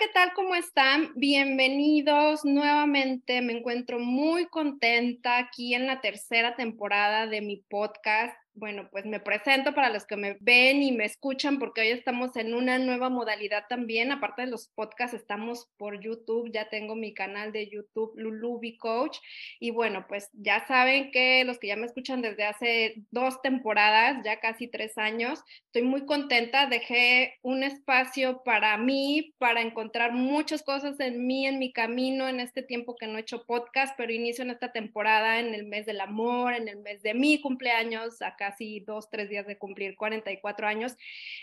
¿qué 0.00 0.08
tal? 0.14 0.32
¿Cómo 0.32 0.54
están? 0.54 1.12
Bienvenidos 1.14 2.46
nuevamente. 2.46 3.42
Me 3.42 3.58
encuentro 3.58 3.98
muy 3.98 4.46
contenta 4.46 5.36
aquí 5.36 5.74
en 5.74 5.86
la 5.86 6.00
tercera 6.00 6.56
temporada 6.56 7.26
de 7.26 7.42
mi 7.42 7.58
podcast 7.58 8.34
bueno, 8.60 8.88
pues 8.92 9.06
me 9.06 9.20
presento 9.20 9.74
para 9.74 9.88
los 9.88 10.04
que 10.04 10.16
me 10.16 10.36
ven 10.40 10.82
y 10.82 10.92
me 10.92 11.06
escuchan 11.06 11.58
porque 11.58 11.80
hoy 11.80 11.88
estamos 11.88 12.36
en 12.36 12.52
una 12.52 12.78
nueva 12.78 13.08
modalidad 13.08 13.64
también. 13.70 14.12
Aparte 14.12 14.42
de 14.42 14.48
los 14.48 14.68
podcasts, 14.68 15.16
estamos 15.16 15.70
por 15.78 15.98
YouTube. 15.98 16.52
Ya 16.52 16.68
tengo 16.68 16.94
mi 16.94 17.14
canal 17.14 17.52
de 17.52 17.70
YouTube, 17.70 18.12
Lulubi 18.16 18.76
Coach. 18.76 19.16
Y 19.60 19.70
bueno, 19.70 20.04
pues 20.06 20.28
ya 20.34 20.66
saben 20.68 21.10
que 21.10 21.42
los 21.44 21.58
que 21.58 21.68
ya 21.68 21.76
me 21.76 21.86
escuchan 21.86 22.20
desde 22.20 22.44
hace 22.44 22.96
dos 23.10 23.40
temporadas, 23.40 24.22
ya 24.24 24.40
casi 24.40 24.68
tres 24.68 24.98
años, 24.98 25.42
estoy 25.64 25.82
muy 25.82 26.04
contenta. 26.04 26.66
Dejé 26.66 27.38
un 27.40 27.62
espacio 27.62 28.42
para 28.44 28.76
mí, 28.76 29.34
para 29.38 29.62
encontrar 29.62 30.12
muchas 30.12 30.62
cosas 30.62 31.00
en 31.00 31.26
mí, 31.26 31.46
en 31.46 31.58
mi 31.58 31.72
camino, 31.72 32.28
en 32.28 32.40
este 32.40 32.62
tiempo 32.62 32.94
que 32.94 33.06
no 33.06 33.16
he 33.16 33.22
hecho 33.22 33.46
podcast, 33.46 33.94
pero 33.96 34.12
inicio 34.12 34.44
en 34.44 34.50
esta 34.50 34.70
temporada 34.70 35.40
en 35.40 35.54
el 35.54 35.64
mes 35.64 35.86
del 35.86 36.02
amor, 36.02 36.52
en 36.52 36.68
el 36.68 36.76
mes 36.76 37.02
de 37.02 37.14
mi 37.14 37.40
cumpleaños, 37.40 38.20
acá 38.20 38.49
casi 38.50 38.80
dos, 38.80 39.08
tres 39.10 39.28
días 39.28 39.46
de 39.46 39.58
cumplir 39.58 39.96
44 39.96 40.66
años, 40.66 40.96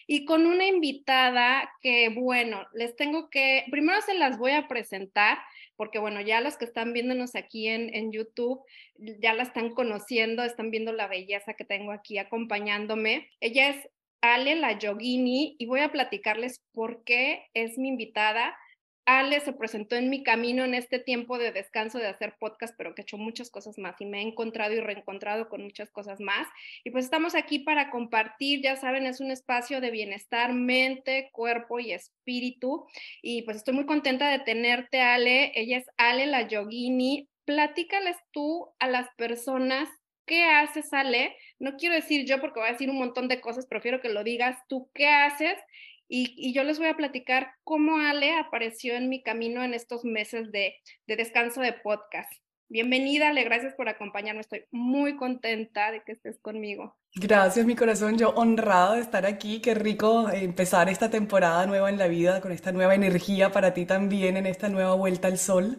y 0.06 0.26
con 0.26 0.46
una 0.46 0.66
invitada 0.66 1.72
que, 1.82 2.10
bueno, 2.10 2.66
les 2.74 2.96
tengo 2.96 3.30
que, 3.30 3.66
primero 3.72 4.02
se 4.02 4.14
las 4.14 4.38
voy 4.38 4.52
a 4.52 4.68
presentar, 4.68 5.38
porque 5.76 6.00
bueno, 6.00 6.22
ya 6.22 6.42
los 6.42 6.58
que 6.58 6.66
están 6.66 6.92
viéndonos 6.92 7.36
aquí 7.36 7.68
en, 7.68 7.94
en 7.94 8.12
YouTube 8.12 8.62
ya 8.98 9.34
la 9.34 9.44
están 9.44 9.74
conociendo, 9.74 10.44
están 10.44 10.72
viendo 10.72 10.92
la 10.92 11.08
belleza 11.08 11.54
que 11.54 11.66
tengo 11.66 11.92
aquí 11.92 12.18
acompañándome. 12.18 13.30
Ella 13.40 13.70
es 13.70 13.90
Ale 14.22 14.56
La 14.56 14.80
Yogini 14.80 15.56
y 15.60 15.66
voy 15.68 15.82
a 15.82 15.92
platicarles 15.92 16.64
por 16.74 17.04
qué 17.04 17.46
es 17.54 17.78
mi 17.78 17.90
invitada 17.90 18.58
Ale 19.08 19.40
se 19.40 19.54
presentó 19.54 19.96
en 19.96 20.10
mi 20.10 20.22
camino 20.22 20.66
en 20.66 20.74
este 20.74 21.00
tiempo 21.00 21.38
de 21.38 21.54
descanso 21.54 21.98
de 21.98 22.08
hacer 22.08 22.36
podcast, 22.38 22.76
pero 22.78 22.94
que 22.94 23.02
he 23.02 23.04
hecho 23.04 23.18
muchas 23.18 23.50
cosas 23.50 23.78
más 23.78 23.96
y 24.02 24.06
me 24.06 24.20
he 24.20 24.22
encontrado 24.22 24.74
y 24.74 24.82
reencontrado 24.82 25.48
con 25.48 25.64
muchas 25.64 25.90
cosas 25.90 26.20
más. 26.20 26.46
Y 26.84 26.92
pues 26.92 27.06
estamos 27.06 27.34
aquí 27.34 27.60
para 27.60 27.90
compartir, 27.90 28.62
ya 28.62 28.76
saben, 28.76 29.06
es 29.06 29.22
un 29.22 29.32
espacio 29.32 29.80
de 29.80 29.92
bienestar, 29.92 30.52
mente, 30.52 31.30
cuerpo 31.32 31.80
y 31.80 31.94
espíritu. 31.94 32.86
Y 33.22 33.44
pues 33.44 33.56
estoy 33.56 33.76
muy 33.76 33.86
contenta 33.86 34.30
de 34.30 34.40
tenerte, 34.40 35.00
Ale. 35.00 35.54
Ella 35.56 35.78
es 35.78 35.86
Ale 35.96 36.26
la 36.26 36.46
Yogini. 36.46 37.30
Platícales 37.46 38.18
tú 38.34 38.74
a 38.78 38.90
las 38.90 39.08
personas 39.16 39.88
¿qué 40.28 40.44
haces, 40.44 40.94
Ale? 40.94 41.36
No 41.58 41.78
quiero 41.78 41.96
decir 41.96 42.26
yo 42.28 42.40
porque 42.40 42.60
voy 42.60 42.70
a 42.70 42.74
decir 42.74 42.90
un 42.92 43.00
montón 43.00 43.28
de 43.28 43.42
cosas, 43.42 43.66
prefiero 43.66 44.02
que 44.02 44.10
lo 44.10 44.24
digas 44.24 44.58
tú, 44.68 44.92
¿qué 44.94 45.08
haces? 45.08 45.58
Y, 46.10 46.54
yo 46.54 46.64
les 46.64 46.80
voy 46.80 46.88
a 46.88 46.96
platicar 46.96 47.52
cómo 47.64 47.98
Ale 47.98 48.38
apareció 48.38 48.96
en 48.96 49.10
mi 49.10 49.22
camino 49.22 49.64
en 49.64 49.74
estos 49.74 50.06
meses 50.06 50.52
de, 50.52 50.76
descanso 51.06 51.62
de 51.62 51.74
podcast. 51.74 52.32
Bienvenida, 52.70 53.30
Ale, 53.30 53.44
gracias 53.44 53.74
por 53.76 53.88
acompañarme. 53.88 54.42
Estoy 54.42 54.66
muy 54.72 55.16
contenta 55.16 55.92
de 55.92 56.04
que 56.04 56.14
estés 56.14 56.38
conmigo. 56.40 56.98
Gracias, 57.16 57.66
mi 57.66 57.76
corazón. 57.76 58.18
Yo 58.18 58.30
honrado 58.32 58.96
de 58.96 59.02
estar 59.02 59.26
aquí. 59.26 59.62
Qué 59.62 59.74
rico 59.74 60.30
empezar 60.30 60.90
esta 60.90 61.10
temporada 61.10 61.66
nueva 61.66 61.90
en 61.90 61.98
la 61.98 62.08
vida 62.08 62.42
con 62.42 62.52
esta 62.52 62.72
nueva 62.72 62.96
energía 62.96 63.52
para 63.52 63.74
ti 63.74 63.86
también 63.86 64.36
en 64.38 64.46
esta 64.46 64.70
nueva 64.70 64.96
vuelta 64.96 65.28
al 65.28 65.38
sol. 65.38 65.78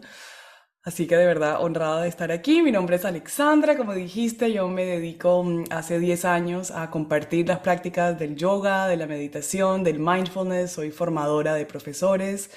Así 0.83 1.07
que 1.07 1.17
de 1.17 1.25
verdad 1.25 1.61
honrada 1.61 2.03
de 2.03 2.07
estar 2.07 2.31
aquí. 2.31 2.61
Mi 2.61 2.71
nombre 2.71 2.95
es 2.95 3.03
Alexandra, 3.03 3.75
como 3.75 3.93
dijiste, 3.93 4.53
yo 4.53 4.67
me 4.69 4.85
dedico 4.85 5.43
mm, 5.43 5.65
hace 5.71 5.99
10 5.99 6.23
años 6.25 6.71
a 6.71 6.89
compartir 6.89 7.47
las 7.47 7.59
prácticas 7.59 8.17
del 8.17 8.35
yoga, 8.37 8.87
de 8.87 8.95
la 8.95 9.05
meditación, 9.05 9.83
del 9.83 9.99
mindfulness. 9.99 10.71
Soy 10.71 10.91
formadora 10.91 11.53
de 11.55 11.65
profesores, 11.65 12.49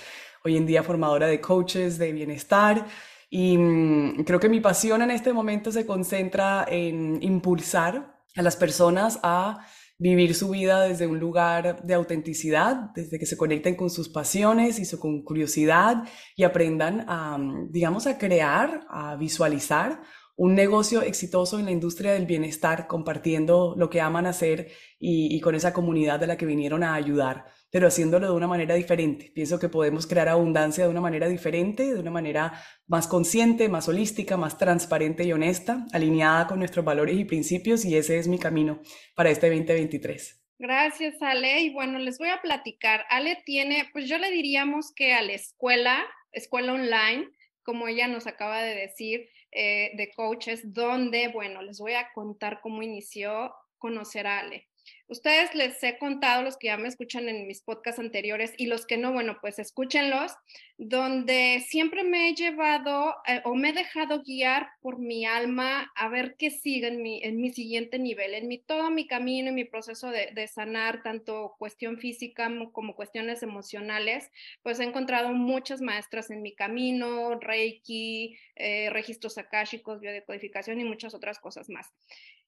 hoy 0.44 0.56
en 0.56 0.66
día 0.66 0.84
formadora 0.84 1.27
de 1.27 1.41
coaches 1.41 1.99
de 1.99 2.12
bienestar. 2.12 2.87
Y 3.28 3.59
mm, 3.59 4.25
creo 4.25 4.38
que 4.38 4.49
mi 4.49 4.61
pasión 4.61 5.03
en 5.03 5.11
este 5.11 5.32
momento 5.32 5.72
se 5.72 5.84
concentra 5.84 6.65
en 6.69 7.21
impulsar 7.22 8.22
a 8.37 8.43
las 8.43 8.56
personas 8.56 9.19
a 9.25 9.66
vivir 10.02 10.34
su 10.34 10.50
vida 10.50 10.82
desde 10.82 11.06
un 11.06 11.20
lugar 11.20 11.82
de 11.84 11.94
autenticidad, 11.94 12.90
desde 12.94 13.20
que 13.20 13.26
se 13.26 13.36
conecten 13.36 13.76
con 13.76 13.88
sus 13.88 14.08
pasiones 14.08 14.80
y 14.80 14.84
su 14.84 14.98
con 14.98 15.22
curiosidad 15.22 16.02
y 16.34 16.42
aprendan 16.42 17.04
a, 17.08 17.38
digamos, 17.70 18.08
a 18.08 18.18
crear, 18.18 18.84
a 18.90 19.14
visualizar 19.14 20.00
un 20.37 20.54
negocio 20.54 21.03
exitoso 21.03 21.59
en 21.59 21.66
la 21.66 21.70
industria 21.70 22.12
del 22.12 22.26
bienestar, 22.26 22.87
compartiendo 22.87 23.75
lo 23.76 23.91
que 23.91 24.00
aman 24.00 24.26
hacer 24.26 24.72
y, 24.98 25.41
con 25.41 25.54
esa 25.54 25.72
comunidad 25.72 26.20
de 26.20 26.26
la 26.26 26.37
que 26.37 26.47
vinieron 26.47 26.82
a 26.82 26.94
ayudar 26.94 27.47
pero 27.72 27.87
haciéndolo 27.87 28.26
de 28.26 28.34
una 28.34 28.47
manera 28.47 28.75
diferente. 28.75 29.32
Pienso 29.34 29.59
que 29.59 29.70
podemos 29.70 30.06
crear 30.06 30.28
abundancia 30.28 30.84
de 30.84 30.91
una 30.91 31.00
manera 31.00 31.26
diferente, 31.26 31.94
de 31.94 31.98
una 31.98 32.10
manera 32.10 32.53
más 32.87 33.09
consciente, 33.09 33.70
más 33.70 33.88
holística, 33.88 34.37
más 34.37 34.59
transparente 34.59 35.25
y 35.25 35.32
honesta, 35.32 35.87
alineada 35.91 36.47
con 36.49 36.59
nuestros 36.59 36.84
valores 36.84 37.16
y 37.19 37.25
principios, 37.25 37.87
y 37.87 37.97
ese 37.97 38.19
es 38.19 38.28
mi 38.28 38.38
camino 38.38 38.82
para 39.14 39.31
este 39.31 39.49
2023. 39.49 40.43
Gracias, 40.59 41.14
Ale. 41.22 41.62
Y 41.62 41.70
bueno, 41.70 41.99
les 41.99 42.19
voy 42.19 42.28
a 42.28 42.43
platicar. 42.43 43.06
Ale 43.09 43.43
tiene, 43.47 43.88
pues 43.94 44.06
yo 44.06 44.19
le 44.19 44.31
diríamos 44.31 44.93
que 44.94 45.14
a 45.14 45.22
la 45.22 45.32
escuela, 45.32 46.04
escuela 46.31 46.75
online, 46.75 47.31
como 47.62 47.88
ella 47.88 48.06
nos 48.06 48.26
acaba 48.26 48.62
de 48.62 48.75
decir, 48.75 49.31
eh, 49.52 49.92
de 49.96 50.10
coaches, 50.14 50.72
donde, 50.72 51.28
bueno, 51.28 51.62
les 51.62 51.78
voy 51.78 51.92
a 51.92 52.12
contar 52.14 52.60
cómo 52.60 52.82
inició 52.82 53.54
conocer 53.78 54.26
a 54.26 54.40
Ale. 54.40 54.68
Ustedes 55.12 55.55
les 55.55 55.83
he 55.83 55.99
contado, 55.99 56.43
los 56.43 56.56
que 56.56 56.69
ya 56.69 56.78
me 56.78 56.89
escuchan 56.89 57.28
en 57.28 57.47
mis 57.47 57.61
podcasts 57.61 58.00
anteriores 58.00 58.55
y 58.56 58.65
los 58.65 58.87
que 58.87 58.97
no, 58.97 59.12
bueno, 59.12 59.37
pues 59.43 59.59
escúchenlos, 59.59 60.33
donde 60.78 61.62
siempre 61.69 62.03
me 62.03 62.31
he 62.31 62.34
llevado 62.34 63.17
eh, 63.27 63.43
o 63.45 63.55
me 63.55 63.69
he 63.69 63.73
dejado 63.75 64.23
guiar 64.23 64.71
por 64.81 64.99
mi 64.99 65.27
alma 65.27 65.93
a 65.97 66.09
ver 66.09 66.37
qué 66.39 66.49
sigue 66.49 66.89
en 66.89 67.03
mi, 67.03 67.23
en 67.23 67.43
mi 67.43 67.53
siguiente 67.53 67.99
nivel, 67.99 68.33
en 68.33 68.49
mi, 68.49 68.56
todo 68.56 68.91
mi 68.91 69.06
camino, 69.06 69.50
en 69.50 69.55
mi 69.55 69.67
proceso 69.67 70.09
de, 70.09 70.31
de 70.33 70.49
sanar, 70.49 71.03
tanto 71.03 71.56
cuestión 71.59 71.99
física 71.99 72.50
como 72.73 72.97
cuestiones 72.97 73.43
emocionales, 73.43 74.31
pues 74.62 74.81
he 74.81 74.84
encontrado 74.84 75.29
muchas 75.34 75.83
maestras 75.83 76.31
en 76.31 76.41
mi 76.41 76.55
camino, 76.55 77.39
Reiki, 77.39 78.39
eh, 78.56 78.89
registros 78.89 79.37
akáshicos, 79.37 80.00
biodecodificación 80.00 80.81
y 80.81 80.84
muchas 80.84 81.12
otras 81.12 81.39
cosas 81.39 81.69
más. 81.69 81.93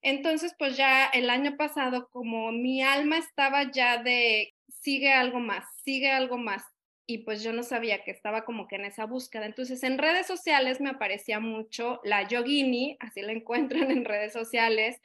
Entonces, 0.04 0.54
pues 0.58 0.76
ya 0.76 1.06
el 1.06 1.30
año 1.30 1.56
pasado, 1.56 2.08
como 2.10 2.52
mi 2.52 2.82
alma 2.82 3.16
estaba 3.16 3.70
ya 3.72 4.02
de, 4.02 4.54
sigue 4.68 5.10
algo 5.10 5.40
más, 5.40 5.64
sigue 5.82 6.10
algo 6.10 6.36
más, 6.36 6.62
y 7.06 7.18
pues 7.18 7.42
yo 7.42 7.54
no 7.54 7.62
sabía 7.62 8.04
que 8.04 8.10
estaba 8.10 8.44
como 8.44 8.68
que 8.68 8.76
en 8.76 8.84
esa 8.84 9.06
búsqueda. 9.06 9.46
Entonces 9.46 9.82
en 9.82 9.96
redes 9.96 10.26
sociales 10.26 10.80
me 10.80 10.90
aparecía 10.90 11.40
mucho 11.40 12.00
la 12.04 12.28
yogini, 12.28 12.98
así 13.00 13.22
la 13.22 13.32
encuentran 13.32 13.90
en 13.90 14.04
redes 14.04 14.34
sociales, 14.34 15.00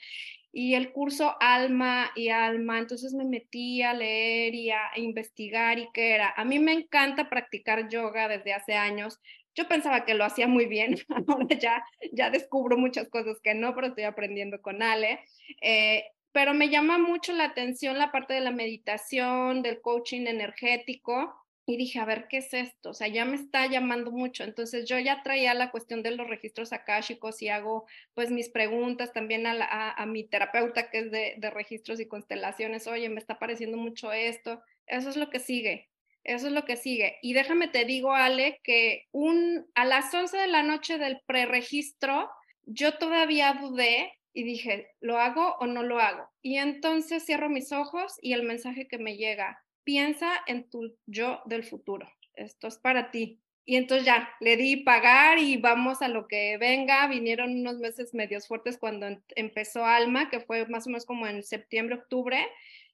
y 0.52 0.74
el 0.74 0.92
curso 0.92 1.36
Alma 1.40 2.12
y 2.16 2.30
Alma, 2.30 2.80
entonces 2.80 3.14
me 3.14 3.24
metí 3.24 3.82
a 3.84 3.94
leer 3.94 4.54
y 4.54 4.72
a 4.72 4.82
investigar 4.98 5.80
y 5.80 5.88
qué 5.94 6.16
era. 6.16 6.34
A 6.36 6.44
mí 6.44 6.60
me 6.60 6.74
encanta 6.74 7.30
practicar 7.30 7.88
yoga 7.88 8.28
desde 8.28 8.54
hace 8.54 8.74
años, 8.74 9.20
yo 9.60 9.68
pensaba 9.68 10.06
que 10.06 10.14
lo 10.14 10.24
hacía 10.24 10.48
muy 10.48 10.68
bien, 10.68 10.96
ahora 11.28 11.58
ya, 11.60 11.84
ya 12.14 12.30
descubro 12.30 12.78
muchas 12.78 13.10
cosas 13.10 13.40
que 13.42 13.54
no, 13.54 13.76
pero 13.76 13.88
estoy 13.88 14.06
aprendiendo 14.06 14.62
con 14.62 14.82
Ale. 14.82 15.20
Eh, 15.62 16.06
pero 16.32 16.54
me 16.54 16.70
llama 16.70 16.98
mucho 16.98 17.34
la 17.34 17.46
atención 17.46 17.98
la 17.98 18.12
parte 18.12 18.34
de 18.34 18.40
la 18.40 18.52
meditación, 18.52 19.62
del 19.62 19.82
coaching 19.82 20.28
energético. 20.28 21.36
Y 21.66 21.78
dije, 21.78 22.00
a 22.00 22.06
ver, 22.06 22.28
¿qué 22.30 22.38
es 22.38 22.54
esto? 22.54 22.92
O 22.92 22.94
sea, 22.94 23.10
ya 23.10 23.26
me 23.26 23.36
está 23.36 23.68
llamando 23.68 24.12
mucho. 24.12 24.44
Entonces 24.44 24.88
yo 24.88 24.98
ya 24.98 25.22
traía 25.24 25.54
la 25.54 25.72
cuestión 25.72 26.02
de 26.04 26.12
los 26.12 26.28
registros 26.28 26.72
akáshicos 26.72 27.42
y 27.42 27.50
hago 27.50 27.86
pues 28.14 28.32
mis 28.32 28.50
preguntas 28.50 29.12
también 29.12 29.46
a, 29.46 29.92
a, 29.92 30.06
mi 30.06 30.24
terapeuta 30.24 30.90
que 30.90 31.00
es 31.00 31.12
de, 31.12 31.36
de 31.38 31.50
registros 31.50 32.00
y 32.00 32.08
constelaciones. 32.08 32.88
Oye, 32.88 33.10
me 33.10 33.20
está 33.20 33.38
pareciendo 33.38 33.78
mucho 33.78 34.12
esto. 34.12 34.62
Eso 34.88 35.10
es 35.10 35.18
lo 35.18 35.30
que 35.30 35.40
sigue. 35.40 35.90
Eso 36.24 36.48
es 36.48 36.54
lo 36.54 36.66
que 36.66 36.76
sigue. 36.76 37.18
Y 37.22 37.34
déjame 37.34 37.68
te 37.68 37.86
digo, 37.86 38.14
Ale, 38.14 38.60
que 38.64 39.08
un, 39.12 39.66
a 39.76 39.86
las 39.86 40.14
11 40.14 40.38
de 40.38 40.48
la 40.48 40.64
noche 40.64 40.98
del 40.98 41.22
preregistro, 41.26 42.30
yo 42.64 42.98
todavía 42.98 43.54
dudé 43.54 44.14
y 44.34 44.44
dije, 44.44 44.92
¿lo 45.00 45.18
hago 45.18 45.56
o 45.60 45.66
no 45.66 45.84
lo 45.84 46.00
hago? 46.00 46.30
Y 46.42 46.58
entonces 46.58 47.26
cierro 47.26 47.50
mis 47.50 47.72
ojos 47.72 48.14
y 48.22 48.34
el 48.34 48.44
mensaje 48.44 48.88
que 48.88 48.98
me 48.98 49.18
llega, 49.18 49.64
piensa 49.84 50.32
en 50.46 50.70
tu 50.70 50.96
yo 51.08 51.42
del 51.46 51.64
futuro. 51.64 52.08
Esto 52.36 52.68
es 52.68 52.78
para 52.78 53.12
ti. 53.12 53.42
Y 53.66 53.76
entonces 53.76 54.06
ya, 54.06 54.30
le 54.40 54.58
di 54.58 54.78
pagar 54.78 55.38
y 55.38 55.58
vamos 55.58 56.02
a 56.02 56.08
lo 56.08 56.28
que 56.28 56.58
venga. 56.58 57.08
Vinieron 57.08 57.52
unos 57.52 57.78
meses 57.78 58.14
medios 58.14 58.48
fuertes 58.48 58.78
cuando 58.78 59.08
em, 59.08 59.22
empezó 59.36 59.86
Alma, 59.86 60.30
que 60.30 60.40
fue 60.40 60.66
más 60.68 60.88
o 60.88 60.90
menos 60.90 61.06
como 61.06 61.28
en 61.28 61.44
septiembre, 61.44 61.96
octubre 61.96 62.48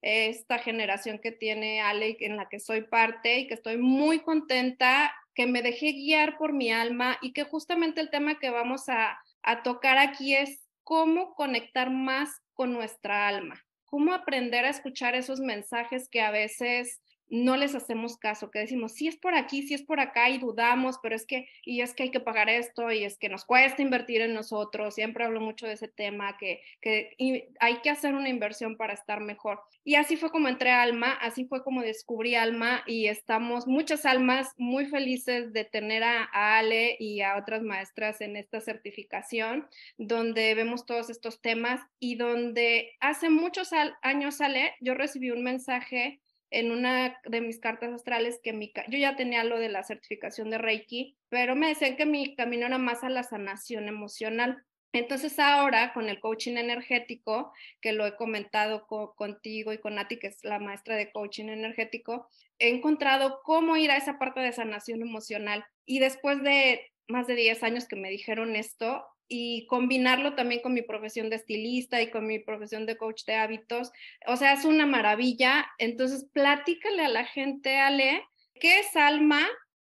esta 0.06 0.60
generación 0.60 1.18
que 1.18 1.32
tiene 1.32 1.82
Ale, 1.82 2.16
en 2.20 2.38
la 2.38 2.48
que 2.48 2.60
soy 2.60 2.82
parte 2.82 3.40
y 3.40 3.48
que 3.48 3.56
estoy 3.56 3.78
muy 3.78 4.20
contenta, 4.20 5.12
que 5.34 5.48
me 5.48 5.64
dejé 5.64 5.94
guiar 5.94 6.38
por 6.38 6.54
mi 6.54 6.72
alma 6.72 7.18
y 7.22 7.34
que 7.34 7.44
justamente 7.44 8.02
el 8.02 8.12
tema 8.12 8.38
que 8.38 8.52
vamos 8.52 8.88
a, 8.88 9.20
a 9.42 9.64
tocar 9.64 9.98
aquí 9.98 10.36
es 10.36 10.68
cómo 10.84 11.34
conectar 11.34 11.90
más 11.90 12.30
con 12.54 12.72
nuestra 12.72 13.28
alma, 13.28 13.60
cómo 13.86 14.14
aprender 14.14 14.64
a 14.64 14.70
escuchar 14.70 15.16
esos 15.16 15.40
mensajes 15.40 16.08
que 16.08 16.22
a 16.22 16.30
veces 16.30 17.02
no 17.30 17.58
les 17.58 17.76
hacemos 17.76 18.18
caso, 18.18 18.52
que 18.52 18.60
decimos, 18.60 18.94
sí 18.94 19.08
es 19.08 19.18
por 19.18 19.36
aquí, 19.36 19.64
sí 19.64 19.74
es 19.74 19.84
por 19.84 20.00
acá 20.00 20.30
y 20.30 20.38
dudamos, 20.38 21.00
pero 21.02 21.16
es 21.16 21.26
que, 21.26 21.48
y 21.64 21.82
es 21.82 21.94
que 21.94 22.04
hay 22.04 22.12
que 22.12 22.20
pagar 22.20 22.50
esto 22.50 22.92
y 22.92 23.04
es 23.04 23.18
que 23.18 23.30
nos 23.30 23.46
cuesta 23.46 23.82
invertir 23.82 24.22
en 24.22 24.34
nosotros, 24.34 24.96
siempre 24.96 25.26
hablo 25.26 25.42
mucho 25.42 25.68
de 25.68 25.74
ese 25.74 25.88
tema, 25.88 26.38
que, 26.38 26.62
que 26.82 27.16
hay 27.60 27.78
que 27.82 27.90
hacer 27.90 28.14
una 28.14 28.30
inversión 28.30 28.78
para 28.78 28.94
estar 28.94 29.22
mejor. 29.22 29.62
Y 29.84 29.96
así 29.96 30.18
fue 30.18 30.32
como 30.32 30.48
entré 30.48 30.72
a 30.72 30.82
Alma, 30.82 31.12
así 31.14 31.46
fue 31.46 31.64
como 31.64 31.82
descubrí 31.82 32.36
Alma 32.36 32.84
y 32.86 33.08
estamos 33.08 33.68
muchas 33.68 34.06
almas 34.06 34.54
muy 34.58 34.86
felices 34.86 35.54
de 35.54 35.64
tener 35.64 36.04
a 36.04 36.30
Ale 36.34 36.96
y 37.00 37.22
a 37.22 37.38
otras 37.38 37.62
maestras 37.62 38.22
en 38.22 38.36
esta 38.36 38.62
certificación, 38.62 39.68
donde 39.98 40.56
vemos 40.56 40.86
todos 40.86 41.10
estos 41.10 41.42
temas 41.42 41.82
y 42.00 42.16
donde 42.16 42.94
hace 43.00 43.30
muchos 43.30 43.72
años, 44.02 44.42
Ale, 44.42 44.74
yo 44.82 44.94
recibí 44.94 45.32
un 45.32 45.44
mensaje 45.44 46.20
en 46.56 46.72
una 46.72 47.20
de 47.26 47.42
mis 47.42 47.60
cartas 47.60 47.92
astrales 47.92 48.40
que 48.42 48.54
mi, 48.54 48.72
yo 48.88 48.98
ya 48.98 49.18
tenía 49.18 49.44
lo 49.44 49.60
de 49.60 49.68
la 49.68 49.84
certificación 49.84 50.50
de 50.50 50.58
Reiki, 50.58 51.18
pero 51.28 51.54
me 51.54 51.68
decían 51.68 51.98
que 51.98 52.06
mi 52.06 52.34
camino 52.34 52.66
era 52.66 52.78
más 52.78 53.04
a 53.04 53.10
la 53.10 53.24
sanación 53.24 53.90
emocional. 53.90 54.64
Entonces 54.94 55.38
ahora 55.38 55.92
con 55.94 56.08
el 56.08 56.22
coaching 56.22 56.56
energético, 56.56 57.52
que 57.82 57.92
lo 57.92 58.06
he 58.06 58.16
comentado 58.16 58.88
contigo 58.88 59.74
y 59.74 59.80
con 59.80 59.96
Nati, 59.96 60.18
que 60.18 60.28
es 60.28 60.46
la 60.46 60.60
maestra 60.60 60.96
de 60.96 61.12
coaching 61.12 61.50
energético, 61.50 62.30
he 62.58 62.70
encontrado 62.70 63.42
cómo 63.44 63.76
ir 63.76 63.92
a 63.92 63.98
esa 63.98 64.18
parte 64.18 64.40
de 64.40 64.54
sanación 64.54 65.02
emocional. 65.02 65.66
Y 65.86 66.00
después 66.00 66.42
de 66.42 66.90
más 67.10 67.28
de 67.28 67.36
10 67.36 67.64
años 67.64 67.86
que 67.86 67.98
me 67.98 68.10
dijeron 68.10 68.56
esto, 68.56 69.06
y 69.28 69.66
combinarlo 69.68 70.36
también 70.36 70.62
con 70.62 70.74
mi 70.74 70.82
profesión 70.82 71.30
de 71.30 71.38
estilista 71.38 72.02
y 72.02 72.12
con 72.12 72.28
mi 72.28 72.40
profesión 72.40 72.86
de 72.86 72.98
coach 72.98 73.26
de 73.26 73.36
hábitos. 73.36 73.92
O 74.28 74.38
sea, 74.38 74.54
es 74.54 74.66
una 74.66 74.86
maravilla. 74.86 75.66
Entonces, 75.78 76.28
platícale 76.32 77.04
a 77.04 77.10
la 77.10 77.26
gente, 77.26 77.78
Ale, 77.78 78.24
¿qué 78.56 78.80
es 78.80 78.96
alma? 78.96 79.42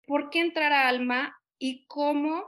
¿Por 0.06 0.31
qué 0.31 0.40
entrar 0.40 0.72
a 0.72 0.88
alma? 0.88 1.37
Y 1.58 1.87
cómo 1.87 2.44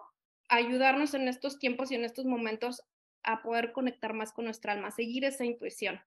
ayudarnos 0.49 1.15
en 1.15 1.29
estos 1.29 1.59
tiempos 1.59 1.91
y 1.91 1.95
en 1.95 2.05
estos 2.05 2.27
momentos 2.27 2.83
a 3.25 3.43
poder 3.43 3.73
conectar 3.73 4.13
más 4.13 4.33
con 4.33 4.45
nuestra 4.45 4.73
alma, 4.73 4.91
seguir 4.91 5.25
esa 5.25 5.45
intuición. 5.45 6.01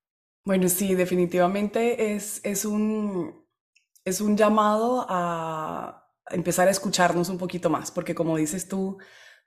Bueno, 0.43 0.69
sí, 0.69 0.93
definitivamente 0.93 2.13
es, 2.13 2.41
es, 2.43 2.65
un, 2.65 3.47
es 4.03 4.21
un 4.21 4.37
llamado 4.37 5.05
a 5.09 6.11
empezar 6.29 6.67
a 6.67 6.71
escucharnos 6.71 7.29
un 7.29 7.37
poquito 7.37 7.69
más, 7.69 7.91
porque 7.91 8.13
como 8.13 8.37
dices 8.37 8.67
tú, 8.67 8.97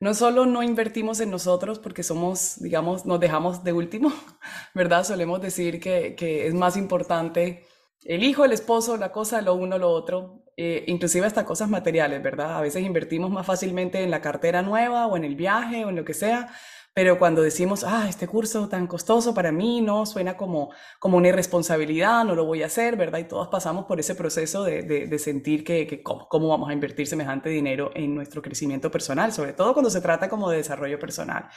no 0.01 0.15
solo 0.15 0.47
no 0.47 0.63
invertimos 0.63 1.21
en 1.21 1.31
nosotros 1.31 1.79
porque 1.79 2.03
somos, 2.03 2.61
digamos, 2.61 3.05
nos 3.05 3.19
dejamos 3.19 3.65
de 3.65 3.73
último, 3.73 4.13
¿verdad? 4.75 5.05
Solemos 5.05 5.41
decir 5.41 5.81
que, 5.81 6.47
es 6.47 6.55
más 6.55 6.77
importante 6.77 7.67
el 8.05 8.23
hijo, 8.23 8.45
el 8.45 8.53
esposo, 8.53 8.97
la 8.97 9.11
cosa, 9.11 9.43
lo 9.43 9.55
uno, 9.55 9.77
lo 9.77 9.91
otro, 9.91 10.45
eh, 10.57 10.85
inclusive 10.87 11.27
hasta 11.27 11.45
cosas 11.45 11.69
materiales, 11.69 12.23
¿verdad? 12.23 12.57
A 12.57 12.61
veces 12.61 12.85
invertimos 12.85 13.31
más 13.31 13.45
fácilmente 13.45 14.03
en 14.03 14.11
la 14.11 14.21
cartera 14.21 14.63
nueva 14.63 15.07
o 15.07 15.17
en 15.17 15.25
el 15.25 15.35
viaje 15.35 15.85
o 15.85 15.91
en 15.91 15.97
lo 15.97 16.05
que 16.05 16.15
sea, 16.15 16.49
pero 16.95 17.19
cuando 17.19 17.43
decimos, 17.43 17.85
ah, 17.85 18.07
este 18.09 18.27
curso 18.27 18.69
tan 18.69 18.87
costoso 18.87 19.33
para 19.33 19.53
mí, 19.53 19.81
no, 19.81 20.05
suena 20.05 20.37
como, 20.37 20.71
como 20.99 21.17
una 21.17 21.29
irresponsabilidad, 21.29 22.25
no 22.25 22.35
lo 22.35 22.45
voy 22.45 22.63
a 22.63 22.67
hacer, 22.67 22.97
¿verdad? 22.97 23.21
Y 23.21 23.25
todos 23.25 23.49
pasamos 23.49 23.85
por 23.87 24.01
ese 24.01 24.15
proceso 24.15 24.65
de, 24.65 24.83
de, 24.83 25.19
sentir 25.19 25.63
que, 25.63 25.87
que 25.87 26.03
¿cómo, 26.03 26.27
¿cómo, 26.29 26.49
vamos 26.49 26.69
a 26.69 26.73
invertir 26.73 27.07
semejante 27.07 27.51
dinero 27.51 27.93
en 27.95 28.15
nuestro 28.15 28.43
crecimiento 28.43 28.91
personal, 28.91 29.33
sobre 29.33 29.53
todo 29.53 29.75
cuando 29.75 29.91
se 29.91 30.01
trata 30.01 30.29
como 30.29 30.51
de 30.51 30.57
desarrollo 30.57 30.99
personal. 30.99 31.49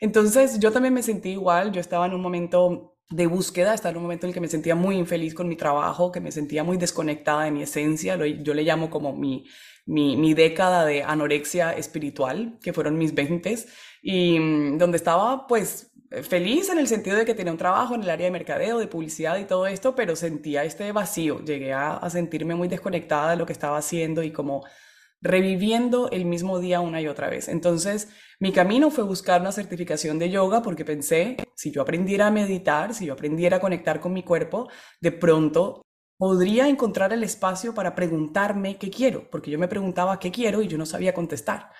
Entonces, 0.00 0.58
yo 0.58 0.72
también 0.72 0.94
me 0.94 1.02
sentí 1.02 1.30
igual, 1.30 1.72
yo 1.72 1.80
estaba 1.80 2.06
en 2.06 2.14
un 2.14 2.22
momento 2.22 2.96
de 3.10 3.26
búsqueda, 3.26 3.74
estaba 3.74 3.90
en 3.90 3.96
un 3.98 4.04
momento 4.04 4.26
en 4.26 4.30
el 4.30 4.34
que 4.34 4.40
me 4.40 4.48
sentía 4.48 4.74
muy 4.74 4.96
infeliz 4.96 5.34
con 5.34 5.48
mi 5.48 5.56
trabajo, 5.56 6.10
que 6.10 6.20
me 6.20 6.32
sentía 6.32 6.64
muy 6.64 6.78
desconectada 6.78 7.44
de 7.44 7.50
mi 7.50 7.62
esencia, 7.62 8.16
yo 8.16 8.54
le 8.54 8.62
llamo 8.62 8.88
como 8.88 9.12
mi, 9.12 9.44
mi, 9.86 10.16
mi 10.16 10.34
década 10.34 10.84
de 10.84 11.02
anorexia 11.02 11.72
espiritual, 11.72 12.58
que 12.62 12.72
fueron 12.72 12.98
mis 12.98 13.14
20 13.14 13.56
y 14.02 14.38
mm, 14.38 14.78
donde 14.78 14.96
estaba 14.96 15.46
pues 15.46 15.90
feliz 16.22 16.68
en 16.70 16.78
el 16.78 16.88
sentido 16.88 17.16
de 17.16 17.24
que 17.24 17.34
tenía 17.34 17.52
un 17.52 17.58
trabajo 17.58 17.94
en 17.94 18.02
el 18.02 18.10
área 18.10 18.26
de 18.26 18.32
mercadeo, 18.32 18.78
de 18.78 18.88
publicidad 18.88 19.38
y 19.38 19.44
todo 19.44 19.66
esto, 19.66 19.94
pero 19.94 20.16
sentía 20.16 20.64
este 20.64 20.90
vacío, 20.92 21.40
llegué 21.44 21.72
a, 21.72 21.92
a 21.96 22.10
sentirme 22.10 22.54
muy 22.54 22.68
desconectada 22.68 23.30
de 23.30 23.36
lo 23.36 23.46
que 23.46 23.52
estaba 23.52 23.78
haciendo 23.78 24.22
y 24.22 24.32
como 24.32 24.64
reviviendo 25.22 26.10
el 26.10 26.24
mismo 26.24 26.58
día 26.58 26.80
una 26.80 27.00
y 27.00 27.06
otra 27.06 27.28
vez. 27.28 27.48
Entonces, 27.48 28.08
mi 28.38 28.52
camino 28.52 28.90
fue 28.90 29.04
buscar 29.04 29.40
una 29.40 29.52
certificación 29.52 30.18
de 30.18 30.30
yoga 30.30 30.62
porque 30.62 30.84
pensé, 30.84 31.36
si 31.54 31.70
yo 31.70 31.82
aprendiera 31.82 32.28
a 32.28 32.30
meditar, 32.30 32.94
si 32.94 33.06
yo 33.06 33.12
aprendiera 33.12 33.58
a 33.58 33.60
conectar 33.60 34.00
con 34.00 34.12
mi 34.12 34.22
cuerpo, 34.22 34.68
de 35.00 35.12
pronto 35.12 35.82
podría 36.20 36.68
encontrar 36.68 37.14
el 37.14 37.24
espacio 37.24 37.72
para 37.72 37.94
preguntarme 37.94 38.76
qué 38.76 38.90
quiero, 38.90 39.24
porque 39.30 39.50
yo 39.50 39.58
me 39.58 39.68
preguntaba 39.68 40.18
qué 40.18 40.30
quiero 40.30 40.60
y 40.60 40.68
yo 40.68 40.76
no 40.76 40.84
sabía 40.84 41.14
contestar. 41.14 41.70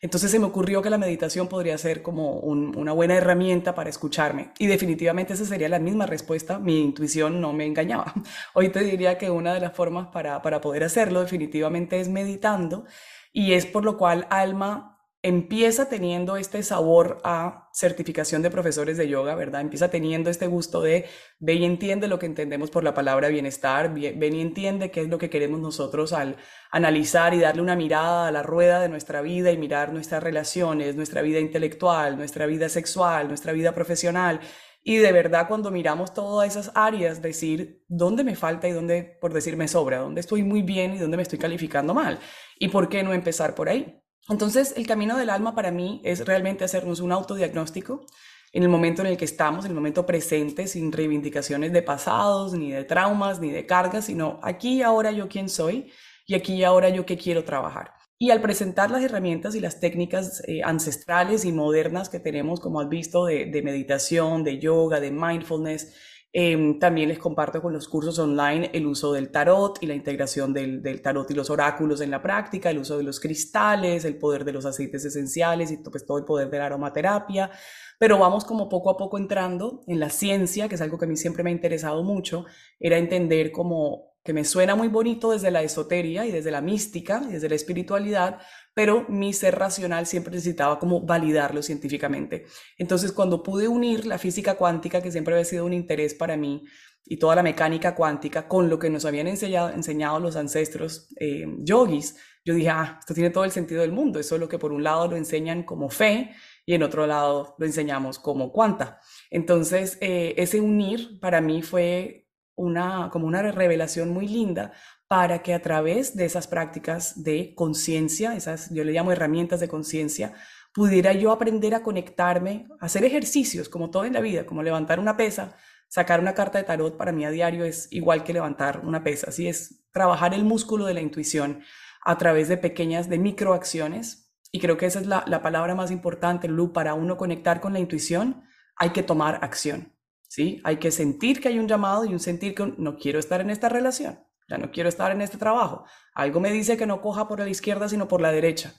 Entonces 0.00 0.30
se 0.30 0.38
me 0.38 0.46
ocurrió 0.46 0.80
que 0.80 0.88
la 0.88 0.96
meditación 0.96 1.48
podría 1.48 1.76
ser 1.76 2.00
como 2.00 2.38
una 2.40 2.92
buena 2.92 3.14
herramienta 3.14 3.74
para 3.74 3.90
escucharme. 3.90 4.52
Y 4.58 4.68
definitivamente 4.68 5.34
esa 5.34 5.44
sería 5.44 5.68
la 5.68 5.78
misma 5.78 6.06
respuesta. 6.06 6.58
Mi 6.58 6.80
intuición 6.80 7.42
no 7.42 7.52
me 7.52 7.66
engañaba. 7.66 8.14
Hoy 8.54 8.70
te 8.70 8.80
diría 8.80 9.18
que 9.18 9.28
una 9.28 9.52
de 9.52 9.60
las 9.60 9.76
formas 9.76 10.06
para, 10.06 10.40
para 10.40 10.62
poder 10.62 10.82
hacerlo 10.82 11.20
definitivamente 11.20 12.00
es 12.00 12.08
meditando. 12.08 12.86
Y 13.34 13.52
es 13.52 13.66
por 13.66 13.84
lo 13.84 13.98
cual 13.98 14.26
Alma 14.30 14.99
empieza 15.22 15.88
teniendo 15.90 16.36
este 16.36 16.62
sabor 16.62 17.18
a 17.24 17.68
certificación 17.74 18.40
de 18.40 18.50
profesores 18.50 18.96
de 18.96 19.08
yoga, 19.08 19.34
¿verdad? 19.34 19.60
Empieza 19.60 19.90
teniendo 19.90 20.30
este 20.30 20.46
gusto 20.46 20.80
de 20.80 21.06
ve 21.38 21.54
y 21.54 21.64
entiende 21.64 22.08
lo 22.08 22.18
que 22.18 22.26
entendemos 22.26 22.70
por 22.70 22.84
la 22.84 22.94
palabra 22.94 23.28
bienestar, 23.28 23.92
ven 23.92 24.34
y 24.34 24.40
entiende 24.40 24.90
qué 24.90 25.02
es 25.02 25.08
lo 25.08 25.18
que 25.18 25.28
queremos 25.28 25.60
nosotros 25.60 26.14
al 26.14 26.36
analizar 26.70 27.34
y 27.34 27.40
darle 27.40 27.60
una 27.60 27.76
mirada 27.76 28.28
a 28.28 28.32
la 28.32 28.42
rueda 28.42 28.80
de 28.80 28.88
nuestra 28.88 29.20
vida 29.20 29.50
y 29.52 29.58
mirar 29.58 29.92
nuestras 29.92 30.22
relaciones, 30.22 30.96
nuestra 30.96 31.20
vida 31.20 31.38
intelectual, 31.38 32.16
nuestra 32.16 32.46
vida 32.46 32.70
sexual, 32.70 33.28
nuestra 33.28 33.52
vida 33.52 33.72
profesional. 33.74 34.40
Y 34.82 34.96
de 34.96 35.12
verdad 35.12 35.48
cuando 35.48 35.70
miramos 35.70 36.14
todas 36.14 36.48
esas 36.48 36.72
áreas, 36.74 37.20
decir 37.20 37.84
dónde 37.88 38.24
me 38.24 38.36
falta 38.36 38.68
y 38.68 38.72
dónde, 38.72 39.18
por 39.20 39.34
decir, 39.34 39.58
me 39.58 39.68
sobra, 39.68 39.98
dónde 39.98 40.20
estoy 40.22 40.42
muy 40.42 40.62
bien 40.62 40.94
y 40.94 40.98
dónde 40.98 41.18
me 41.18 41.22
estoy 41.22 41.38
calificando 41.38 41.92
mal. 41.92 42.18
¿Y 42.58 42.68
por 42.68 42.88
qué 42.88 43.02
no 43.02 43.12
empezar 43.12 43.54
por 43.54 43.68
ahí? 43.68 44.00
Entonces, 44.30 44.74
el 44.76 44.86
camino 44.86 45.16
del 45.16 45.28
alma 45.28 45.56
para 45.56 45.72
mí 45.72 46.00
es 46.04 46.24
realmente 46.24 46.64
hacernos 46.64 47.00
un 47.00 47.10
autodiagnóstico 47.10 48.06
en 48.52 48.62
el 48.62 48.68
momento 48.68 49.02
en 49.02 49.08
el 49.08 49.16
que 49.16 49.24
estamos, 49.24 49.64
en 49.64 49.72
el 49.72 49.74
momento 49.74 50.06
presente, 50.06 50.68
sin 50.68 50.92
reivindicaciones 50.92 51.72
de 51.72 51.82
pasados, 51.82 52.52
ni 52.52 52.70
de 52.70 52.84
traumas, 52.84 53.40
ni 53.40 53.50
de 53.50 53.66
cargas, 53.66 54.06
sino 54.06 54.38
aquí 54.42 54.78
y 54.78 54.82
ahora 54.82 55.10
yo 55.10 55.28
quién 55.28 55.48
soy 55.48 55.92
y 56.26 56.34
aquí 56.34 56.54
y 56.54 56.64
ahora 56.64 56.90
yo 56.90 57.04
qué 57.04 57.16
quiero 57.18 57.42
trabajar. 57.42 57.92
Y 58.18 58.30
al 58.30 58.40
presentar 58.40 58.90
las 58.90 59.02
herramientas 59.02 59.56
y 59.56 59.60
las 59.60 59.80
técnicas 59.80 60.42
eh, 60.46 60.62
ancestrales 60.62 61.44
y 61.44 61.52
modernas 61.52 62.08
que 62.08 62.20
tenemos, 62.20 62.60
como 62.60 62.80
has 62.80 62.88
visto, 62.88 63.24
de, 63.24 63.46
de 63.46 63.62
meditación, 63.62 64.44
de 64.44 64.58
yoga, 64.58 65.00
de 65.00 65.10
mindfulness, 65.10 65.92
Em, 66.32 66.78
también 66.78 67.08
les 67.08 67.18
comparto 67.18 67.60
con 67.60 67.72
los 67.72 67.88
cursos 67.88 68.16
online 68.20 68.70
el 68.72 68.86
uso 68.86 69.12
del 69.12 69.32
tarot 69.32 69.82
y 69.82 69.86
la 69.86 69.94
integración 69.94 70.52
del, 70.52 70.80
del, 70.80 71.02
tarot 71.02 71.28
y 71.28 71.34
los 71.34 71.50
oráculos 71.50 72.00
en 72.00 72.10
la 72.12 72.22
práctica, 72.22 72.70
el 72.70 72.78
uso 72.78 72.96
de 72.96 73.02
los 73.02 73.18
cristales, 73.18 74.04
el 74.04 74.16
poder 74.16 74.44
de 74.44 74.52
los 74.52 74.64
aceites 74.64 75.04
esenciales 75.04 75.72
y 75.72 75.78
pues, 75.78 76.06
todo 76.06 76.18
el 76.18 76.24
poder 76.24 76.48
de 76.48 76.58
la 76.58 76.66
aromaterapia. 76.66 77.50
Pero 77.98 78.16
vamos 78.18 78.44
como 78.44 78.68
poco 78.68 78.90
a 78.90 78.96
poco 78.96 79.18
entrando 79.18 79.82
en 79.88 79.98
la 79.98 80.08
ciencia, 80.08 80.68
que 80.68 80.76
es 80.76 80.80
algo 80.80 80.98
que 80.98 81.06
a 81.06 81.08
mí 81.08 81.16
siempre 81.16 81.42
me 81.42 81.50
ha 81.50 81.52
interesado 81.52 82.04
mucho, 82.04 82.46
era 82.78 82.96
entender 82.96 83.50
como 83.50 84.10
que 84.22 84.32
me 84.32 84.44
suena 84.44 84.76
muy 84.76 84.88
bonito 84.88 85.32
desde 85.32 85.50
la 85.50 85.62
esotería 85.62 86.26
y 86.26 86.30
desde 86.30 86.50
la 86.50 86.60
mística 86.60 87.22
y 87.28 87.32
desde 87.32 87.48
la 87.48 87.54
espiritualidad, 87.54 88.38
pero 88.74 89.04
mi 89.08 89.32
ser 89.32 89.58
racional 89.58 90.06
siempre 90.06 90.34
necesitaba 90.34 90.78
como 90.78 91.00
validarlo 91.00 91.62
científicamente. 91.62 92.46
Entonces, 92.78 93.12
cuando 93.12 93.42
pude 93.42 93.68
unir 93.68 94.06
la 94.06 94.18
física 94.18 94.54
cuántica, 94.54 95.02
que 95.02 95.10
siempre 95.10 95.34
había 95.34 95.44
sido 95.44 95.66
un 95.66 95.72
interés 95.72 96.14
para 96.14 96.36
mí, 96.36 96.64
y 97.04 97.16
toda 97.16 97.34
la 97.34 97.42
mecánica 97.42 97.94
cuántica 97.94 98.46
con 98.46 98.68
lo 98.68 98.78
que 98.78 98.90
nos 98.90 99.04
habían 99.04 99.26
enseñado, 99.26 100.20
los 100.20 100.36
ancestros 100.36 101.08
eh, 101.18 101.44
yogis, 101.58 102.16
yo 102.44 102.54
dije, 102.54 102.70
ah, 102.70 102.98
esto 103.00 103.14
tiene 103.14 103.30
todo 103.30 103.44
el 103.44 103.50
sentido 103.50 103.82
del 103.82 103.92
mundo, 103.92 104.20
eso 104.20 104.36
es 104.36 104.40
lo 104.40 104.48
que 104.48 104.58
por 104.58 104.72
un 104.72 104.82
lado 104.82 105.08
lo 105.08 105.16
enseñan 105.16 105.64
como 105.64 105.90
fe 105.90 106.30
y 106.64 106.74
en 106.74 106.82
otro 106.82 107.06
lado 107.06 107.54
lo 107.58 107.66
enseñamos 107.66 108.18
como 108.18 108.52
cuanta. 108.52 109.00
Entonces, 109.30 109.98
eh, 110.00 110.34
ese 110.36 110.60
unir 110.60 111.18
para 111.20 111.40
mí 111.40 111.62
fue 111.62 112.28
una, 112.54 113.10
como 113.10 113.26
una 113.26 113.42
revelación 113.42 114.10
muy 114.10 114.28
linda 114.28 114.72
para 115.10 115.42
que 115.42 115.54
a 115.54 115.60
través 115.60 116.14
de 116.14 116.24
esas 116.24 116.46
prácticas 116.46 117.24
de 117.24 117.52
conciencia, 117.56 118.36
esas 118.36 118.70
yo 118.70 118.84
le 118.84 118.92
llamo 118.92 119.10
herramientas 119.10 119.58
de 119.58 119.66
conciencia, 119.66 120.34
pudiera 120.72 121.12
yo 121.12 121.32
aprender 121.32 121.74
a 121.74 121.82
conectarme, 121.82 122.68
hacer 122.78 123.04
ejercicios 123.04 123.68
como 123.68 123.90
todo 123.90 124.04
en 124.04 124.12
la 124.12 124.20
vida, 124.20 124.46
como 124.46 124.62
levantar 124.62 125.00
una 125.00 125.16
pesa, 125.16 125.56
sacar 125.88 126.20
una 126.20 126.34
carta 126.34 126.58
de 126.58 126.64
tarot 126.64 126.96
para 126.96 127.10
mí 127.10 127.24
a 127.24 127.32
diario 127.32 127.64
es 127.64 127.88
igual 127.90 128.22
que 128.22 128.32
levantar 128.32 128.82
una 128.84 129.02
pesa, 129.02 129.30
así 129.30 129.48
es 129.48 129.82
trabajar 129.90 130.32
el 130.32 130.44
músculo 130.44 130.86
de 130.86 130.94
la 130.94 131.00
intuición 131.00 131.64
a 132.04 132.16
través 132.16 132.46
de 132.46 132.56
pequeñas, 132.56 133.08
de 133.08 133.18
microacciones. 133.18 134.32
Y 134.52 134.60
creo 134.60 134.76
que 134.76 134.86
esa 134.86 135.00
es 135.00 135.08
la, 135.08 135.24
la 135.26 135.42
palabra 135.42 135.74
más 135.74 135.90
importante, 135.90 136.46
Lu, 136.46 136.72
para 136.72 136.94
uno 136.94 137.16
conectar 137.16 137.60
con 137.60 137.72
la 137.72 137.80
intuición, 137.80 138.44
hay 138.76 138.90
que 138.90 139.02
tomar 139.02 139.40
acción, 139.42 139.92
¿sí? 140.28 140.60
Hay 140.62 140.76
que 140.76 140.92
sentir 140.92 141.40
que 141.40 141.48
hay 141.48 141.58
un 141.58 141.66
llamado 141.66 142.04
y 142.04 142.12
un 142.12 142.20
sentir 142.20 142.54
que 142.54 142.74
no 142.78 142.96
quiero 142.96 143.18
estar 143.18 143.40
en 143.40 143.50
esta 143.50 143.68
relación 143.68 144.29
ya 144.50 144.58
no 144.58 144.70
quiero 144.72 144.88
estar 144.88 145.12
en 145.12 145.22
este 145.22 145.38
trabajo. 145.38 145.84
Algo 146.12 146.40
me 146.40 146.50
dice 146.50 146.76
que 146.76 146.86
no 146.86 147.00
coja 147.00 147.28
por 147.28 147.38
la 147.38 147.48
izquierda, 147.48 147.88
sino 147.88 148.08
por 148.08 148.20
la 148.20 148.32
derecha. 148.32 148.74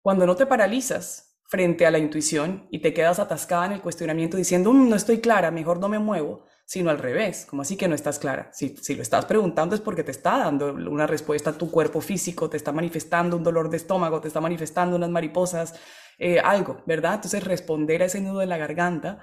Cuando 0.00 0.24
no 0.24 0.36
te 0.36 0.46
paralizas 0.46 1.36
frente 1.48 1.84
a 1.84 1.90
la 1.90 1.98
intuición 1.98 2.68
y 2.70 2.80
te 2.80 2.94
quedas 2.94 3.18
atascada 3.18 3.66
en 3.66 3.72
el 3.72 3.80
cuestionamiento 3.80 4.36
diciendo, 4.36 4.72
mm, 4.72 4.88
no 4.88 4.96
estoy 4.96 5.20
clara, 5.20 5.50
mejor 5.50 5.80
no 5.80 5.88
me 5.88 5.98
muevo, 5.98 6.44
sino 6.64 6.90
al 6.90 6.98
revés, 6.98 7.46
como 7.48 7.62
así 7.62 7.76
que 7.76 7.88
no 7.88 7.94
estás 7.94 8.18
clara. 8.18 8.50
Si, 8.52 8.76
si 8.76 8.94
lo 8.94 9.02
estás 9.02 9.24
preguntando 9.24 9.74
es 9.74 9.80
porque 9.80 10.04
te 10.04 10.10
está 10.12 10.38
dando 10.38 10.72
una 10.72 11.06
respuesta 11.06 11.50
a 11.50 11.58
tu 11.58 11.70
cuerpo 11.70 12.00
físico, 12.00 12.48
te 12.48 12.56
está 12.56 12.72
manifestando 12.72 13.36
un 13.36 13.44
dolor 13.44 13.68
de 13.68 13.76
estómago, 13.76 14.20
te 14.20 14.28
está 14.28 14.40
manifestando 14.40 14.96
unas 14.96 15.10
mariposas, 15.10 15.74
eh, 16.18 16.40
algo, 16.40 16.82
¿verdad? 16.86 17.14
Entonces 17.14 17.44
responder 17.44 18.02
a 18.02 18.06
ese 18.06 18.20
nudo 18.20 18.42
en 18.42 18.48
la 18.48 18.56
garganta 18.56 19.22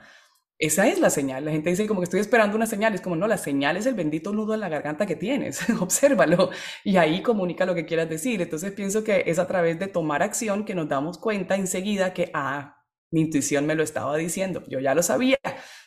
esa 0.65 0.87
es 0.87 0.97
la 0.97 1.09
señal. 1.09 1.43
La 1.43 1.51
gente 1.51 1.69
dice 1.71 1.85
como 1.87 1.99
que 1.99 2.05
estoy 2.05 2.21
esperando 2.21 2.55
una 2.55 2.65
señal. 2.65 2.95
Es 2.95 3.01
como, 3.01 3.17
no, 3.17 3.27
la 3.27 3.37
señal 3.37 3.75
es 3.75 3.85
el 3.85 3.95
bendito 3.95 4.31
nudo 4.31 4.53
en 4.53 4.61
la 4.61 4.69
garganta 4.69 5.05
que 5.05 5.17
tienes. 5.17 5.59
Obsérvalo 5.81 6.51
y 6.85 6.95
ahí 6.95 7.21
comunica 7.21 7.65
lo 7.65 7.75
que 7.75 7.85
quieras 7.85 8.09
decir. 8.09 8.41
Entonces 8.41 8.71
pienso 8.71 9.03
que 9.03 9.23
es 9.25 9.39
a 9.39 9.47
través 9.47 9.77
de 9.77 9.87
tomar 9.87 10.23
acción 10.23 10.63
que 10.63 10.73
nos 10.73 10.87
damos 10.87 11.17
cuenta 11.17 11.57
enseguida 11.57 12.13
que, 12.13 12.31
ah, 12.33 12.77
mi 13.11 13.21
intuición 13.21 13.65
me 13.65 13.75
lo 13.75 13.83
estaba 13.83 14.15
diciendo. 14.15 14.63
Yo 14.69 14.79
ya 14.79 14.95
lo 14.95 15.03
sabía, 15.03 15.37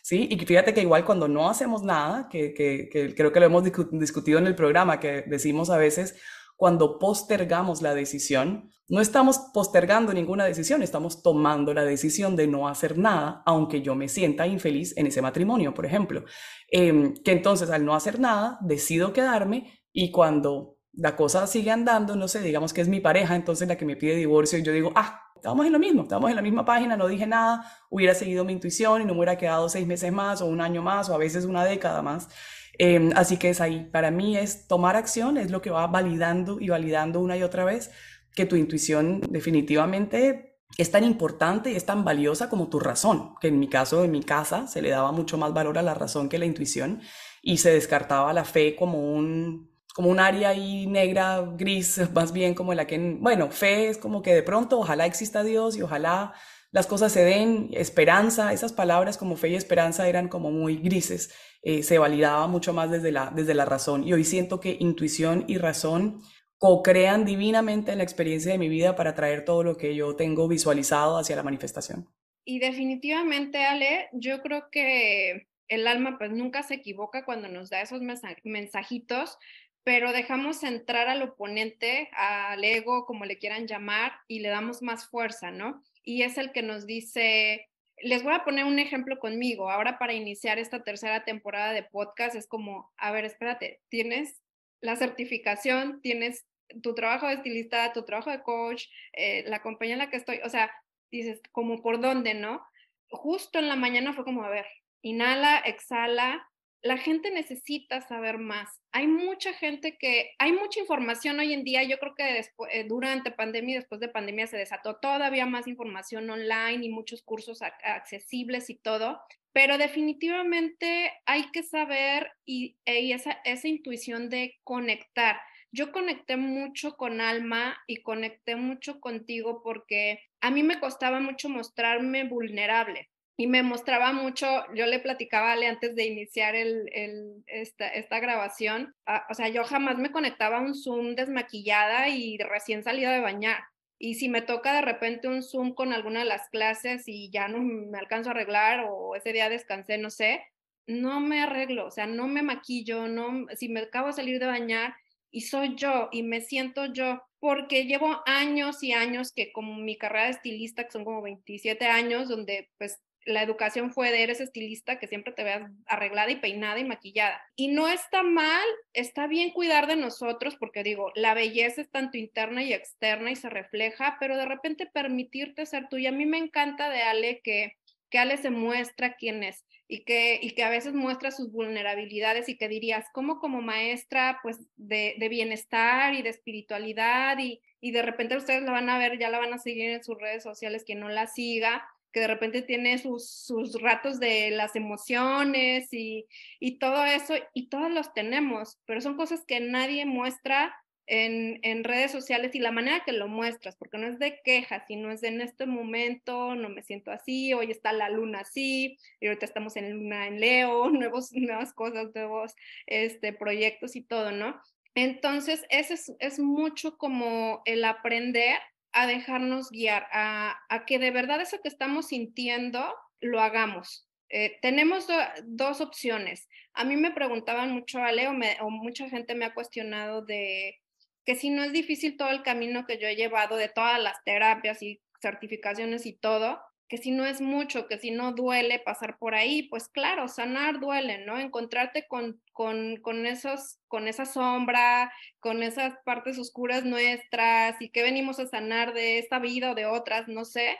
¿sí? 0.02 0.28
Y 0.30 0.38
fíjate 0.44 0.74
que 0.74 0.82
igual 0.82 1.06
cuando 1.06 1.26
no 1.26 1.48
hacemos 1.48 1.82
nada, 1.82 2.28
que, 2.30 2.52
que, 2.52 2.90
que 2.92 3.14
creo 3.14 3.32
que 3.32 3.40
lo 3.40 3.46
hemos 3.46 3.64
discutido 3.92 4.38
en 4.38 4.46
el 4.46 4.54
programa, 4.54 5.00
que 5.00 5.24
decimos 5.26 5.70
a 5.70 5.78
veces, 5.78 6.20
cuando 6.56 6.98
postergamos 6.98 7.82
la 7.82 7.94
decisión, 7.94 8.70
no 8.88 9.00
estamos 9.00 9.38
postergando 9.52 10.12
ninguna 10.12 10.44
decisión, 10.44 10.82
estamos 10.82 11.22
tomando 11.22 11.74
la 11.74 11.84
decisión 11.84 12.36
de 12.36 12.46
no 12.46 12.68
hacer 12.68 12.96
nada, 12.98 13.42
aunque 13.44 13.82
yo 13.82 13.94
me 13.94 14.08
sienta 14.08 14.46
infeliz 14.46 14.96
en 14.96 15.06
ese 15.06 15.20
matrimonio, 15.20 15.74
por 15.74 15.86
ejemplo. 15.86 16.24
Em, 16.70 17.14
que 17.24 17.32
entonces 17.32 17.70
al 17.70 17.84
no 17.84 17.94
hacer 17.94 18.20
nada, 18.20 18.58
decido 18.62 19.12
quedarme 19.12 19.80
y 19.92 20.10
cuando 20.10 20.78
la 20.92 21.16
cosa 21.16 21.46
sigue 21.46 21.70
andando, 21.70 22.16
no 22.16 22.28
sé, 22.28 22.40
digamos 22.40 22.72
que 22.72 22.80
es 22.80 22.88
mi 22.88 23.00
pareja, 23.00 23.36
entonces 23.36 23.68
la 23.68 23.76
que 23.76 23.84
me 23.84 23.96
pide 23.96 24.16
divorcio 24.16 24.58
y 24.58 24.62
yo 24.62 24.72
digo, 24.72 24.92
ah, 24.94 25.20
estamos 25.34 25.66
en 25.66 25.72
lo 25.72 25.78
mismo, 25.78 26.02
estamos 26.02 26.30
en 26.30 26.36
la 26.36 26.42
misma 26.42 26.64
página, 26.64 26.96
no 26.96 27.06
dije 27.06 27.26
nada, 27.26 27.70
hubiera 27.90 28.14
seguido 28.14 28.44
mi 28.44 28.52
intuición 28.52 29.02
y 29.02 29.04
no 29.04 29.12
me 29.12 29.18
hubiera 29.18 29.36
quedado 29.36 29.68
seis 29.68 29.86
meses 29.86 30.12
más 30.12 30.40
o 30.40 30.46
un 30.46 30.60
año 30.60 30.82
más 30.82 31.08
o 31.08 31.14
a 31.14 31.18
veces 31.18 31.44
una 31.44 31.64
década 31.64 32.02
más. 32.02 32.28
Em, 32.78 33.10
así 33.14 33.36
que 33.38 33.50
es 33.50 33.60
ahí, 33.60 33.88
para 33.90 34.10
mí 34.10 34.36
es 34.36 34.66
tomar 34.68 34.96
acción, 34.96 35.38
es 35.38 35.50
lo 35.50 35.62
que 35.62 35.70
va 35.70 35.86
validando 35.86 36.58
y 36.60 36.68
validando 36.68 37.20
una 37.20 37.36
y 37.36 37.42
otra 37.42 37.64
vez 37.64 37.90
que 38.34 38.44
tu 38.44 38.56
intuición 38.56 39.20
definitivamente 39.30 40.58
es 40.76 40.90
tan 40.90 41.04
importante 41.04 41.70
y 41.70 41.76
es 41.76 41.86
tan 41.86 42.04
valiosa 42.04 42.50
como 42.50 42.68
tu 42.68 42.78
razón, 42.78 43.34
que 43.40 43.48
en 43.48 43.58
mi 43.58 43.68
caso, 43.68 44.04
en 44.04 44.10
mi 44.10 44.22
casa, 44.22 44.66
se 44.66 44.82
le 44.82 44.90
daba 44.90 45.10
mucho 45.12 45.38
más 45.38 45.54
valor 45.54 45.78
a 45.78 45.82
la 45.82 45.94
razón 45.94 46.28
que 46.28 46.38
la 46.38 46.44
intuición 46.44 47.00
y 47.40 47.58
se 47.58 47.70
descartaba 47.70 48.32
la 48.32 48.44
fe 48.44 48.76
como 48.76 48.98
un, 48.98 49.70
como 49.94 50.10
un 50.10 50.20
área 50.20 50.50
ahí 50.50 50.86
negra, 50.86 51.40
gris, 51.56 52.00
más 52.14 52.32
bien 52.32 52.54
como 52.54 52.74
la 52.74 52.86
que, 52.86 53.16
bueno, 53.20 53.50
fe 53.50 53.88
es 53.88 53.96
como 53.96 54.20
que 54.20 54.34
de 54.34 54.42
pronto 54.42 54.78
ojalá 54.78 55.06
exista 55.06 55.42
Dios 55.42 55.76
y 55.76 55.82
ojalá 55.82 56.34
las 56.76 56.86
cosas 56.86 57.10
se 57.10 57.24
den, 57.24 57.70
esperanza, 57.72 58.52
esas 58.52 58.74
palabras 58.74 59.16
como 59.16 59.36
fe 59.36 59.48
y 59.48 59.54
esperanza 59.54 60.10
eran 60.10 60.28
como 60.28 60.50
muy 60.50 60.76
grises, 60.76 61.34
eh, 61.62 61.82
se 61.82 61.96
validaba 61.96 62.48
mucho 62.48 62.74
más 62.74 62.90
desde 62.90 63.12
la, 63.12 63.32
desde 63.34 63.54
la 63.54 63.64
razón 63.64 64.06
y 64.06 64.12
hoy 64.12 64.24
siento 64.24 64.60
que 64.60 64.76
intuición 64.78 65.46
y 65.48 65.56
razón 65.56 66.20
co-crean 66.58 67.24
divinamente 67.24 67.92
en 67.92 67.98
la 67.98 68.04
experiencia 68.04 68.52
de 68.52 68.58
mi 68.58 68.68
vida 68.68 68.94
para 68.94 69.14
traer 69.14 69.46
todo 69.46 69.62
lo 69.62 69.78
que 69.78 69.94
yo 69.94 70.16
tengo 70.16 70.48
visualizado 70.48 71.16
hacia 71.16 71.34
la 71.34 71.42
manifestación. 71.42 72.10
Y 72.44 72.58
definitivamente, 72.58 73.64
Ale, 73.64 74.10
yo 74.12 74.42
creo 74.42 74.68
que 74.70 75.48
el 75.68 75.86
alma 75.86 76.18
pues 76.18 76.30
nunca 76.30 76.62
se 76.62 76.74
equivoca 76.74 77.24
cuando 77.24 77.48
nos 77.48 77.70
da 77.70 77.80
esos 77.80 78.02
mensajitos, 78.44 79.38
pero 79.82 80.12
dejamos 80.12 80.62
entrar 80.62 81.08
al 81.08 81.22
oponente, 81.22 82.10
al 82.12 82.62
ego, 82.62 83.06
como 83.06 83.24
le 83.24 83.38
quieran 83.38 83.66
llamar, 83.66 84.12
y 84.28 84.40
le 84.40 84.50
damos 84.50 84.82
más 84.82 85.06
fuerza, 85.06 85.50
¿no? 85.50 85.82
Y 86.06 86.22
es 86.22 86.38
el 86.38 86.52
que 86.52 86.62
nos 86.62 86.86
dice, 86.86 87.68
les 87.98 88.22
voy 88.22 88.32
a 88.32 88.44
poner 88.44 88.64
un 88.64 88.78
ejemplo 88.78 89.18
conmigo. 89.18 89.70
Ahora 89.70 89.98
para 89.98 90.14
iniciar 90.14 90.58
esta 90.58 90.84
tercera 90.84 91.24
temporada 91.24 91.72
de 91.72 91.82
podcast 91.82 92.36
es 92.36 92.46
como, 92.46 92.92
a 92.96 93.10
ver, 93.10 93.24
espérate, 93.24 93.80
tienes 93.88 94.40
la 94.80 94.94
certificación, 94.94 96.00
tienes 96.02 96.46
tu 96.80 96.94
trabajo 96.94 97.26
de 97.26 97.34
estilista, 97.34 97.92
tu 97.92 98.04
trabajo 98.04 98.30
de 98.30 98.42
coach, 98.42 98.84
eh, 99.14 99.42
la 99.48 99.62
compañía 99.62 99.94
en 99.94 99.98
la 99.98 100.10
que 100.10 100.16
estoy, 100.16 100.38
o 100.44 100.48
sea, 100.48 100.70
dices, 101.10 101.40
como 101.50 101.82
por 101.82 102.00
dónde, 102.00 102.34
¿no? 102.34 102.64
Justo 103.10 103.58
en 103.58 103.68
la 103.68 103.76
mañana 103.76 104.12
fue 104.12 104.22
como, 104.24 104.44
a 104.44 104.48
ver, 104.48 104.66
inhala, 105.02 105.58
exhala. 105.58 106.48
La 106.86 106.98
gente 106.98 107.32
necesita 107.32 108.00
saber 108.00 108.38
más. 108.38 108.80
Hay 108.92 109.08
mucha 109.08 109.52
gente 109.52 109.98
que, 109.98 110.30
hay 110.38 110.52
mucha 110.52 110.78
información 110.78 111.40
hoy 111.40 111.52
en 111.52 111.64
día. 111.64 111.82
Yo 111.82 111.98
creo 111.98 112.14
que 112.14 112.22
después, 112.22 112.70
eh, 112.72 112.84
durante 112.84 113.32
pandemia 113.32 113.72
y 113.72 113.78
después 113.78 114.00
de 114.00 114.08
pandemia 114.08 114.46
se 114.46 114.56
desató 114.56 114.94
todavía 114.94 115.46
más 115.46 115.66
información 115.66 116.30
online 116.30 116.86
y 116.86 116.88
muchos 116.88 117.22
cursos 117.22 117.60
accesibles 117.62 118.70
y 118.70 118.76
todo 118.76 119.20
pero 119.52 119.78
definitivamente 119.78 121.14
hay 121.24 121.50
que 121.50 121.62
saber 121.62 122.30
y, 122.44 122.76
e, 122.84 123.14
esa, 123.14 123.40
esa 123.42 123.66
intuición 123.66 124.28
de 124.28 124.58
conectar. 124.64 125.40
Yo 125.72 125.92
conecté 125.92 126.36
mucho 126.36 126.98
con 126.98 127.22
Alma 127.22 127.78
y 127.86 128.02
conecté 128.02 128.54
mucho 128.54 129.00
contigo 129.00 129.62
porque 129.64 130.20
a 130.42 130.50
mí 130.50 130.62
me 130.62 130.78
costaba 130.78 131.20
mucho 131.20 131.48
mostrarme 131.48 132.24
vulnerable 132.24 133.08
y 133.38 133.46
me 133.46 133.62
mostraba 133.62 134.12
mucho, 134.12 134.46
yo 134.74 134.86
le 134.86 134.98
platicaba 134.98 135.50
a 135.50 135.52
Ale 135.52 135.66
antes 135.66 135.94
de 135.94 136.06
iniciar 136.06 136.54
el, 136.54 136.88
el, 136.92 137.44
esta, 137.46 137.88
esta, 137.88 138.18
grabación, 138.18 138.94
ah, 139.04 139.26
o 139.28 139.34
sea, 139.34 139.48
yo 139.48 139.64
jamás 139.64 139.98
me 139.98 140.10
conectaba 140.10 140.58
a 140.58 140.62
un 140.62 140.74
Zoom 140.74 141.14
desmaquillada 141.14 142.08
y 142.08 142.38
recién 142.38 142.82
salida 142.82 143.12
de 143.12 143.20
bañar. 143.20 143.62
Y 143.98 144.14
si 144.14 144.28
me 144.28 144.42
toca 144.42 144.74
de 144.74 144.82
repente 144.82 145.28
un 145.28 145.42
Zoom 145.42 145.74
con 145.74 145.92
alguna 145.92 146.20
de 146.20 146.26
las 146.26 146.48
clases 146.48 147.04
y 147.06 147.30
ya 147.30 147.48
no 147.48 147.58
me 147.58 147.98
alcanzo 147.98 148.30
a 148.30 148.32
arreglar 148.32 148.86
o 148.88 149.14
ese 149.16 149.32
día 149.32 149.48
descansé, 149.50 149.98
no 149.98 150.10
sé, 150.10 150.42
no 150.86 151.20
me 151.20 151.42
arreglo, 151.42 151.86
o 151.86 151.90
sea, 151.90 152.06
no 152.06 152.28
me 152.28 152.42
maquillo, 152.42 153.08
no, 153.08 153.46
si 153.56 153.68
me 153.68 153.80
acabo 153.80 154.08
de 154.08 154.12
salir 154.14 154.38
de 154.38 154.46
bañar 154.46 154.94
y 155.30 155.42
soy 155.42 155.74
yo 155.76 156.08
y 156.12 156.22
me 156.22 156.40
siento 156.40 156.86
yo, 156.86 157.22
porque 157.38 157.84
llevo 157.84 158.22
años 158.26 158.82
y 158.82 158.92
años 158.92 159.32
que 159.32 159.52
como 159.52 159.74
mi 159.76 159.98
carrera 159.98 160.24
de 160.26 160.30
estilista, 160.30 160.84
que 160.84 160.92
son 160.92 161.04
como 161.04 161.22
27 161.22 161.86
años, 161.86 162.28
donde 162.28 162.70
pues 162.78 163.00
la 163.26 163.42
educación 163.42 163.92
fue 163.92 164.12
de 164.12 164.22
eres 164.22 164.40
estilista, 164.40 164.98
que 164.98 165.08
siempre 165.08 165.32
te 165.32 165.42
veas 165.42 165.70
arreglada 165.86 166.30
y 166.30 166.36
peinada 166.36 166.78
y 166.78 166.84
maquillada. 166.84 167.42
Y 167.56 167.68
no 167.68 167.88
está 167.88 168.22
mal, 168.22 168.66
está 168.92 169.26
bien 169.26 169.50
cuidar 169.50 169.88
de 169.88 169.96
nosotros, 169.96 170.56
porque 170.56 170.84
digo, 170.84 171.10
la 171.16 171.34
belleza 171.34 171.80
es 171.80 171.90
tanto 171.90 172.18
interna 172.18 172.62
y 172.62 172.72
externa 172.72 173.32
y 173.32 173.36
se 173.36 173.50
refleja, 173.50 174.16
pero 174.20 174.36
de 174.36 174.46
repente 174.46 174.86
permitirte 174.86 175.66
ser 175.66 175.88
tú. 175.88 175.98
Y 175.98 176.06
a 176.06 176.12
mí 176.12 176.24
me 176.24 176.38
encanta 176.38 176.88
de 176.88 177.02
Ale 177.02 177.40
que, 177.42 177.76
que 178.10 178.18
Ale 178.18 178.36
se 178.36 178.50
muestra 178.50 179.16
quién 179.16 179.42
es 179.42 179.66
y 179.88 180.04
que, 180.04 180.38
y 180.40 180.52
que 180.52 180.62
a 180.62 180.70
veces 180.70 180.94
muestra 180.94 181.30
sus 181.32 181.50
vulnerabilidades 181.50 182.48
y 182.48 182.56
que 182.56 182.68
dirías, 182.68 183.06
como 183.12 183.38
como 183.40 183.60
maestra, 183.60 184.38
pues 184.42 184.58
de, 184.76 185.16
de 185.18 185.28
bienestar 185.28 186.14
y 186.14 186.22
de 186.22 186.30
espiritualidad 186.30 187.38
y, 187.38 187.60
y 187.80 187.90
de 187.90 188.02
repente 188.02 188.36
ustedes 188.36 188.62
la 188.62 188.72
van 188.72 188.88
a 188.88 188.98
ver, 188.98 189.18
ya 189.18 189.30
la 189.30 189.38
van 189.38 189.52
a 189.52 189.58
seguir 189.58 189.90
en 189.90 190.04
sus 190.04 190.18
redes 190.18 190.42
sociales, 190.42 190.84
quien 190.84 191.00
no 191.00 191.08
la 191.08 191.26
siga, 191.26 191.86
que 192.16 192.20
de 192.20 192.28
repente 192.28 192.62
tiene 192.62 192.96
sus, 192.96 193.28
sus 193.28 193.78
ratos 193.78 194.18
de 194.18 194.50
las 194.50 194.74
emociones 194.74 195.92
y, 195.92 196.24
y, 196.58 196.78
todo 196.78 197.04
eso, 197.04 197.34
y 197.52 197.68
todos 197.68 197.90
los 197.90 198.14
tenemos, 198.14 198.80
pero 198.86 199.02
son 199.02 199.18
cosas 199.18 199.44
que 199.46 199.60
nadie 199.60 200.06
muestra 200.06 200.74
en, 201.06 201.60
en, 201.60 201.84
redes 201.84 202.12
sociales 202.12 202.54
y 202.54 202.58
la 202.58 202.72
manera 202.72 203.04
que 203.04 203.12
lo 203.12 203.28
muestras, 203.28 203.76
porque 203.76 203.98
no 203.98 204.06
es 204.06 204.18
de 204.18 204.40
quejas, 204.42 204.84
sino 204.88 205.10
es 205.10 205.20
de 205.20 205.28
en 205.28 205.42
este 205.42 205.66
momento 205.66 206.54
no 206.54 206.70
me 206.70 206.82
siento 206.82 207.10
así, 207.10 207.52
hoy 207.52 207.70
está 207.70 207.92
la 207.92 208.08
luna 208.08 208.40
así, 208.40 208.96
y 209.20 209.26
ahorita 209.26 209.44
estamos 209.44 209.76
en 209.76 209.92
luna 209.92 210.26
en 210.26 210.40
Leo, 210.40 210.88
nuevos, 210.88 211.34
nuevas 211.34 211.74
cosas, 211.74 212.14
nuevos 212.14 212.54
este, 212.86 213.34
proyectos 213.34 213.94
y 213.94 214.00
todo, 214.00 214.32
¿no? 214.32 214.58
Entonces, 214.94 215.66
ese 215.68 215.92
es, 215.92 216.14
es 216.18 216.38
mucho 216.38 216.96
como 216.96 217.60
el 217.66 217.84
aprender 217.84 218.56
a 218.96 219.06
dejarnos 219.06 219.70
guiar, 219.70 220.06
a, 220.10 220.84
que 220.86 220.98
de 220.98 221.10
verdad 221.10 221.42
eso 221.42 221.60
que 221.62 221.68
estamos 221.68 222.08
sintiendo 222.08 222.94
lo 223.20 223.42
hagamos. 223.42 224.08
Eh, 224.30 224.58
tenemos 224.62 225.06
dos 225.44 225.82
opciones. 225.82 226.48
A 226.72 226.82
mí 226.84 226.96
me 226.96 227.10
preguntaban 227.10 227.72
mucho, 227.72 228.02
Ale, 228.02 228.26
o, 228.26 228.32
o 228.32 228.70
mucha 228.70 229.08
gente 229.10 229.34
me 229.34 229.44
ha 229.44 229.52
cuestionado 229.52 230.22
de 230.22 230.80
que 231.26 231.34
si 231.34 231.50
no 231.50 231.62
es 231.62 231.72
difícil 231.72 232.16
todo 232.16 232.30
el 232.30 232.42
camino 232.42 232.86
que 232.86 232.98
yo 232.98 233.06
he 233.06 233.16
llevado 233.16 233.56
de 233.56 233.68
todas 233.68 234.00
las 234.00 234.24
terapias 234.24 234.82
y 234.82 235.02
certificaciones 235.20 236.06
y 236.06 236.14
todo, 236.14 236.58
que 236.88 236.98
si 236.98 237.10
no 237.10 237.24
es 237.24 237.40
mucho, 237.40 237.88
que 237.88 237.98
si 237.98 238.10
no 238.10 238.32
duele 238.32 238.78
pasar 238.78 239.18
por 239.18 239.34
ahí, 239.34 239.64
pues 239.64 239.88
claro, 239.88 240.28
sanar 240.28 240.80
duele, 240.80 241.24
¿no? 241.24 241.38
Encontrarte 241.38 242.06
con, 242.06 242.40
con, 242.52 242.96
con, 242.98 243.26
esos, 243.26 243.78
con 243.88 244.06
esa 244.08 244.24
sombra, 244.24 245.12
con 245.40 245.62
esas 245.62 245.94
partes 246.04 246.38
oscuras 246.38 246.84
nuestras 246.84 247.80
y 247.80 247.90
que 247.90 248.02
venimos 248.02 248.38
a 248.38 248.46
sanar 248.46 248.94
de 248.94 249.18
esta 249.18 249.38
vida 249.40 249.72
o 249.72 249.74
de 249.74 249.86
otras, 249.86 250.28
no 250.28 250.44
sé, 250.44 250.78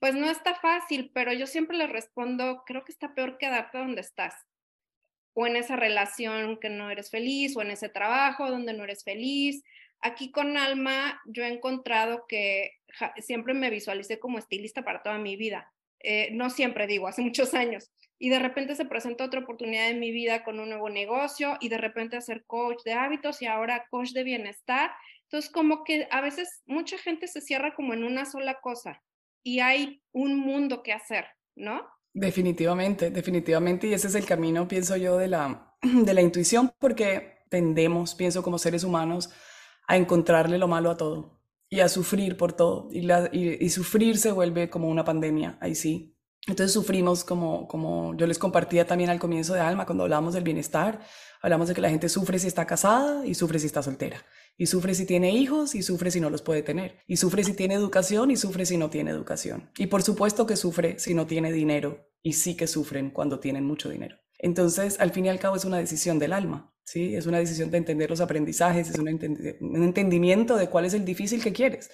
pues 0.00 0.14
no 0.14 0.30
está 0.30 0.54
fácil, 0.56 1.10
pero 1.14 1.32
yo 1.32 1.46
siempre 1.46 1.76
les 1.78 1.90
respondo, 1.90 2.62
creo 2.66 2.84
que 2.84 2.92
está 2.92 3.14
peor 3.14 3.38
quedarte 3.38 3.78
donde 3.78 4.02
estás. 4.02 4.34
o 5.34 5.46
en 5.46 5.56
esa 5.56 5.76
relación 5.76 6.58
que 6.58 6.70
no 6.70 6.90
eres 6.90 7.10
feliz 7.10 7.56
o 7.56 7.62
en 7.62 7.70
ese 7.70 7.88
trabajo 7.90 8.50
donde 8.50 8.72
no 8.72 8.84
eres 8.84 9.04
feliz. 9.04 9.62
Aquí 10.00 10.30
con 10.30 10.56
Alma 10.56 11.20
yo 11.26 11.44
he 11.44 11.48
encontrado 11.48 12.26
que 12.28 12.72
siempre 13.18 13.54
me 13.54 13.70
visualicé 13.70 14.18
como 14.18 14.38
estilista 14.38 14.82
para 14.82 15.02
toda 15.02 15.18
mi 15.18 15.36
vida. 15.36 15.72
Eh, 16.00 16.30
no 16.32 16.50
siempre 16.50 16.86
digo, 16.86 17.08
hace 17.08 17.22
muchos 17.22 17.54
años. 17.54 17.90
Y 18.18 18.30
de 18.30 18.38
repente 18.38 18.74
se 18.74 18.84
presenta 18.84 19.24
otra 19.24 19.40
oportunidad 19.40 19.90
en 19.90 20.00
mi 20.00 20.10
vida 20.10 20.44
con 20.44 20.58
un 20.58 20.70
nuevo 20.70 20.88
negocio 20.88 21.56
y 21.60 21.68
de 21.68 21.78
repente 21.78 22.16
hacer 22.16 22.44
coach 22.46 22.82
de 22.84 22.92
hábitos 22.92 23.42
y 23.42 23.46
ahora 23.46 23.86
coach 23.90 24.12
de 24.12 24.24
bienestar. 24.24 24.90
Entonces, 25.24 25.50
como 25.50 25.84
que 25.84 26.06
a 26.10 26.20
veces 26.20 26.62
mucha 26.66 26.96
gente 26.98 27.26
se 27.26 27.40
cierra 27.40 27.74
como 27.74 27.92
en 27.92 28.04
una 28.04 28.24
sola 28.24 28.60
cosa 28.60 29.02
y 29.42 29.60
hay 29.60 30.02
un 30.12 30.38
mundo 30.38 30.82
que 30.82 30.92
hacer, 30.92 31.26
¿no? 31.56 31.86
Definitivamente, 32.14 33.10
definitivamente. 33.10 33.86
Y 33.88 33.94
ese 33.94 34.06
es 34.06 34.14
el 34.14 34.24
camino, 34.24 34.66
pienso 34.66 34.96
yo, 34.96 35.18
de 35.18 35.28
la, 35.28 35.76
de 35.82 36.14
la 36.14 36.22
intuición, 36.22 36.72
porque 36.78 37.44
tendemos, 37.50 38.14
pienso 38.14 38.42
como 38.42 38.58
seres 38.58 38.84
humanos, 38.84 39.30
a 39.86 39.96
encontrarle 39.96 40.58
lo 40.58 40.68
malo 40.68 40.90
a 40.90 40.96
todo 40.96 41.36
y 41.68 41.80
a 41.80 41.88
sufrir 41.88 42.36
por 42.36 42.52
todo. 42.52 42.88
Y, 42.92 43.68
sufrir 43.70 44.18
se 44.18 44.32
vuelve 44.32 44.70
como 44.70 44.88
una 44.88 45.04
pandemia, 45.04 45.58
ahí 45.60 45.74
sí. 45.74 46.16
Entonces 46.46 46.72
sufrimos 46.72 47.24
como, 47.24 47.66
como 47.66 48.14
yo 48.16 48.26
les 48.26 48.38
compartía 48.38 48.86
también 48.86 49.10
al 49.10 49.18
comienzo 49.18 49.54
de 49.54 49.60
Alma, 49.60 49.84
cuando 49.84 50.04
hablábamos 50.04 50.32
del 50.34 50.44
bienestar, 50.44 51.00
hablamos 51.42 51.66
de 51.66 51.74
que 51.74 51.80
la 51.80 51.90
gente 51.90 52.08
sufre 52.08 52.38
si 52.38 52.46
está 52.46 52.66
casada 52.66 53.26
y 53.26 53.34
sufre 53.34 53.58
si 53.58 53.66
está 53.66 53.82
soltera. 53.82 54.24
Y 54.56 54.66
sufre 54.66 54.94
si 54.94 55.06
tiene 55.06 55.32
hijos 55.32 55.74
y 55.74 55.82
sufre 55.82 56.10
si 56.10 56.20
no 56.20 56.30
los 56.30 56.42
puede 56.42 56.62
tener. 56.62 57.00
Y 57.06 57.16
sufre 57.16 57.44
si 57.44 57.52
tiene 57.52 57.74
educación 57.74 58.30
y 58.30 58.36
sufre 58.36 58.64
si 58.64 58.78
no 58.78 58.90
tiene 58.90 59.10
educación. 59.10 59.70
Y 59.76 59.88
por 59.88 60.02
supuesto 60.02 60.46
que 60.46 60.56
sufre 60.56 60.98
si 60.98 61.14
no 61.14 61.26
tiene 61.26 61.52
dinero. 61.52 62.08
Y 62.22 62.34
sí 62.34 62.56
que 62.56 62.66
sufren 62.66 63.10
cuando 63.10 63.38
tienen 63.38 63.64
mucho 63.64 63.90
dinero. 63.90 64.16
Entonces, 64.38 64.98
al 65.00 65.10
fin 65.10 65.26
y 65.26 65.28
al 65.28 65.38
cabo 65.38 65.56
es 65.56 65.64
una 65.64 65.78
decisión 65.78 66.18
del 66.18 66.32
alma. 66.32 66.75
¿Sí? 66.86 67.16
Es 67.16 67.26
una 67.26 67.38
decisión 67.38 67.70
de 67.70 67.78
entender 67.78 68.08
los 68.08 68.20
aprendizajes, 68.20 68.88
es 68.90 68.98
un, 68.98 69.08
entendimiento 69.08 70.56
de 70.56 70.68
cuál 70.68 70.86
es 70.86 70.94
el 70.94 71.04
difícil 71.04 71.42
que 71.42 71.52
quieres. 71.52 71.90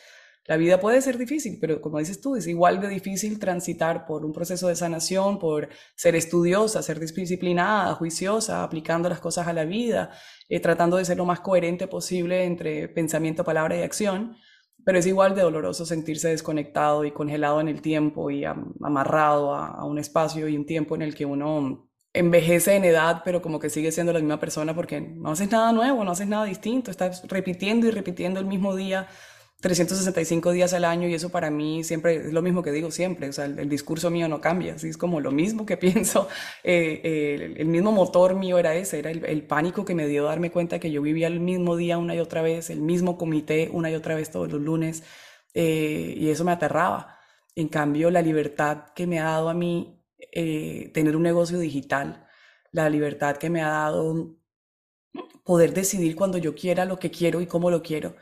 La 0.47 0.57
vida 0.57 0.81
puede 0.81 1.01
ser 1.01 1.19
difícil, 1.19 1.59
pero 1.61 1.81
como 1.81 1.99
dices 1.99 2.21
tú, 2.21 2.35
es 2.35 2.49
igual 2.49 2.81
de 2.81 2.89
difícil 2.89 3.39
transitar 3.39 4.07
por 4.07 4.25
un 4.25 4.33
proceso 4.33 4.67
de 4.69 4.75
sanación, 4.75 5.39
por 5.39 5.69
ser 5.95 6.17
estudiosa, 6.17 6.83
ser 6.83 6.99
disciplinada, 6.99 7.95
juiciosa, 7.95 8.65
aplicando 8.65 9.09
las 9.09 9.21
cosas 9.21 9.47
a 9.47 9.53
la 9.53 9.65
vida, 9.65 10.11
eh, 10.49 10.61
tratando 10.61 10.97
de 10.97 11.05
ser 11.05 11.17
lo 11.17 11.27
más 11.27 11.41
coherente 11.41 11.87
posible 11.87 12.45
entre 12.45 12.89
pensamiento, 12.89 13.45
palabra 13.45 13.77
y 13.77 13.83
acción. 13.83 14.37
Pero 14.85 14.99
es 14.99 15.07
igual 15.07 15.37
de 15.37 15.43
doloroso 15.43 15.87
sentirse 15.87 16.29
desconectado 16.29 17.05
y 17.05 17.13
congelado 17.13 17.61
en 17.61 17.69
el 17.69 17.81
tiempo 17.81 18.33
y 18.33 18.45
amarrado 18.45 19.55
a 19.55 19.85
un 19.85 19.99
espacio 20.01 20.49
y 20.49 20.57
un 20.57 20.67
tiempo 20.67 20.97
en 20.97 21.03
el 21.03 21.15
que 21.15 21.25
uno 21.25 21.92
envejece 22.15 22.77
en 22.77 22.85
edad, 22.85 23.23
pero 23.25 23.41
como 23.41 23.59
que 23.59 23.71
sigue 23.71 23.93
siendo 23.93 24.13
la 24.13 24.19
misma 24.19 24.39
persona 24.39 24.75
porque 24.75 25.01
no 25.01 25.31
haces 25.31 25.51
nada 25.51 25.73
nuevo, 25.73 26.05
no 26.05 26.11
haces 26.11 26.29
nada 26.29 26.45
distinto, 26.45 26.91
estás 26.91 27.27
repitiendo 27.29 27.87
y 27.87 27.91
repitiendo 27.91 28.39
el 28.39 28.47
mismo 28.47 28.77
día 28.77 29.09
365 29.63 30.51
días 30.51 30.75
al 30.75 30.85
año 30.85 31.09
y 31.09 31.15
eso 31.15 31.31
para 31.31 31.49
mí 31.49 31.85
siempre 31.85 32.17
es 32.17 32.33
lo 32.33 32.43
mismo 32.43 32.63
que 32.63 32.73
digo 32.73 32.91
siempre, 32.91 33.29
o 33.29 33.33
sea, 33.33 33.45
el, 33.45 33.69
discurso 33.69 34.11
mío 34.11 34.29
no 34.29 34.41
cambia, 34.41 34.75
así 34.75 34.89
es 34.89 34.97
como 34.97 35.21
lo 35.21 35.31
mismo 35.31 35.65
que 35.65 35.77
pienso, 35.79 36.29
eh, 36.65 37.01
eh, 37.05 37.55
el, 37.57 37.69
mismo 37.69 37.93
motor 37.93 38.35
mío 38.35 38.59
era 38.59 38.75
ese, 38.75 38.99
era 38.99 39.11
el, 39.11 39.43
pánico 39.45 39.85
que 39.85 39.95
me 39.95 40.09
dio 40.09 40.25
darme 40.25 40.51
cuenta 40.51 40.81
que 40.81 40.91
yo 40.91 41.01
vivía 41.01 41.29
el 41.29 41.39
mismo 41.41 41.77
día 41.77 41.97
una 41.97 42.15
y 42.17 42.19
otra 42.19 42.43
vez, 42.43 42.71
el 42.71 42.81
mismo 42.81 43.17
comité 43.17 43.71
una 43.73 43.89
y 43.91 43.95
otra 43.95 44.17
vez 44.17 44.31
todos 44.31 44.51
los 44.51 44.61
lunes 44.61 45.05
eh, 45.55 46.15
y 46.17 46.29
eso 46.31 46.45
me 46.45 46.53
aterraba. 46.53 47.19
En 47.55 47.69
cambio, 47.69 48.11
la 48.11 48.23
libertad 48.23 48.87
que 48.95 49.07
me 49.07 49.21
ha 49.21 49.25
dado 49.25 49.51
a 49.51 49.55
mí 49.55 50.02
eh, 50.33 50.91
tener 50.95 51.17
un 51.17 51.23
negocio 51.23 51.59
digital, 51.59 52.27
la 52.71 52.89
libertad 52.89 53.37
que 53.37 53.51
me 53.51 53.63
ha 53.63 53.69
dado 53.69 54.37
poder 55.45 55.75
decidir 55.75 56.17
cuando 56.17 56.39
yo 56.39 56.55
quiera 56.55 56.85
lo 56.85 56.99
que 56.99 57.11
quiero 57.11 57.41
y 57.41 57.47
cómo 57.47 57.71
lo 57.71 57.83
quiero, 57.83 58.17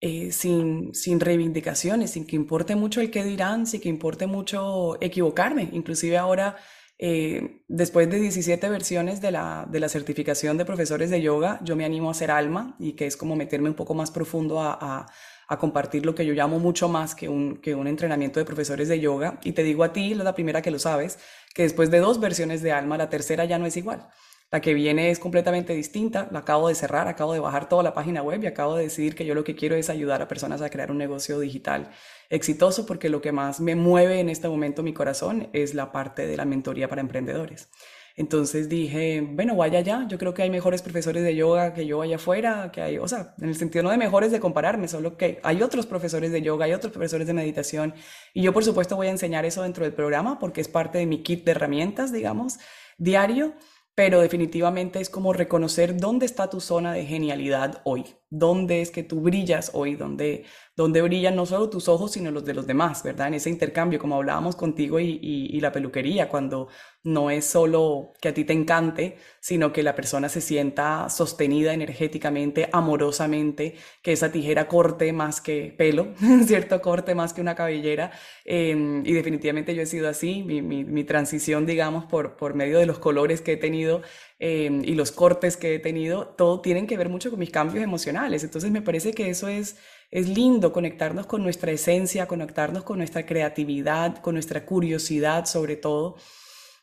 eh, 0.00 0.30
sin, 0.32 0.94
sin 0.94 1.20
reivindicaciones, 1.20 2.12
sin 2.12 2.26
que 2.26 2.36
importe 2.36 2.76
mucho 2.76 3.00
el 3.00 3.10
qué 3.10 3.24
dirán, 3.24 3.66
sin 3.66 3.80
que 3.80 3.88
importe 3.88 4.26
mucho 4.26 4.96
equivocarme. 5.00 5.70
Inclusive 5.72 6.18
ahora, 6.18 6.56
eh, 6.98 7.62
después 7.68 8.08
de 8.10 8.20
17 8.20 8.68
versiones 8.68 9.20
de 9.20 9.32
la, 9.32 9.66
de 9.70 9.80
la 9.80 9.88
certificación 9.88 10.58
de 10.58 10.64
profesores 10.64 11.10
de 11.10 11.22
yoga, 11.22 11.60
yo 11.64 11.74
me 11.74 11.84
animo 11.84 12.08
a 12.08 12.12
hacer 12.12 12.30
alma 12.30 12.76
y 12.78 12.92
que 12.92 13.06
es 13.06 13.16
como 13.16 13.36
meterme 13.36 13.70
un 13.70 13.76
poco 13.76 13.94
más 13.94 14.10
profundo 14.10 14.60
a 14.60 14.78
a 14.80 15.06
compartir 15.56 16.04
lo 16.04 16.14
que 16.14 16.26
yo 16.26 16.34
llamo 16.34 16.58
mucho 16.58 16.88
más 16.90 17.14
que 17.14 17.30
un, 17.30 17.56
que 17.56 17.74
un 17.74 17.86
entrenamiento 17.86 18.38
de 18.38 18.44
profesores 18.44 18.88
de 18.88 19.00
yoga. 19.00 19.40
Y 19.42 19.52
te 19.52 19.62
digo 19.62 19.82
a 19.82 19.94
ti, 19.94 20.14
la 20.14 20.34
primera 20.34 20.60
que 20.60 20.70
lo 20.70 20.78
sabes, 20.78 21.18
que 21.54 21.62
después 21.62 21.90
de 21.90 22.00
dos 22.00 22.20
versiones 22.20 22.60
de 22.60 22.72
alma, 22.72 22.98
la 22.98 23.08
tercera 23.08 23.46
ya 23.46 23.58
no 23.58 23.64
es 23.64 23.76
igual. 23.78 24.08
La 24.50 24.60
que 24.60 24.72
viene 24.72 25.10
es 25.10 25.18
completamente 25.18 25.74
distinta, 25.74 26.28
la 26.30 26.40
acabo 26.40 26.68
de 26.68 26.74
cerrar, 26.74 27.06
acabo 27.06 27.34
de 27.34 27.38
bajar 27.38 27.68
toda 27.68 27.82
la 27.82 27.92
página 27.92 28.22
web 28.22 28.42
y 28.42 28.46
acabo 28.46 28.76
de 28.76 28.84
decidir 28.84 29.14
que 29.14 29.26
yo 29.26 29.34
lo 29.34 29.44
que 29.44 29.54
quiero 29.54 29.76
es 29.76 29.90
ayudar 29.90 30.22
a 30.22 30.28
personas 30.28 30.62
a 30.62 30.70
crear 30.70 30.90
un 30.90 30.96
negocio 30.96 31.38
digital 31.38 31.90
exitoso 32.30 32.86
porque 32.86 33.10
lo 33.10 33.20
que 33.20 33.32
más 33.32 33.60
me 33.60 33.74
mueve 33.74 34.20
en 34.20 34.30
este 34.30 34.48
momento 34.48 34.82
mi 34.82 34.94
corazón 34.94 35.50
es 35.52 35.74
la 35.74 35.92
parte 35.92 36.26
de 36.26 36.36
la 36.38 36.46
mentoría 36.46 36.88
para 36.88 37.02
emprendedores. 37.02 37.68
Entonces 38.18 38.68
dije, 38.68 39.20
bueno, 39.20 39.54
vaya 39.54 39.78
allá, 39.78 40.04
yo 40.08 40.18
creo 40.18 40.34
que 40.34 40.42
hay 40.42 40.50
mejores 40.50 40.82
profesores 40.82 41.22
de 41.22 41.36
yoga 41.36 41.72
que 41.72 41.86
yo 41.86 42.02
allá 42.02 42.16
afuera, 42.16 42.72
que 42.72 42.82
hay, 42.82 42.98
o 42.98 43.06
sea, 43.06 43.36
en 43.40 43.48
el 43.48 43.54
sentido 43.54 43.84
no 43.84 43.90
de 43.90 43.96
mejores 43.96 44.32
de 44.32 44.40
compararme, 44.40 44.88
solo 44.88 45.16
que 45.16 45.38
hay 45.44 45.62
otros 45.62 45.86
profesores 45.86 46.32
de 46.32 46.42
yoga, 46.42 46.64
hay 46.64 46.72
otros 46.72 46.92
profesores 46.92 47.28
de 47.28 47.32
meditación, 47.32 47.94
y 48.34 48.42
yo 48.42 48.52
por 48.52 48.64
supuesto 48.64 48.96
voy 48.96 49.06
a 49.06 49.10
enseñar 49.10 49.44
eso 49.44 49.62
dentro 49.62 49.84
del 49.84 49.94
programa 49.94 50.40
porque 50.40 50.60
es 50.60 50.66
parte 50.66 50.98
de 50.98 51.06
mi 51.06 51.22
kit 51.22 51.44
de 51.44 51.52
herramientas, 51.52 52.12
digamos, 52.12 52.58
diario, 52.98 53.54
pero 53.94 54.20
definitivamente 54.20 55.00
es 55.00 55.10
como 55.10 55.32
reconocer 55.32 55.96
dónde 55.96 56.26
está 56.26 56.50
tu 56.50 56.60
zona 56.60 56.92
de 56.94 57.06
genialidad 57.06 57.82
hoy, 57.84 58.04
dónde 58.30 58.80
es 58.80 58.90
que 58.90 59.04
tú 59.04 59.20
brillas 59.20 59.70
hoy, 59.74 59.94
dónde, 59.94 60.44
dónde 60.78 61.02
brillan 61.02 61.34
no 61.34 61.44
solo 61.44 61.68
tus 61.68 61.88
ojos, 61.88 62.12
sino 62.12 62.30
los 62.30 62.44
de 62.44 62.54
los 62.54 62.64
demás, 62.64 63.02
¿verdad? 63.02 63.26
En 63.26 63.34
ese 63.34 63.50
intercambio, 63.50 63.98
como 63.98 64.14
hablábamos 64.14 64.54
contigo 64.54 65.00
y, 65.00 65.58
la 65.60 65.72
peluquería, 65.72 66.28
cuando 66.28 66.68
no 67.02 67.32
es 67.32 67.46
solo 67.46 68.12
que 68.20 68.28
a 68.28 68.34
ti 68.34 68.44
te 68.44 68.52
encante, 68.52 69.16
sino 69.40 69.72
que 69.72 69.82
la 69.82 69.96
persona 69.96 70.28
se 70.28 70.40
sienta 70.40 71.08
sostenida 71.10 71.74
energéticamente, 71.74 72.68
amorosamente, 72.72 73.74
que 74.02 74.12
esa 74.12 74.30
tijera 74.30 74.68
corte 74.68 75.12
más 75.12 75.40
que 75.40 75.74
pelo, 75.76 76.14
¿cierto? 76.46 76.80
Corte 76.80 77.12
más 77.16 77.32
que 77.32 77.40
una 77.40 77.56
cabellera. 77.56 78.12
Em, 78.44 79.04
y 79.04 79.14
definitivamente 79.14 79.74
yo 79.74 79.82
he 79.82 79.86
sido 79.86 80.08
así, 80.08 80.44
mi, 80.44 81.04
transición, 81.04 81.66
digamos, 81.66 82.04
por, 82.04 82.36
por 82.36 82.54
medio 82.54 82.78
de 82.78 82.86
los 82.86 83.00
colores 83.00 83.40
que 83.40 83.54
he 83.54 83.56
tenido 83.56 84.02
em, 84.38 84.84
y 84.84 84.94
los 84.94 85.10
cortes 85.10 85.56
que 85.56 85.74
he 85.74 85.78
tenido, 85.80 86.28
todo 86.36 86.60
tienen 86.60 86.86
que 86.86 86.96
ver 86.96 87.08
mucho 87.08 87.30
con 87.30 87.40
mis 87.40 87.50
cambios 87.50 87.82
emocionales. 87.82 88.44
Entonces 88.44 88.70
me 88.70 88.82
parece 88.82 89.12
que 89.12 89.28
eso 89.28 89.48
es 89.48 89.76
es 90.10 90.28
lindo 90.28 90.72
conectarnos 90.72 91.26
con 91.26 91.42
nuestra 91.42 91.70
esencia, 91.72 92.26
conectarnos 92.26 92.82
con 92.84 92.98
nuestra 92.98 93.26
creatividad, 93.26 94.18
con 94.18 94.34
nuestra 94.34 94.64
curiosidad 94.64 95.44
sobre 95.46 95.76
todo. 95.76 96.16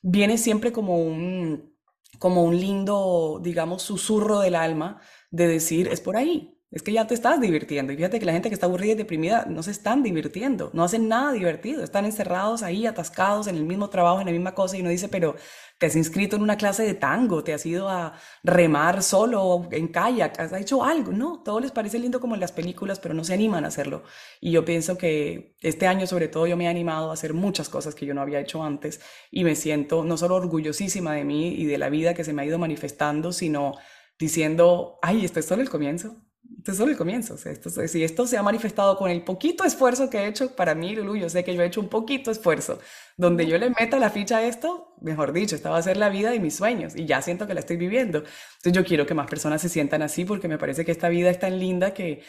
Viene 0.02 0.38
siempre 0.38 0.72
como 0.72 1.00
un, 1.00 1.76
como 2.20 2.44
un 2.44 2.60
lindo, 2.60 3.40
digamos, 3.44 3.82
susurro 3.82 4.40
del 4.40 4.56
alma 4.56 5.02
de 5.32 5.48
decir, 5.48 5.88
es 5.88 6.02
por 6.02 6.18
ahí, 6.18 6.55
es 6.76 6.84
que 6.84 6.92
ya 6.92 7.08
te 7.08 7.14
estás 7.14 7.40
divirtiendo. 7.40 7.94
Y 7.94 7.96
fíjate 7.96 8.20
que 8.20 8.26
la 8.26 8.34
gente 8.34 8.50
que 8.50 8.54
está 8.54 8.66
aburrida 8.66 8.92
y 8.92 8.96
deprimida 8.96 9.46
no 9.48 9.64
se 9.64 9.72
están 9.72 10.04
divirtiendo, 10.04 10.72
no 10.74 10.84
hacen 10.84 11.08
nada 11.08 11.32
divertido, 11.32 11.86
están 11.86 12.04
encerrados 12.04 12.64
ahí, 12.64 12.86
atascados 12.86 13.48
en 13.48 13.56
el 13.56 13.64
mismo 13.64 13.90
trabajo, 13.90 14.20
en 14.20 14.26
la 14.26 14.34
misma 14.34 14.54
cosa, 14.54 14.76
y 14.76 14.82
uno 14.82 14.90
dice, 14.90 15.08
pero 15.08 15.38
te 15.80 15.86
has 15.86 15.96
inscrito 15.96 16.36
en 16.36 16.42
una 16.42 16.58
clase 16.58 16.84
de 16.84 16.94
tango, 16.94 17.46
te 17.46 17.54
has 17.54 17.66
ido 17.66 17.88
a 17.88 18.20
remar 18.44 19.02
solo 19.04 19.70
en 19.72 19.88
kayak, 19.88 20.38
has 20.38 20.52
hecho 20.52 20.84
algo, 20.84 21.14
¿no? 21.14 21.42
Todo 21.44 21.62
les 21.62 21.72
parece 21.72 21.98
lindo 21.98 22.20
como 22.20 22.36
en 22.36 22.42
las 22.42 22.52
películas, 22.52 23.00
pero 23.00 23.14
no 23.14 23.24
se 23.24 23.34
animan 23.34 23.64
a 23.64 23.70
hacerlo. 23.70 24.04
Y 24.42 24.52
yo 24.52 24.66
pienso 24.66 24.98
que 24.98 25.56
este 25.62 25.88
año 25.88 26.06
sobre 26.08 26.28
todo 26.28 26.46
yo 26.46 26.58
me 26.58 26.66
he 26.66 26.68
animado 26.68 27.10
a 27.10 27.14
hacer 27.14 27.34
muchas 27.34 27.70
cosas 27.70 27.96
que 27.96 28.06
yo 28.06 28.14
no 28.14 28.22
había 28.22 28.42
hecho 28.42 28.62
antes 28.62 29.00
y 29.32 29.46
me 29.46 29.56
siento 29.56 30.04
no 30.04 30.18
solo 30.18 30.36
orgullosísima 30.36 31.14
de 31.14 31.24
mí 31.24 31.54
y 31.56 31.66
de 31.68 31.78
la 31.78 31.88
vida 31.88 32.14
que 32.14 32.26
se 32.26 32.34
me 32.34 32.42
ha 32.42 32.46
ido 32.46 32.60
manifestando, 32.60 33.32
sino 33.32 33.76
diciendo, 34.20 35.00
ay, 35.02 35.24
esto 35.24 35.40
es 35.40 35.46
solo 35.46 35.62
el 35.62 35.70
comienzo, 35.70 36.25
esto 36.66 36.72
es 36.72 36.78
solo 36.80 36.92
el 36.92 36.98
comienzo. 36.98 37.38
si 37.38 38.04
esto 38.04 38.26
se 38.26 38.38
ha 38.38 38.42
manifestado 38.42 38.98
con 38.98 39.12
el 39.12 39.24
poquito 39.24 39.64
esfuerzo 39.64 40.10
que 40.10 40.18
he 40.18 40.28
hecho, 40.28 40.56
para 40.56 40.74
mí, 40.74 40.96
Lulu, 40.96 41.16
yo 41.16 41.30
sé 41.30 41.44
que 41.44 41.54
yo 41.54 41.62
he 41.62 41.68
hecho 41.68 41.80
un 41.80 41.90
poquito 41.90 42.32
esfuerzo. 42.32 42.80
Donde 43.18 43.46
yo 43.46 43.60
le 43.60 43.70
meta 43.70 44.00
la 44.00 44.10
ficha 44.10 44.38
a 44.38 44.44
esto, 44.48 44.96
mejor 45.00 45.32
dicho, 45.32 45.56
esta 45.56 45.70
va 45.70 45.78
a 45.78 45.84
ser 45.84 45.98
la 45.98 46.10
vida 46.10 46.32
de 46.32 46.40
mis 46.40 46.56
sueños 46.56 46.96
y 46.96 47.06
ya 47.06 47.22
siento 47.22 47.46
que 47.46 47.54
la 47.54 47.60
estoy 47.60 47.78
viviendo. 47.78 48.24
Entonces 48.58 48.74
yo 48.74 48.84
quiero 48.84 49.06
que 49.06 49.14
más 49.14 49.28
personas 49.30 49.62
se 49.62 49.70
sientan 49.70 50.02
así 50.02 50.26
porque 50.26 50.48
me 50.48 50.58
parece 50.58 50.84
que 50.86 50.92
esta 50.92 51.08
vida 51.08 51.30
es 51.30 51.40
tan 51.40 51.60
linda 51.60 51.94
que, 51.94 52.24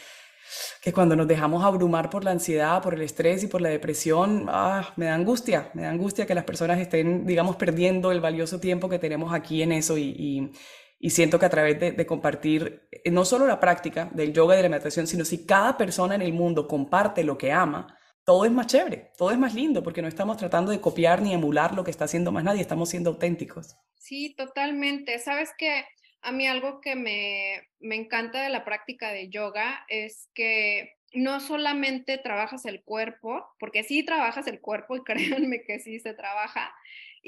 que 0.83 0.93
cuando 0.93 1.15
nos 1.15 1.27
dejamos 1.27 1.65
abrumar 1.65 2.11
por 2.11 2.23
la 2.23 2.29
ansiedad, 2.29 2.79
por 2.83 2.93
el 2.93 3.01
estrés 3.01 3.43
y 3.43 3.47
por 3.47 3.61
la 3.61 3.69
depresión, 3.69 4.45
ah, 4.49 4.93
me 4.97 5.05
da 5.05 5.15
angustia, 5.15 5.71
me 5.73 5.81
da 5.81 5.89
angustia 5.89 6.27
que 6.27 6.35
las 6.35 6.43
personas 6.43 6.79
estén, 6.79 7.25
digamos, 7.25 7.55
perdiendo 7.55 8.11
el 8.11 8.21
valioso 8.21 8.59
tiempo 8.59 8.87
que 8.87 8.99
tenemos 8.99 9.33
aquí 9.33 9.63
en 9.63 9.71
eso 9.71 9.97
y 9.97 10.51
siento 10.99 11.39
que 11.39 11.45
a 11.45 11.49
través 11.49 11.79
de, 11.79 12.05
compartir 12.05 12.87
eh, 12.91 13.11
no 13.11 13.25
solo 13.25 13.47
la 13.47 13.59
práctica 13.59 14.09
del 14.13 14.33
yoga 14.33 14.55
y 14.55 14.57
de 14.57 14.63
la 14.63 14.69
meditación, 14.69 15.07
sino 15.07 15.25
si 15.25 15.45
cada 15.45 15.77
persona 15.77 16.15
en 16.15 16.21
el 16.21 16.33
mundo 16.33 16.67
comparte 16.67 17.23
lo 17.23 17.37
que 17.37 17.51
ama, 17.51 17.97
todo 18.23 18.45
es 18.45 18.51
más 18.51 18.67
chévere, 18.67 19.11
todo 19.17 19.31
es 19.31 19.37
más 19.37 19.53
lindo, 19.53 19.83
porque 19.83 20.01
no 20.01 20.07
estamos 20.07 20.37
tratando 20.37 20.71
de 20.71 20.81
copiar 20.81 21.21
ni 21.21 21.33
emular 21.33 21.73
lo 21.73 21.83
que 21.83 21.91
está 21.91 22.05
haciendo 22.05 22.31
más 22.31 22.43
nadie, 22.43 22.61
estamos 22.61 22.89
siendo 22.89 23.11
auténticos. 23.11 23.77
Sí, 23.95 24.35
totalmente. 24.35 25.17
Sabes 25.19 25.51
que 25.57 25.85
a 26.21 26.31
mí 26.31 26.47
algo 26.47 26.81
que 26.81 26.95
me, 26.95 27.69
me 27.79 27.95
encanta 27.95 28.41
de 28.41 28.49
la 28.49 28.65
práctica 28.65 29.11
de 29.11 29.29
yoga 29.29 29.85
es 29.87 30.29
que 30.33 30.97
no 31.13 31.39
solamente 31.39 32.17
trabajas 32.17 32.65
el 32.65 32.83
cuerpo, 32.83 33.45
porque 33.59 33.83
sí 33.83 34.03
trabajas 34.03 34.47
el 34.47 34.59
cuerpo 34.59 34.95
y 34.95 35.03
créanme 35.03 35.63
que 35.63 35.79
sí 35.79 35.99
se 35.99 36.13
trabaja, 36.13 36.73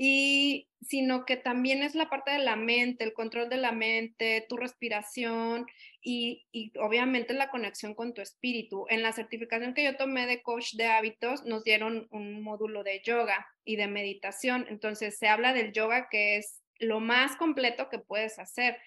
y 0.01 0.69
sino 0.81 1.25
que 1.25 1.35
también 1.35 1.83
es 1.83 1.93
la 1.93 2.09
parte 2.09 2.31
de 2.31 2.39
la 2.39 2.55
mente, 2.55 3.03
el 3.03 3.11
control 3.11 3.49
de 3.49 3.57
la 3.57 3.73
mente, 3.73 4.45
tu 4.47 4.55
respiración 4.55 5.65
y, 6.01 6.47
y, 6.53 6.71
obviamente 6.79 7.33
la 7.33 7.49
conexión 7.49 7.93
con 7.95 8.13
tu 8.13 8.21
espíritu. 8.21 8.85
En 8.87 9.03
la 9.03 9.11
certificación 9.11 9.73
que 9.73 9.83
yo 9.83 9.97
tomé 9.97 10.25
de 10.25 10.41
coach 10.41 10.75
de 10.75 10.85
hábitos 10.85 11.43
nos 11.43 11.65
dieron 11.65 12.07
un 12.11 12.41
módulo 12.41 12.83
de 12.83 13.01
yoga 13.03 13.45
y 13.65 13.75
de 13.75 13.87
meditación. 13.87 14.65
Entonces 14.69 15.17
se 15.17 15.27
habla 15.27 15.51
del 15.51 15.73
yoga 15.73 16.07
que 16.09 16.37
es 16.37 16.61
lo 16.79 17.01
más 17.01 17.35
completo 17.35 17.89
que 17.89 17.99
puedes 17.99 18.39
hacer, 18.39 18.77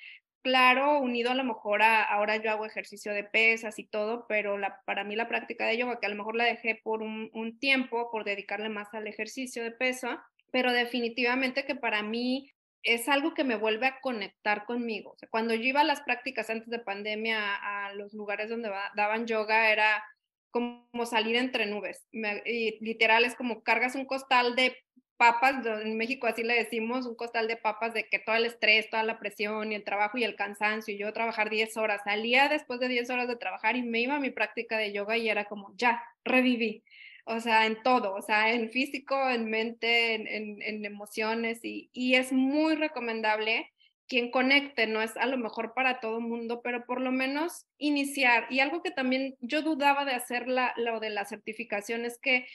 claro, 0.40 0.98
unido 0.98 1.30
a 1.30 1.34
lo 1.34 1.44
mejor 1.44 1.82
a, 1.82 2.04
ahora 2.04 2.36
yo 2.36 2.50
hago 2.50 2.64
ejercicio 2.64 3.12
de 3.12 3.24
pesas 3.24 3.78
y 3.78 3.84
todo, 3.84 4.24
pero 4.28 4.56
para 4.86 5.04
mí 5.04 5.14
la 5.14 5.28
práctica 5.28 5.66
de 5.66 5.76
yoga, 5.76 6.00
que 6.00 6.06
a 6.06 6.08
lo 6.08 6.16
mejor 6.16 6.36
la 6.36 6.44
dejé 6.44 6.80
por 6.82 7.02
un, 7.02 7.28
un 7.34 7.58
tiempo, 7.58 8.10
por 8.10 8.24
dedicarle 8.24 8.70
más 8.70 8.94
al 8.94 9.06
ejercicio 9.06 9.62
de 9.62 9.72
peso, 9.72 10.18
pero 10.52 10.72
definitivamente 10.72 11.64
que 11.64 11.74
para 11.74 12.02
mí 12.04 12.52
es 12.84 13.08
algo 13.08 13.34
que 13.34 13.42
me 13.42 13.56
vuelve 13.56 13.86
a 13.86 14.00
conectar 14.00 14.64
conmigo. 14.64 15.16
Cuando 15.30 15.54
yo 15.54 15.62
iba 15.62 15.80
a 15.80 15.84
las 15.84 16.02
prácticas 16.02 16.50
antes 16.50 16.68
de 16.68 16.78
pandemia 16.78 17.54
a, 17.54 17.92
los 17.94 18.12
lugares 18.12 18.48
donde 18.48 18.70
daban 18.94 19.26
yoga, 19.26 19.70
era 19.72 20.04
como 20.50 21.06
salir 21.06 21.36
entre 21.36 21.66
nubes. 21.66 22.06
y 22.12 22.84
literal 22.84 23.24
es 23.24 23.34
como 23.34 23.62
cargas 23.62 23.94
un 23.94 24.04
costal 24.04 24.54
de 24.54 24.76
papas, 25.16 25.64
en 25.64 25.96
México 25.96 26.26
así 26.26 26.42
le 26.42 26.54
decimos, 26.54 27.06
un 27.06 27.14
costal 27.14 27.46
de 27.46 27.56
papas 27.56 27.94
de 27.94 28.08
que 28.08 28.18
todo 28.18 28.34
el 28.34 28.44
estrés, 28.44 28.90
toda 28.90 29.04
la 29.04 29.20
presión 29.20 29.70
y 29.70 29.76
el 29.76 29.84
trabajo 29.84 30.18
y 30.18 30.24
el 30.24 30.34
cansancio, 30.34 30.92
y 30.92 30.98
yo 30.98 31.12
trabajar 31.12 31.48
10 31.48 31.76
horas, 31.76 32.02
salía 32.04 32.48
después 32.48 32.80
de 32.80 32.88
10 32.88 33.08
horas 33.10 33.28
de 33.28 33.36
trabajar 33.36 33.76
y 33.76 33.82
me 33.82 34.00
iba 34.00 34.16
a 34.16 34.20
mi 34.20 34.30
práctica 34.30 34.76
de 34.78 34.92
yoga 34.92 35.16
y 35.16 35.28
era 35.28 35.44
como, 35.44 35.72
ya, 35.76 36.02
reviví, 36.24 36.82
o 37.24 37.40
sea, 37.40 37.66
en 37.66 37.82
todo, 37.82 38.14
o 38.14 38.22
sea, 38.22 38.52
en 38.52 38.70
físico, 38.70 39.28
en 39.28 39.48
mente, 39.50 40.14
en, 40.14 40.62
en, 40.62 40.84
emociones, 40.84 41.60
y, 41.64 41.90
y, 41.92 42.14
es 42.16 42.32
muy 42.32 42.74
recomendable 42.74 43.70
quien 44.08 44.30
conecte, 44.30 44.86
no 44.86 45.00
es 45.00 45.16
a 45.16 45.26
lo 45.26 45.38
mejor 45.38 45.74
para 45.74 46.00
todo 46.00 46.20
mundo, 46.20 46.60
pero 46.62 46.84
por 46.84 47.00
lo 47.00 47.12
menos 47.12 47.66
iniciar. 47.78 48.46
Y 48.50 48.60
algo 48.60 48.82
que 48.82 48.90
también 48.90 49.36
yo 49.40 49.62
dudaba 49.62 50.04
de 50.04 50.12
hacer 50.12 50.48
la, 50.48 50.74
lo 50.76 51.00
de 51.00 51.10
la 51.10 51.24
certificación 51.24 52.04
es 52.04 52.18
que 52.20 52.46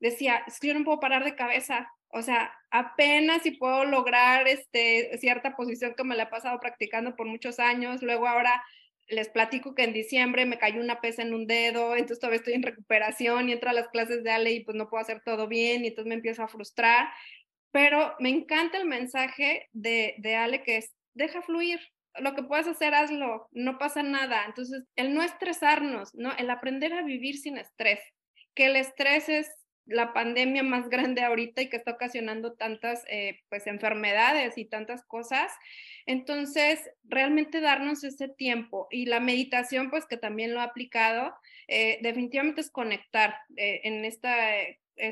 decía, 0.00 0.42
es 0.46 0.58
que 0.60 0.68
yo 0.68 0.74
no 0.74 0.84
puedo 0.84 1.00
parar 1.00 1.24
de 1.24 1.36
cabeza, 1.36 1.88
o 2.08 2.22
sea, 2.22 2.52
apenas 2.70 3.42
si 3.42 3.52
puedo 3.52 3.84
lograr 3.86 4.46
este, 4.46 5.16
cierta 5.18 5.56
posición 5.56 5.94
que 5.96 6.04
me 6.04 6.14
la 6.14 6.24
he 6.24 6.26
pasado 6.26 6.60
practicando 6.60 7.16
por 7.16 7.26
muchos 7.26 7.58
años. 7.58 8.02
Luego 8.02 8.28
ahora 8.28 8.62
les 9.12 9.28
platico 9.28 9.74
que 9.74 9.84
en 9.84 9.92
diciembre 9.92 10.46
me 10.46 10.58
cayó 10.58 10.80
una 10.80 11.00
pesa 11.00 11.22
en 11.22 11.34
un 11.34 11.46
dedo, 11.46 11.94
entonces 11.94 12.18
todavía 12.18 12.38
estoy 12.38 12.54
en 12.54 12.62
recuperación 12.62 13.48
y 13.48 13.52
entro 13.52 13.70
a 13.70 13.74
las 13.74 13.88
clases 13.88 14.24
de 14.24 14.30
Ale 14.30 14.52
y 14.52 14.64
pues 14.64 14.76
no 14.76 14.88
puedo 14.88 15.02
hacer 15.02 15.22
todo 15.24 15.48
bien 15.48 15.84
y 15.84 15.88
entonces 15.88 16.08
me 16.08 16.14
empiezo 16.14 16.42
a 16.42 16.48
frustrar. 16.48 17.08
Pero 17.70 18.14
me 18.18 18.28
encanta 18.28 18.78
el 18.78 18.86
mensaje 18.86 19.68
de, 19.72 20.14
de 20.18 20.36
Ale 20.36 20.62
que 20.62 20.78
es, 20.78 20.94
deja 21.14 21.42
fluir, 21.42 21.80
lo 22.20 22.34
que 22.34 22.42
puedes 22.42 22.66
hacer, 22.66 22.94
hazlo, 22.94 23.48
no 23.52 23.78
pasa 23.78 24.02
nada. 24.02 24.44
Entonces, 24.46 24.84
el 24.96 25.14
no 25.14 25.22
estresarnos, 25.22 26.14
¿no? 26.14 26.32
El 26.36 26.50
aprender 26.50 26.92
a 26.92 27.02
vivir 27.02 27.38
sin 27.38 27.56
estrés, 27.56 28.00
que 28.54 28.66
el 28.66 28.76
estrés 28.76 29.28
es 29.28 29.50
la 29.86 30.12
pandemia 30.12 30.62
más 30.62 30.88
grande 30.88 31.22
ahorita 31.22 31.62
y 31.62 31.68
que 31.68 31.76
está 31.76 31.92
ocasionando 31.92 32.54
tantas 32.54 33.04
eh, 33.08 33.40
pues 33.48 33.66
enfermedades 33.66 34.58
y 34.58 34.64
tantas 34.64 35.04
cosas. 35.04 35.52
Entonces, 36.06 36.80
realmente 37.04 37.60
darnos 37.60 38.04
ese 38.04 38.28
tiempo 38.28 38.88
y 38.90 39.06
la 39.06 39.20
meditación, 39.20 39.90
pues 39.90 40.06
que 40.06 40.16
también 40.16 40.54
lo 40.54 40.60
ha 40.60 40.64
aplicado, 40.64 41.34
eh, 41.68 41.98
definitivamente 42.02 42.60
es 42.60 42.70
conectar 42.70 43.34
eh, 43.56 43.80
en 43.84 44.04
esta 44.04 44.36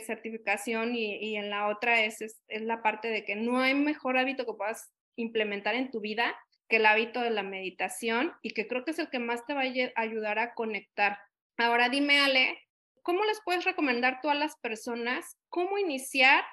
certificación 0.07 0.95
y, 0.95 1.17
y, 1.17 1.37
en 1.37 1.51
la 1.51 1.69
otra 1.69 2.05
es, 2.05 2.21
es, 2.21 2.41
es 2.49 2.63
la 2.63 2.83
parte 2.83 3.09
de 3.09 3.25
que 3.25 3.35
no 3.35 3.59
hay 3.59 3.75
mejor 3.75 4.19
hábito 4.19 4.45
que 4.45 4.53
puedas 4.53 4.93
implementar 5.17 5.75
en 5.75 5.91
tu 5.91 6.01
vida 6.01 6.37
que 6.69 6.77
el 6.77 6.87
hábito 6.87 7.21
de 7.21 7.31
la 7.31 7.43
meditación 7.43 8.33
y 8.43 8.51
que 8.51 8.69
creo 8.69 8.85
que 8.85 8.93
es 8.93 8.99
el 8.99 9.11
que 9.11 9.19
más 9.19 9.45
te 9.47 9.55
va 9.55 9.63
a 9.63 10.01
ayudar 10.01 10.39
a 10.39 10.55
conectar. 10.55 11.19
Ahora 11.57 11.89
dime, 11.89 12.21
Ale, 12.21 12.59
¿cómo 13.03 13.25
les 13.25 13.41
puedes 13.45 13.65
recomendar 13.65 14.21
tú 14.21 14.31
a 14.31 14.35
las 14.35 14.57
personas 14.57 15.37
cómo 15.49 15.79
iniciar 15.79 16.45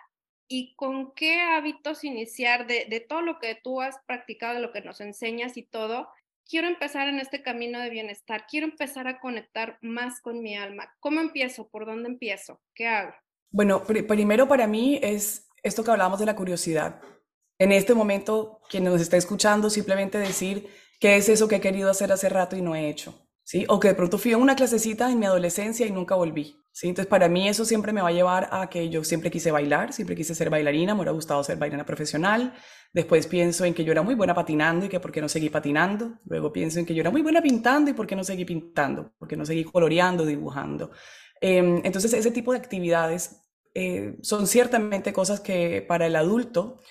y 0.48 0.76
con 0.76 1.14
qué 1.14 1.42
hábitos 1.42 2.04
iniciar 2.04 2.68
de, 2.68 3.06
todo 3.08 3.22
lo 3.22 3.40
que 3.40 3.60
tú 3.62 3.82
has 3.82 3.98
practicado, 4.06 4.56
de 4.56 4.62
lo 4.62 4.72
que 4.72 4.82
nos 4.82 5.02
enseñas 5.02 5.58
y 5.58 5.64
todo? 5.64 6.10
Quiero 6.50 6.68
empezar 6.68 7.10
en 7.10 7.20
este 7.20 7.44
camino 7.44 7.80
de 7.80 7.90
bienestar, 7.90 8.46
quiero 8.50 8.68
empezar 8.68 9.08
a 9.08 9.20
conectar 9.20 9.78
más 9.82 10.22
con 10.22 10.42
mi 10.42 10.56
alma. 10.56 10.94
¿Cómo 11.00 11.20
empiezo? 11.20 11.68
¿Por 11.68 11.86
dónde 11.86 12.10
empiezo? 12.10 12.62
¿Qué 12.74 12.88
hago? 12.88 13.14
Bueno, 13.50 13.84
pr 13.84 14.08
primero 14.08 14.48
para 14.48 14.68
mí 14.68 15.00
es 15.02 15.50
esto 15.64 15.84
que 15.84 15.92
hablábamos 15.92 16.20
de 16.20 16.26
la 16.26 16.36
curiosidad. 16.36 17.02
En 17.60 17.72
este 17.72 17.94
momento, 17.94 18.62
quien 18.70 18.84
nos 18.84 19.02
está 19.02 19.18
escuchando, 19.18 19.70
simplemente 19.70 20.18
decir, 20.18 20.70
¿qué 21.00 21.18
es 21.18 21.28
eso 21.28 21.48
que 21.48 21.56
he 21.56 21.62
querido 21.62 21.90
hacer 21.90 22.12
hace 22.12 22.30
rato 22.30 22.56
y 22.56 22.62
no 22.62 22.76
he 22.76 22.88
hecho? 22.88 23.27
¿Sí? 23.48 23.66
O 23.70 23.80
que 23.80 23.88
de 23.88 23.94
pronto 23.96 24.18
fui 24.18 24.34
a 24.34 24.38
una 24.38 24.58
clasecita 24.58 25.10
en 25.10 25.20
mi 25.20 25.26
adolescencia 25.26 25.88
y 25.88 25.92
nunca 25.92 26.16
volví, 26.16 26.62
¿sí? 26.74 26.90
Entonces, 26.90 27.10
para 27.10 27.30
mí 27.30 27.48
eso 27.48 27.64
siempre 27.64 27.94
me 27.94 28.02
va 28.02 28.10
a 28.10 28.12
llevar 28.12 28.50
a 28.52 28.70
que 28.70 28.90
yo 28.90 29.06
siempre 29.06 29.32
quise 29.32 29.52
bailar, 29.52 29.94
siempre 29.94 30.18
quise 30.18 30.36
ser 30.36 30.50
bailarina, 30.50 30.94
me 30.94 31.00
hubiera 31.00 31.14
gustado 31.14 31.42
ser 31.46 31.58
bailarina 31.58 31.86
profesional. 31.86 32.54
Después 32.92 33.26
pienso 33.26 33.64
en 33.64 33.74
que 33.74 33.86
yo 33.86 33.94
era 33.94 34.02
muy 34.02 34.16
buena 34.16 34.34
patinando 34.34 34.86
y 34.86 34.90
que 34.90 35.00
por 35.00 35.14
qué 35.14 35.22
no 35.22 35.30
seguí 35.30 35.50
patinando. 35.50 36.20
Luego 36.26 36.52
pienso 36.52 36.80
en 36.80 36.86
que 36.86 36.94
yo 36.94 37.00
era 37.00 37.10
muy 37.10 37.22
buena 37.22 37.42
pintando 37.42 37.90
y 37.90 37.94
por 37.94 38.06
qué 38.06 38.18
no 38.18 38.24
seguí 38.26 38.44
pintando, 38.44 39.14
por 39.18 39.30
qué 39.30 39.38
no 39.38 39.46
seguí 39.46 39.64
coloreando, 39.64 40.26
dibujando. 40.26 40.92
Eh, 41.40 41.82
entonces, 41.86 42.14
ese 42.14 42.32
tipo 42.32 42.52
de 42.52 42.58
actividades 42.58 43.44
eh, 43.74 44.18
son 44.24 44.46
ciertamente 44.46 45.14
cosas 45.14 45.40
que 45.40 45.86
para 45.88 46.06
el 46.08 46.18
adulto 46.18 46.82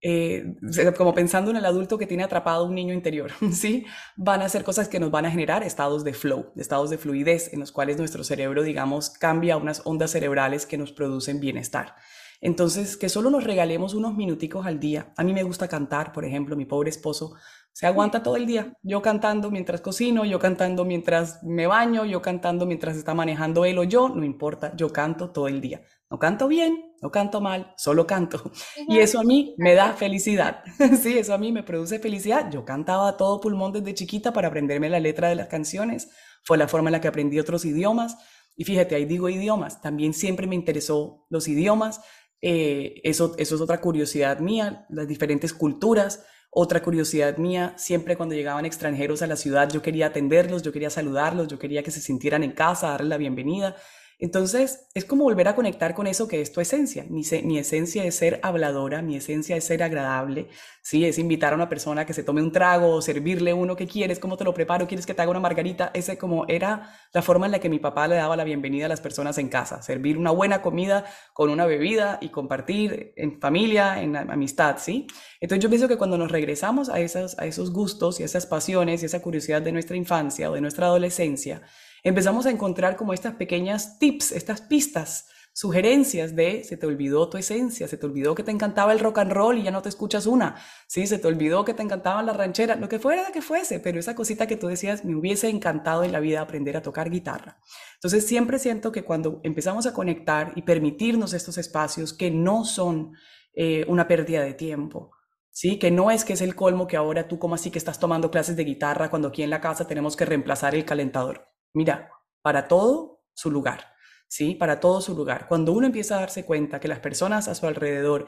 eh, 0.00 0.54
como 0.96 1.12
pensando 1.12 1.50
en 1.50 1.56
el 1.56 1.64
adulto 1.64 1.98
que 1.98 2.06
tiene 2.06 2.22
atrapado 2.22 2.64
un 2.64 2.74
niño 2.74 2.94
interior, 2.94 3.32
¿sí? 3.52 3.86
Van 4.16 4.42
a 4.42 4.48
ser 4.48 4.64
cosas 4.64 4.88
que 4.88 5.00
nos 5.00 5.10
van 5.10 5.26
a 5.26 5.30
generar 5.30 5.62
estados 5.62 6.04
de 6.04 6.14
flow, 6.14 6.52
estados 6.56 6.90
de 6.90 6.98
fluidez, 6.98 7.52
en 7.52 7.60
los 7.60 7.72
cuales 7.72 7.98
nuestro 7.98 8.22
cerebro, 8.24 8.62
digamos, 8.62 9.10
cambia 9.10 9.56
unas 9.56 9.82
ondas 9.84 10.12
cerebrales 10.12 10.66
que 10.66 10.78
nos 10.78 10.92
producen 10.92 11.40
bienestar. 11.40 11.96
Entonces, 12.40 12.96
que 12.96 13.08
solo 13.08 13.30
nos 13.30 13.42
regalemos 13.42 13.94
unos 13.94 14.14
minuticos 14.14 14.64
al 14.64 14.78
día. 14.78 15.12
A 15.16 15.24
mí 15.24 15.32
me 15.32 15.42
gusta 15.42 15.66
cantar, 15.66 16.12
por 16.12 16.24
ejemplo, 16.24 16.54
mi 16.54 16.66
pobre 16.66 16.90
esposo 16.90 17.34
se 17.78 17.86
aguanta 17.86 18.24
todo 18.24 18.34
el 18.34 18.44
día. 18.44 18.72
Yo 18.82 19.00
cantando 19.02 19.52
mientras 19.52 19.80
cocino, 19.80 20.24
yo 20.24 20.40
cantando 20.40 20.84
mientras 20.84 21.40
me 21.44 21.68
baño, 21.68 22.04
yo 22.04 22.20
cantando 22.20 22.66
mientras 22.66 22.96
está 22.96 23.14
manejando 23.14 23.64
él 23.64 23.78
o 23.78 23.84
yo, 23.84 24.08
no 24.08 24.24
importa, 24.24 24.74
yo 24.74 24.92
canto 24.92 25.30
todo 25.30 25.46
el 25.46 25.60
día. 25.60 25.82
No 26.10 26.18
canto 26.18 26.48
bien, 26.48 26.92
no 27.00 27.12
canto 27.12 27.40
mal, 27.40 27.72
solo 27.76 28.04
canto. 28.04 28.50
Y 28.88 28.98
eso 28.98 29.20
a 29.20 29.22
mí 29.22 29.54
me 29.58 29.74
da 29.74 29.92
felicidad. 29.92 30.64
Sí, 31.00 31.18
eso 31.18 31.34
a 31.34 31.38
mí 31.38 31.52
me 31.52 31.62
produce 31.62 32.00
felicidad. 32.00 32.50
Yo 32.50 32.64
cantaba 32.64 33.16
todo 33.16 33.40
pulmón 33.40 33.70
desde 33.70 33.94
chiquita 33.94 34.32
para 34.32 34.48
aprenderme 34.48 34.90
la 34.90 34.98
letra 34.98 35.28
de 35.28 35.36
las 35.36 35.46
canciones. 35.46 36.10
Fue 36.42 36.58
la 36.58 36.66
forma 36.66 36.88
en 36.88 36.94
la 36.94 37.00
que 37.00 37.06
aprendí 37.06 37.38
otros 37.38 37.64
idiomas. 37.64 38.16
Y 38.56 38.64
fíjate, 38.64 38.96
ahí 38.96 39.04
digo 39.04 39.28
idiomas. 39.28 39.80
También 39.80 40.14
siempre 40.14 40.48
me 40.48 40.56
interesó 40.56 41.28
los 41.30 41.46
idiomas. 41.46 42.00
Eh, 42.42 43.00
eso, 43.04 43.36
eso 43.38 43.54
es 43.54 43.60
otra 43.60 43.80
curiosidad 43.80 44.40
mía, 44.40 44.84
las 44.88 45.06
diferentes 45.06 45.54
culturas. 45.54 46.24
Otra 46.60 46.82
curiosidad 46.82 47.36
mía, 47.36 47.74
siempre 47.76 48.16
cuando 48.16 48.34
llegaban 48.34 48.66
extranjeros 48.66 49.22
a 49.22 49.28
la 49.28 49.36
ciudad, 49.36 49.70
yo 49.70 49.80
quería 49.80 50.06
atenderlos, 50.06 50.60
yo 50.64 50.72
quería 50.72 50.90
saludarlos, 50.90 51.46
yo 51.46 51.56
quería 51.56 51.84
que 51.84 51.92
se 51.92 52.00
sintieran 52.00 52.42
en 52.42 52.50
casa, 52.50 52.88
darles 52.88 53.10
la 53.10 53.16
bienvenida. 53.16 53.76
Entonces, 54.20 54.88
es 54.94 55.04
como 55.04 55.22
volver 55.22 55.46
a 55.46 55.54
conectar 55.54 55.94
con 55.94 56.08
eso 56.08 56.26
que 56.26 56.40
es 56.40 56.50
tu 56.52 56.60
esencia. 56.60 57.06
Mi, 57.08 57.20
esencia 57.58 58.04
es 58.04 58.16
ser 58.16 58.40
habladora, 58.42 59.00
mi 59.00 59.14
esencia 59.14 59.56
es 59.56 59.62
ser 59.62 59.80
agradable, 59.84 60.48
¿sí? 60.82 61.04
Es 61.04 61.18
invitar 61.18 61.52
a 61.52 61.56
una 61.56 61.68
persona 61.68 62.04
que 62.04 62.12
se 62.12 62.24
tome 62.24 62.42
un 62.42 62.50
trago 62.50 62.90
o 62.90 63.00
servirle 63.00 63.52
uno 63.52 63.76
que 63.76 63.86
quieres, 63.86 64.18
cómo 64.18 64.36
te 64.36 64.42
lo 64.42 64.52
preparo, 64.52 64.88
quieres 64.88 65.06
que 65.06 65.14
te 65.14 65.22
haga 65.22 65.30
una 65.30 65.38
margarita. 65.38 65.92
Ese 65.94 66.18
como 66.18 66.46
era 66.48 66.90
la 67.12 67.22
forma 67.22 67.46
en 67.46 67.52
la 67.52 67.60
que 67.60 67.68
mi 67.68 67.78
papá 67.78 68.08
le 68.08 68.16
daba 68.16 68.36
la 68.36 68.42
bienvenida 68.42 68.86
a 68.86 68.88
las 68.88 69.00
personas 69.00 69.38
en 69.38 69.48
casa, 69.48 69.82
servir 69.82 70.18
una 70.18 70.32
buena 70.32 70.62
comida 70.62 71.04
con 71.32 71.48
una 71.48 71.66
bebida 71.66 72.18
y 72.20 72.30
compartir 72.30 73.12
en 73.14 73.40
familia, 73.40 74.02
en 74.02 74.16
amistad, 74.16 74.78
¿sí? 74.80 75.06
Entonces 75.40 75.62
yo 75.62 75.68
pienso 75.68 75.86
que 75.86 75.96
cuando 75.96 76.18
nos 76.18 76.32
regresamos 76.32 76.88
a 76.88 76.98
a 76.98 77.46
esos 77.46 77.72
gustos 77.72 78.18
y 78.18 78.24
esas 78.24 78.46
pasiones 78.46 79.02
y 79.02 79.06
esa 79.06 79.22
curiosidad 79.22 79.62
de 79.62 79.70
nuestra 79.70 79.96
infancia 79.96 80.50
o 80.50 80.54
de 80.54 80.60
nuestra 80.60 80.86
adolescencia, 80.86 81.62
empezamos 82.02 82.46
a 82.46 82.50
encontrar 82.50 82.96
como 82.96 83.12
estas 83.12 83.34
pequeñas 83.34 83.98
tips, 83.98 84.32
estas 84.32 84.60
pistas 84.60 85.26
sugerencias 85.58 86.36
de 86.36 86.62
se 86.62 86.76
te 86.76 86.86
olvidó 86.86 87.28
tu 87.28 87.36
esencia, 87.36 87.88
se 87.88 87.96
te 87.96 88.06
olvidó 88.06 88.36
que 88.36 88.44
te 88.44 88.52
encantaba 88.52 88.92
el 88.92 89.00
rock 89.00 89.18
and 89.18 89.32
roll 89.32 89.58
y 89.58 89.64
ya 89.64 89.72
no 89.72 89.82
te 89.82 89.88
escuchas 89.88 90.26
una, 90.26 90.54
sí, 90.86 91.04
se 91.08 91.18
te 91.18 91.26
olvidó 91.26 91.64
que 91.64 91.74
te 91.74 91.82
encantaban 91.82 92.26
las 92.26 92.36
rancheras, 92.36 92.78
lo 92.78 92.88
que 92.88 93.00
fuera 93.00 93.32
que 93.32 93.42
fuese, 93.42 93.80
pero 93.80 93.98
esa 93.98 94.14
cosita 94.14 94.46
que 94.46 94.56
tú 94.56 94.68
decías, 94.68 95.04
me 95.04 95.16
hubiese 95.16 95.48
encantado 95.48 96.04
en 96.04 96.12
la 96.12 96.20
vida 96.20 96.42
aprender 96.42 96.76
a 96.76 96.82
tocar 96.82 97.10
guitarra. 97.10 97.58
Entonces 97.94 98.24
siempre 98.24 98.60
siento 98.60 98.92
que 98.92 99.02
cuando 99.02 99.40
empezamos 99.42 99.86
a 99.86 99.92
conectar 99.92 100.52
y 100.54 100.62
permitirnos 100.62 101.32
estos 101.32 101.58
espacios 101.58 102.12
que 102.12 102.30
no 102.30 102.64
son 102.64 103.14
eh, 103.52 103.84
una 103.88 104.06
pérdida 104.06 104.44
de 104.44 104.54
tiempo, 104.54 105.10
¿sí? 105.50 105.80
Que 105.80 105.90
no 105.90 106.12
es 106.12 106.24
que 106.24 106.34
es 106.34 106.40
el 106.40 106.54
colmo 106.54 106.86
que 106.86 106.96
ahora 106.96 107.26
tú 107.26 107.40
como 107.40 107.56
así 107.56 107.72
que 107.72 107.78
estás 107.78 107.98
tomando 107.98 108.30
clases 108.30 108.54
de 108.54 108.62
guitarra 108.62 109.10
cuando 109.10 109.26
aquí 109.26 109.42
en 109.42 109.50
la 109.50 109.60
casa 109.60 109.88
tenemos 109.88 110.14
que 110.14 110.24
reemplazar 110.24 110.76
el 110.76 110.84
calentador. 110.84 111.48
Mira, 111.74 112.10
para 112.42 112.68
todo 112.68 113.22
su 113.34 113.50
lugar, 113.50 113.92
¿sí? 114.28 114.54
Para 114.54 114.80
todo 114.80 115.00
su 115.00 115.14
lugar. 115.14 115.46
Cuando 115.48 115.72
uno 115.72 115.86
empieza 115.86 116.16
a 116.16 116.20
darse 116.20 116.44
cuenta 116.44 116.80
que 116.80 116.88
las 116.88 117.00
personas 117.00 117.48
a 117.48 117.54
su 117.54 117.66
alrededor 117.66 118.26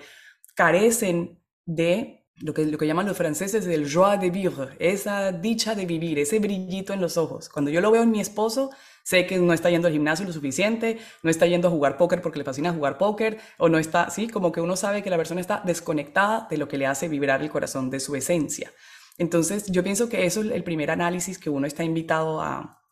carecen 0.55 1.43
de 1.65 2.21
lo 2.37 2.55
que, 2.55 2.65
lo 2.65 2.79
que 2.79 2.87
llaman 2.87 3.07
los 3.07 3.17
franceses 3.17 3.67
el 3.67 3.93
joie 3.93 4.19
de 4.19 4.31
vivre, 4.31 4.77
esa 4.79 5.31
dicha 5.31 5.75
de 5.75 5.85
vivir, 5.85 6.19
ese 6.19 6.39
brillito 6.39 6.93
en 6.93 7.01
los 7.01 7.17
ojos. 7.17 7.49
Cuando 7.49 7.71
yo 7.71 7.81
lo 7.81 7.91
veo 7.91 8.03
en 8.03 8.11
mi 8.11 8.21
esposo, 8.21 8.71
sé 9.05 9.27
que 9.27 9.39
no 9.39 9.53
está 9.53 9.69
yendo 9.69 9.89
al 9.89 9.93
gimnasio 9.93 10.25
lo 10.25 10.33
suficiente, 10.33 10.99
no 11.23 11.31
está 11.31 11.47
yendo 11.47 11.69
a 11.69 11.71
jugar 11.71 11.99
póker 11.99 12.23
porque 12.23 12.39
le 12.39 12.45
fascina 12.45 12.73
jugar 12.73 12.97
póker, 12.97 13.39
o 13.59 13.69
no 13.69 13.79
está, 13.79 14.09
sí, 14.11 14.29
como 14.29 14.53
que 14.53 14.61
uno 14.61 14.77
sabe 14.77 15.03
que 15.03 15.11
la 15.11 15.19
persona 15.19 15.41
está 15.41 15.63
desconectada 15.65 16.47
de 16.49 16.57
lo 16.57 16.67
que 16.67 16.79
le 16.79 16.87
hace 16.87 17.09
vibrar 17.09 17.43
el 17.43 17.51
corazón 17.51 17.91
de 17.91 18.01
su 18.01 18.17
esencia. 18.17 18.73
Entonces, 19.19 19.67
yo 19.71 19.83
pienso 19.85 20.09
que 20.09 20.25
eso 20.25 20.41
es 20.41 20.51
el 20.51 20.65
primer 20.65 20.91
análisis 20.91 21.39
que 21.39 21.51
uno 21.51 21.67
está 21.67 21.85
invitado 21.85 22.41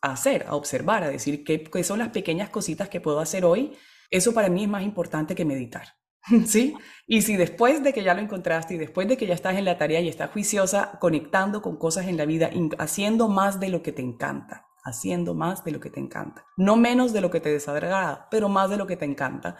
a, 0.01 0.11
hacer, 0.11 0.45
a 0.47 0.55
observar, 0.55 1.03
a 1.03 1.09
decir 1.09 1.43
qué, 1.43 1.63
qué 1.63 1.83
son 1.83 1.99
las 1.99 2.09
pequeñas 2.09 2.49
cositas 2.49 2.89
que 2.89 3.01
puedo 3.01 3.19
hacer 3.19 3.45
hoy. 3.45 3.73
Eso 4.09 4.33
para 4.33 4.49
mí 4.49 4.63
es 4.63 4.69
más 4.69 4.83
importante 4.83 5.35
que 5.35 5.45
meditar. 5.45 5.99
¿Sí? 6.45 6.75
Y 7.07 7.21
si 7.21 7.37
después 7.37 7.83
de 7.83 7.93
que 7.93 8.03
ya 8.03 8.13
lo 8.13 8.21
encontraste 8.21 8.75
y 8.75 8.77
después 8.77 9.07
de 9.07 9.17
que 9.17 9.27
ya 9.27 9.33
estás 9.33 9.55
en 9.57 9.65
la 9.65 9.77
tarea 9.77 10.01
y 10.01 10.09
estás 10.09 10.31
juiciosa, 10.31 10.97
conectando 10.99 11.61
con 11.61 11.77
cosas 11.77 12.07
en 12.07 12.17
la 12.17 12.25
vida, 12.25 12.49
haciendo 12.77 13.27
más 13.27 13.59
de 13.59 13.69
lo 13.69 13.81
que 13.81 13.91
te 13.91 14.01
encanta, 14.01 14.67
haciendo 14.83 15.33
más 15.33 15.63
de 15.63 15.71
lo 15.71 15.79
que 15.79 15.89
te 15.89 15.99
encanta. 15.99 16.45
No 16.57 16.75
menos 16.75 17.13
de 17.13 17.21
lo 17.21 17.29
que 17.31 17.39
te 17.39 17.49
desagrada, 17.49 18.27
pero 18.31 18.49
más 18.49 18.69
de 18.69 18.77
lo 18.77 18.87
que 18.87 18.97
te 18.97 19.05
encanta. 19.05 19.57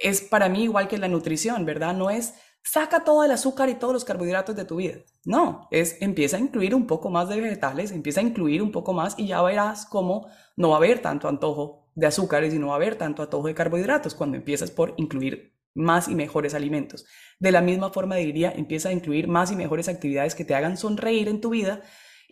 Es 0.00 0.20
para 0.20 0.48
mí 0.48 0.64
igual 0.64 0.88
que 0.88 0.98
la 0.98 1.08
nutrición, 1.08 1.64
¿verdad? 1.64 1.94
No 1.94 2.10
es 2.10 2.34
saca 2.62 3.04
todo 3.04 3.24
el 3.24 3.30
azúcar 3.30 3.68
y 3.68 3.74
todos 3.74 3.92
los 3.92 4.04
carbohidratos 4.04 4.56
de 4.56 4.64
tu 4.64 4.76
vida. 4.76 4.98
No, 5.24 5.68
es 5.70 6.00
empieza 6.00 6.36
a 6.36 6.40
incluir 6.40 6.74
un 6.74 6.86
poco 6.86 7.10
más 7.10 7.28
de 7.28 7.40
vegetales, 7.40 7.92
empieza 7.92 8.20
a 8.20 8.24
incluir 8.24 8.62
un 8.62 8.72
poco 8.72 8.92
más 8.92 9.18
y 9.18 9.26
ya 9.26 9.42
verás 9.42 9.86
cómo 9.86 10.28
no 10.56 10.70
va 10.70 10.76
a 10.76 10.78
haber 10.78 11.00
tanto 11.00 11.28
antojo 11.28 11.88
de 11.94 12.06
azúcares 12.06 12.54
y 12.54 12.58
no 12.58 12.68
va 12.68 12.74
a 12.74 12.76
haber 12.76 12.96
tanto 12.96 13.22
antojo 13.22 13.46
de 13.46 13.54
carbohidratos 13.54 14.14
cuando 14.14 14.36
empiezas 14.36 14.70
por 14.70 14.94
incluir 14.96 15.52
más 15.74 16.08
y 16.08 16.14
mejores 16.14 16.54
alimentos. 16.54 17.06
De 17.38 17.52
la 17.52 17.60
misma 17.60 17.90
forma 17.90 18.16
diría, 18.16 18.52
empieza 18.52 18.90
a 18.90 18.92
incluir 18.92 19.28
más 19.28 19.50
y 19.50 19.56
mejores 19.56 19.88
actividades 19.88 20.34
que 20.34 20.44
te 20.44 20.54
hagan 20.54 20.76
sonreír 20.76 21.28
en 21.28 21.40
tu 21.40 21.50
vida 21.50 21.82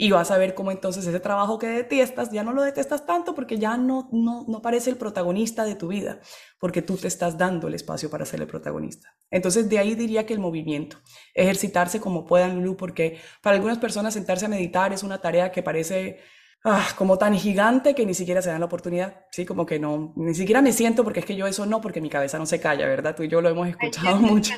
y 0.01 0.11
vas 0.13 0.31
a 0.31 0.39
ver 0.39 0.55
cómo 0.55 0.73
entonces 0.73 1.07
ese 1.07 1.21
trabajo 1.21 1.59
que 1.59 1.67
detestas 1.67 2.33
ya 2.33 2.43
no 2.43 2.55
lo 2.55 2.63
detestas 2.63 3.05
tanto 3.05 3.35
porque 3.35 3.59
ya 3.59 3.77
no, 3.77 4.09
no, 4.13 4.47
no 4.49 4.63
parece 4.63 4.89
el 4.89 4.97
protagonista 4.97 5.67
de 5.67 5.75
tu 5.75 5.89
vida, 5.89 6.21
porque 6.59 6.81
tú 6.81 6.97
te 6.97 7.07
estás 7.07 7.37
dando 7.37 7.69
el 7.69 7.75
espacio 7.75 8.09
para 8.09 8.25
ser 8.25 8.41
el 8.41 8.47
protagonista. 8.47 9.15
Entonces 9.31 9.69
de 9.69 9.79
ahí 9.79 9.95
diría 9.95 10.25
que 10.25 10.33
el 10.33 10.39
movimiento, 10.39 10.97
ejercitarse 11.35 12.01
como 12.01 12.25
puedan, 12.25 12.55
Lulu, 12.55 12.79
porque 12.79 13.21
para 13.43 13.57
algunas 13.57 13.77
personas 13.77 14.15
sentarse 14.15 14.47
a 14.47 14.49
meditar 14.49 14.91
es 14.95 15.03
una 15.03 15.21
tarea 15.21 15.53
que 15.53 15.63
parece 15.63 16.21
ah, 16.65 16.89
como 16.97 17.19
tan 17.19 17.35
gigante 17.35 17.95
que 17.95 18.07
ni 18.07 18.15
siquiera 18.15 18.41
se 18.41 18.49
dan 18.49 18.61
la 18.61 18.67
oportunidad, 18.67 19.27
sí, 19.31 19.45
como 19.45 19.67
que 19.67 19.79
no, 19.79 20.15
ni 20.17 20.35
siquiera 20.35 20.63
me 20.63 20.73
siento 20.73 21.05
porque 21.05 21.21
es 21.21 21.27
que 21.27 21.37
yo 21.37 21.47
eso 21.47 21.67
no, 21.67 21.83
porque 21.83 22.01
mi 22.01 22.09
cabeza 22.09 22.39
no 22.39 22.47
se 22.47 22.59
calla, 22.59 22.87
¿verdad? 22.87 23.15
Tú 23.15 23.23
y 23.25 23.29
yo 23.29 23.43
lo 23.43 23.51
hemos 23.51 23.69
escuchado 23.69 24.17
mucho. 24.19 24.55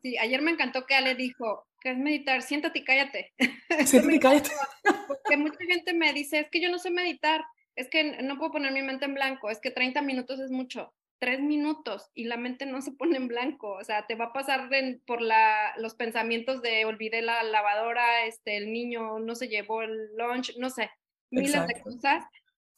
sí, 0.00 0.16
ayer 0.16 0.40
me 0.40 0.52
encantó 0.52 0.86
que 0.86 0.94
Ale 0.94 1.14
dijo, 1.16 1.66
¿Qué 1.80 1.90
es 1.90 1.98
meditar? 1.98 2.42
Siéntate 2.42 2.80
y 2.80 2.84
cállate. 2.84 3.32
Siéntate 3.86 4.16
y 4.16 4.20
cállate. 4.20 4.50
Porque 5.06 5.36
mucha 5.36 5.64
gente 5.66 5.94
me 5.94 6.12
dice, 6.12 6.40
es 6.40 6.50
que 6.50 6.60
yo 6.60 6.70
no 6.70 6.78
sé 6.78 6.90
meditar, 6.90 7.44
es 7.76 7.88
que 7.88 8.22
no 8.22 8.36
puedo 8.38 8.52
poner 8.52 8.72
mi 8.72 8.82
mente 8.82 9.06
en 9.06 9.14
blanco, 9.14 9.50
es 9.50 9.60
que 9.60 9.70
30 9.70 10.02
minutos 10.02 10.40
es 10.40 10.50
mucho. 10.50 10.92
Tres 11.18 11.40
minutos 11.40 12.10
y 12.14 12.24
la 12.24 12.38
mente 12.38 12.64
no 12.64 12.80
se 12.80 12.92
pone 12.92 13.18
en 13.18 13.28
blanco, 13.28 13.72
o 13.72 13.84
sea, 13.84 14.06
te 14.06 14.14
va 14.14 14.26
a 14.26 14.32
pasar 14.32 14.70
por 15.06 15.20
la, 15.20 15.74
los 15.76 15.94
pensamientos 15.94 16.62
de 16.62 16.86
olvidé 16.86 17.20
la 17.20 17.42
lavadora, 17.42 18.24
este, 18.24 18.56
el 18.56 18.72
niño 18.72 19.18
no 19.18 19.34
se 19.34 19.48
llevó 19.48 19.82
el 19.82 20.16
lunch, 20.16 20.56
no 20.56 20.70
sé, 20.70 20.90
miles 21.30 21.66
de 21.66 21.80
cosas 21.82 22.24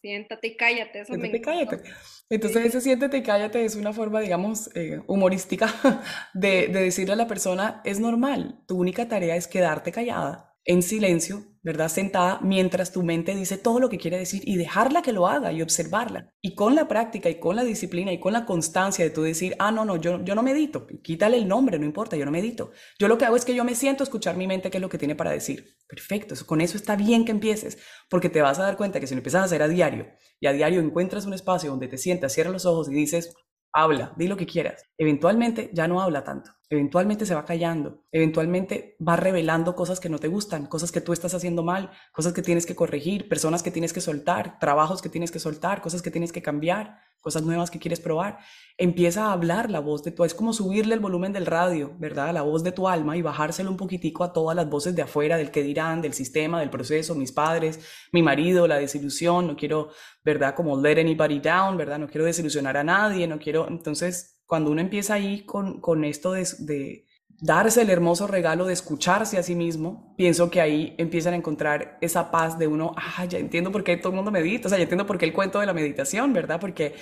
Siéntate 0.03 0.49
y 0.49 0.57
cállate, 0.57 1.01
eso 1.01 1.15
siéntate 1.15 1.37
y 1.37 1.41
cállate. 1.41 1.83
Entonces 2.29 2.67
ese 2.67 2.81
siéntate 2.81 3.19
y 3.19 3.23
cállate 3.23 3.65
es 3.65 3.77
una 3.77 3.93
forma, 3.93 4.21
digamos, 4.21 4.69
eh, 4.75 5.01
humorística 5.07 5.73
de, 6.35 6.69
de 6.69 6.83
decirle 6.83 7.15
a 7.15 7.17
la 7.17 7.29
persona, 7.29 7.81
es 7.85 8.01
normal, 8.01 8.63
tu 8.67 8.79
única 8.79 9.09
tarea 9.09 9.37
es 9.37 9.47
quedarte 9.47 9.93
callada 9.93 10.52
en 10.65 10.83
silencio, 10.83 11.45
¿verdad? 11.63 11.89
Sentada 11.89 12.41
mientras 12.43 12.93
tu 12.93 13.03
mente 13.03 13.35
dice 13.35 13.57
todo 13.57 13.81
lo 13.81 13.89
que 13.89 13.99
quiere 13.99 14.19
decir 14.19 14.43
y 14.45 14.57
dejarla 14.57 15.03
que 15.03 15.13
lo 15.13 15.27
haga 15.27 15.53
y 15.53 15.63
observarla. 15.63 16.33
Y 16.41 16.55
con 16.55 16.75
la 16.75 16.89
práctica 16.89 17.29
y 17.31 17.39
con 17.39 17.57
la 17.57 17.65
disciplina 17.65 18.13
y 18.13 18.21
con 18.21 18.33
la 18.33 18.45
constancia 18.45 19.05
de 19.05 19.11
tú 19.11 19.23
decir, 19.23 19.55
ah, 19.59 19.71
no, 19.73 19.85
no, 19.85 19.97
yo, 19.97 20.23
yo 20.25 20.35
no 20.35 20.43
medito, 20.43 20.87
quítale 21.03 21.37
el 21.37 21.49
nombre, 21.49 21.79
no 21.79 21.85
importa, 21.85 22.17
yo 22.17 22.25
no 22.25 22.31
medito. 22.31 22.73
Yo 22.99 23.09
lo 23.09 23.19
que 23.19 23.25
hago 23.25 23.37
es 23.37 23.45
que 23.45 23.55
yo 23.55 23.65
me 23.65 23.75
siento 23.75 24.05
escuchar 24.05 24.37
mi 24.37 24.47
mente 24.47 24.71
qué 24.71 24.79
es 24.79 24.83
lo 24.83 24.89
que 24.89 24.99
tiene 24.99 25.15
para 25.15 25.31
decir. 25.31 25.77
Perfecto, 25.89 26.35
con 26.47 26.61
eso 26.61 26.77
está 26.77 26.97
bien 26.97 27.25
que 27.25 27.33
empieces, 27.33 27.79
porque 28.09 28.29
te 28.29 28.41
vas 28.41 28.59
a 28.59 28.63
dar 28.63 28.77
cuenta 28.77 28.99
que 28.99 29.07
si 29.07 29.15
lo 29.15 29.19
empiezas 29.19 29.43
a 29.43 29.45
hacer 29.45 29.63
a 29.63 29.69
diario 29.69 30.07
y 30.41 30.47
a 30.47 30.53
diario 30.53 30.81
encuentras 30.81 31.27
un 31.27 31.35
espacio 31.35 31.71
donde 31.71 31.89
te 31.89 31.99
sientas, 31.99 32.33
cierras 32.33 32.53
los 32.53 32.67
ojos 32.67 32.89
y 32.89 32.95
dices, 32.95 33.35
habla, 33.73 34.13
di 34.17 34.29
lo 34.29 34.37
que 34.37 34.47
quieras. 34.47 34.85
Eventualmente 34.99 35.71
ya 35.73 35.89
no 35.89 36.01
habla 36.01 36.25
tanto, 36.25 36.51
eventualmente 36.73 37.27
se 37.27 37.35
va 37.35 37.45
callando, 37.45 38.03
eventualmente 38.11 38.97
va 39.07 39.17
revelando 39.17 39.77
cosas 39.77 40.01
que 40.01 40.09
no 40.09 40.19
te 40.19 40.29
gustan, 40.29 40.67
cosas 40.67 40.91
que 40.91 41.03
tú 41.03 41.13
estás 41.13 41.35
haciendo 41.35 41.63
mal, 41.63 41.91
cosas 42.13 42.33
que 42.33 42.41
tienes 42.41 42.65
que 42.65 42.75
corregir, 42.75 43.29
personas 43.29 43.63
que 43.63 43.71
tienes 43.71 43.93
que 43.93 44.01
soltar, 44.01 44.59
trabajos 44.59 45.03
que 45.03 45.11
tienes 45.11 45.31
que 45.31 45.39
soltar, 45.39 45.83
cosas 45.83 46.01
que 46.01 46.11
tienes 46.11 46.33
que 46.33 46.41
cambiar, 46.41 46.99
cosas 47.21 47.43
nuevas 47.43 47.71
que 47.71 47.79
quieres 47.79 48.01
probar. 48.01 48.39
Empieza 48.79 49.27
a 49.27 49.33
hablar 49.33 49.71
la 49.71 49.81
voz 49.81 50.03
de 50.03 50.13
tu, 50.13 50.25
es 50.25 50.33
como 50.33 50.55
subirle 50.55 50.95
el 50.95 51.01
volumen 51.01 51.35
del 51.35 51.45
radio, 51.45 51.95
¿verdad? 51.99 52.33
La 52.33 52.41
voz 52.41 52.65
de 52.65 52.73
tu 52.73 52.89
alma 52.89 53.19
y 53.19 53.23
bajárselo 53.23 53.71
un 53.71 53.77
poquitico 53.77 54.25
a 54.25 54.33
todas 54.33 54.57
las 54.57 54.71
voces 54.71 54.97
de 54.97 55.03
afuera, 55.03 55.37
del 55.37 55.51
que 55.51 55.63
dirán, 55.63 56.01
del 56.01 56.15
sistema, 56.15 56.59
del 56.59 56.71
proceso, 56.71 57.15
mis 57.15 57.33
padres, 57.33 57.81
mi 58.13 58.23
marido, 58.23 58.67
la 58.67 58.77
desilusión, 58.77 59.47
no 59.47 59.57
quiero, 59.57 59.91
¿verdad? 60.25 60.55
Como 60.55 60.81
let 60.81 60.99
anybody 60.99 61.39
down, 61.39 61.77
¿verdad? 61.77 61.99
No 61.99 62.09
quiero 62.09 62.25
desilusionar 62.25 62.79
a 62.79 62.85
nadie, 62.85 63.27
no 63.27 63.39
quiero, 63.39 63.69
entonces, 63.69 64.32
cuando 64.53 64.71
uno 64.71 64.83
empieza 64.83 65.15
ahí 65.15 65.47
con, 65.47 65.81
con 65.81 66.05
esto 66.05 66.33
de, 66.33 67.07
darse 67.41 67.81
el 67.81 67.89
hermoso 67.89 68.27
regalo 68.27 68.67
de 68.67 68.75
escucharse 68.75 69.39
a 69.39 69.43
sí 69.43 69.55
mismo, 69.55 70.15
pienso 70.15 70.51
que 70.51 70.61
ahí 70.61 70.95
empiezan 70.99 71.33
a 71.33 71.39
encontrar 71.39 71.97
esa 72.03 72.31
paz 72.31 72.59
de 72.59 72.67
uno, 72.67 72.95
ah, 72.99 73.25
ya 73.25 73.39
entiendo 73.39 73.73
por 73.73 73.83
qué 73.83 73.97
todo 73.97 74.11
el 74.11 74.17
mundo 74.17 74.31
medita, 74.31 74.67
o 74.67 74.69
sea, 74.69 74.77
ya 74.77 74.83
entiendo 74.83 75.07
por 75.07 75.17
qué 75.17 75.25
el 75.25 75.33
cuento 75.33 75.59
de 75.59 75.65
la 75.65 75.73
meditación, 75.73 76.35
¿verdad? 76.35 76.61
Porque 76.61 76.97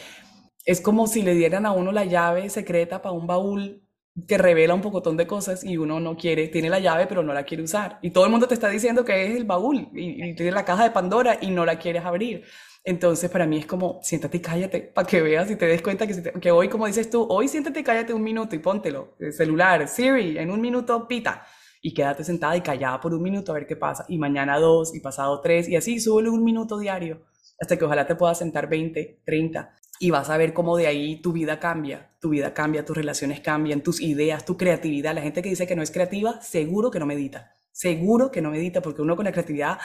es 0.65 0.81
como 0.81 1.09
si 1.09 1.23
le 1.23 1.35
dieran 1.35 1.67
a 1.67 1.73
uno 1.73 1.91
la 1.91 2.05
llave 2.05 2.49
secreta 2.51 3.03
para 3.03 3.17
un 3.17 3.27
baúl 3.27 3.83
que 4.27 4.39
revela 4.39 4.75
un 4.75 4.81
pocotón 4.83 5.17
de 5.17 5.27
cosas 5.27 5.65
y 5.65 5.77
uno 5.77 6.01
no 6.01 6.17
quiere, 6.17 6.49
tiene 6.49 6.69
la 6.69 6.81
llave 6.81 7.07
pero 7.07 7.23
no 7.23 7.33
la 7.33 7.45
quiere 7.45 7.63
usar. 7.63 7.99
Y 8.03 8.11
todo 8.11 8.25
el 8.25 8.31
mundo 8.31 8.49
te 8.49 8.55
está 8.55 8.69
diciendo 8.69 9.05
que 9.05 9.27
es 9.27 9.37
el 9.37 9.45
baúl 9.45 9.89
y, 9.95 10.31
y 10.31 10.35
tiene 10.35 10.53
la 10.53 10.65
caja 10.65 10.85
de 10.85 10.91
Pandora 10.91 11.39
y 11.41 11.51
no 11.51 11.65
la 11.65 11.79
quieres 11.79 12.05
abrir. 12.05 12.45
Entonces, 12.83 13.31
para 13.31 13.47
mí 13.47 13.59
es 13.59 13.67
como, 13.67 14.01
siéntate 14.03 14.39
y 14.39 14.41
cállate, 14.41 14.81
para 14.81 15.07
que 15.07 15.21
veas 15.21 15.51
y 15.51 15.57
te 15.57 15.67
des 15.67 15.83
cuenta 15.83 16.07
que, 16.07 16.33
que 16.41 16.51
hoy, 16.51 16.69
como 16.69 16.87
dices 16.87 17.11
tú, 17.11 17.27
hoy 17.29 17.47
siéntate 17.47 17.81
y 17.81 17.83
cállate 17.85 18.15
un 18.15 18.23
minuto 18.23 18.57
y 18.57 18.59
póntelo, 18.59 19.17
el 19.19 19.33
celular, 19.35 19.87
Siri, 19.87 20.39
en 20.39 20.51
un 20.51 20.61
minuto 20.61 21.07
pita, 21.07 21.47
y 21.83 21.93
quédate 21.93 22.25
sentada 22.25 22.57
y 22.57 22.63
callada 22.63 23.01
por 23.01 23.13
un 23.13 23.23
minuto 23.23 23.53
a 23.53 23.57
ver 23.57 23.67
qué 23.67 23.77
pasa, 23.77 24.07
y 24.09 24.17
mañana 24.17 24.59
dos, 24.59 24.95
y 24.95 25.01
pasado 25.01 25.41
tres, 25.43 25.69
y 25.69 25.77
así, 25.77 26.01
súbele 26.01 26.31
un 26.31 26.43
minuto 26.43 26.79
diario, 26.79 27.21
hasta 27.61 27.77
que 27.77 27.85
ojalá 27.85 28.07
te 28.07 28.17
puedas 28.17 28.39
sentar 28.39 28.67
20, 28.67 29.21
30, 29.27 29.75
y 30.01 30.11
vas 30.11 30.31
a 30.31 30.37
ver 30.37 30.53
cómo 30.53 30.77
de 30.77 30.89
ahí 30.89 31.23
tu 31.23 31.33
vida 31.33 31.61
cambia, 31.61 32.11
tu 32.19 32.31
vida 32.31 32.53
cambia, 32.55 32.85
tus 32.85 32.97
relaciones 32.97 33.39
cambian, 33.39 33.83
tus 33.83 34.01
ideas, 34.01 34.45
tu 34.45 34.57
creatividad. 34.57 35.15
La 35.15 35.23
gente 35.23 35.43
que 35.43 35.51
dice 35.51 35.69
que 35.69 35.77
no 35.77 35.83
es 35.83 35.93
creativa, 35.93 36.43
seguro 36.43 36.91
que 36.91 36.99
no 36.99 37.07
medita 37.07 37.55
seguro 37.73 38.31
que 38.31 38.43
no 38.43 38.51
medita, 38.51 38.83
porque 38.83 39.01
uno 39.01 39.17
con 39.17 39.25
la 39.25 39.33
creatividad, 39.33 39.79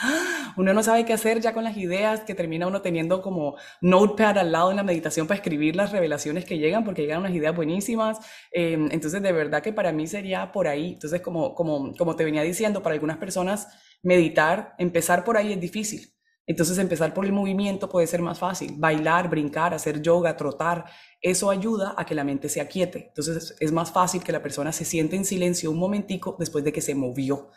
uno 0.58 0.73
no 0.73 0.84
sabe 0.84 1.06
qué 1.06 1.13
hacer 1.13 1.39
ya 1.39 1.54
con 1.54 1.63
las 1.63 1.78
ideas, 1.78 2.21
que 2.21 2.36
termina 2.36 2.67
uno 2.67 2.82
teniendo 2.82 3.21
como 3.21 3.56
notepad 3.82 4.38
al 4.38 4.51
lado 4.51 4.71
en 4.71 4.78
la 4.78 4.84
meditación 4.84 5.28
para 5.28 5.38
escribir 5.38 5.75
las 5.75 5.91
revelaciones 5.91 6.45
que 6.45 6.58
llegan, 6.58 6.84
porque 6.84 7.04
llegan 7.04 7.19
unas 7.19 7.34
ideas 7.34 7.56
buenísimas. 7.56 8.19
Em, 8.51 8.89
entonces, 8.91 9.21
de 9.21 9.32
verdad 9.32 9.62
que 9.62 9.71
para 9.71 9.91
mí 9.91 10.08
sería 10.08 10.51
por 10.51 10.67
ahí. 10.67 10.93
Entonces, 10.93 11.21
como, 11.21 11.56
como, 11.56 11.95
como 11.95 12.15
te 12.15 12.25
venía 12.25 12.41
diciendo, 12.41 12.82
para 12.84 12.95
algunas 12.95 13.17
personas, 13.17 13.67
meditar, 14.04 14.75
empezar 14.78 15.23
por 15.23 15.38
ahí 15.38 15.54
es 15.54 15.62
difícil. 15.62 16.14
Entonces, 16.47 16.77
empezar 16.77 17.13
por 17.13 17.25
el 17.25 17.31
movimiento 17.31 17.89
puede 17.89 18.08
ser 18.08 18.21
más 18.21 18.39
fácil. 18.39 18.73
Bailar, 18.77 19.29
brincar, 19.29 19.73
hacer 19.73 20.01
yoga, 20.01 20.38
trotar, 20.38 20.86
eso 21.21 21.49
ayuda 21.49 21.95
a 21.97 22.05
que 22.05 22.15
la 22.15 22.23
mente 22.23 22.49
se 22.49 22.62
aquiete. 22.62 23.08
Entonces, 23.08 23.55
es 23.60 23.71
más 23.71 23.91
fácil 23.91 24.23
que 24.23 24.31
la 24.31 24.43
persona 24.43 24.71
se 24.71 24.86
siente 24.86 25.15
en 25.15 25.25
silencio 25.25 25.71
un 25.71 25.79
momentico 25.79 26.36
después 26.38 26.63
de 26.63 26.71
que 26.71 26.81
se 26.81 26.95
movió 26.95 27.49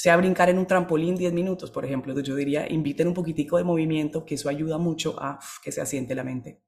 sea 0.00 0.16
brincar 0.16 0.48
en 0.48 0.56
un 0.56 0.66
trampolín 0.66 1.14
10 1.14 1.34
minutos, 1.34 1.70
por 1.70 1.84
ejemplo, 1.84 2.18
yo 2.18 2.34
diría, 2.34 2.66
inviten 2.72 3.08
un 3.08 3.12
poquitico 3.12 3.58
de 3.58 3.64
movimiento, 3.64 4.24
que 4.24 4.36
eso 4.36 4.48
ayuda 4.48 4.78
mucho 4.78 5.14
a 5.20 5.38
que 5.62 5.72
se 5.72 5.82
asiente 5.82 6.14
la 6.14 6.24
mente. 6.24 6.62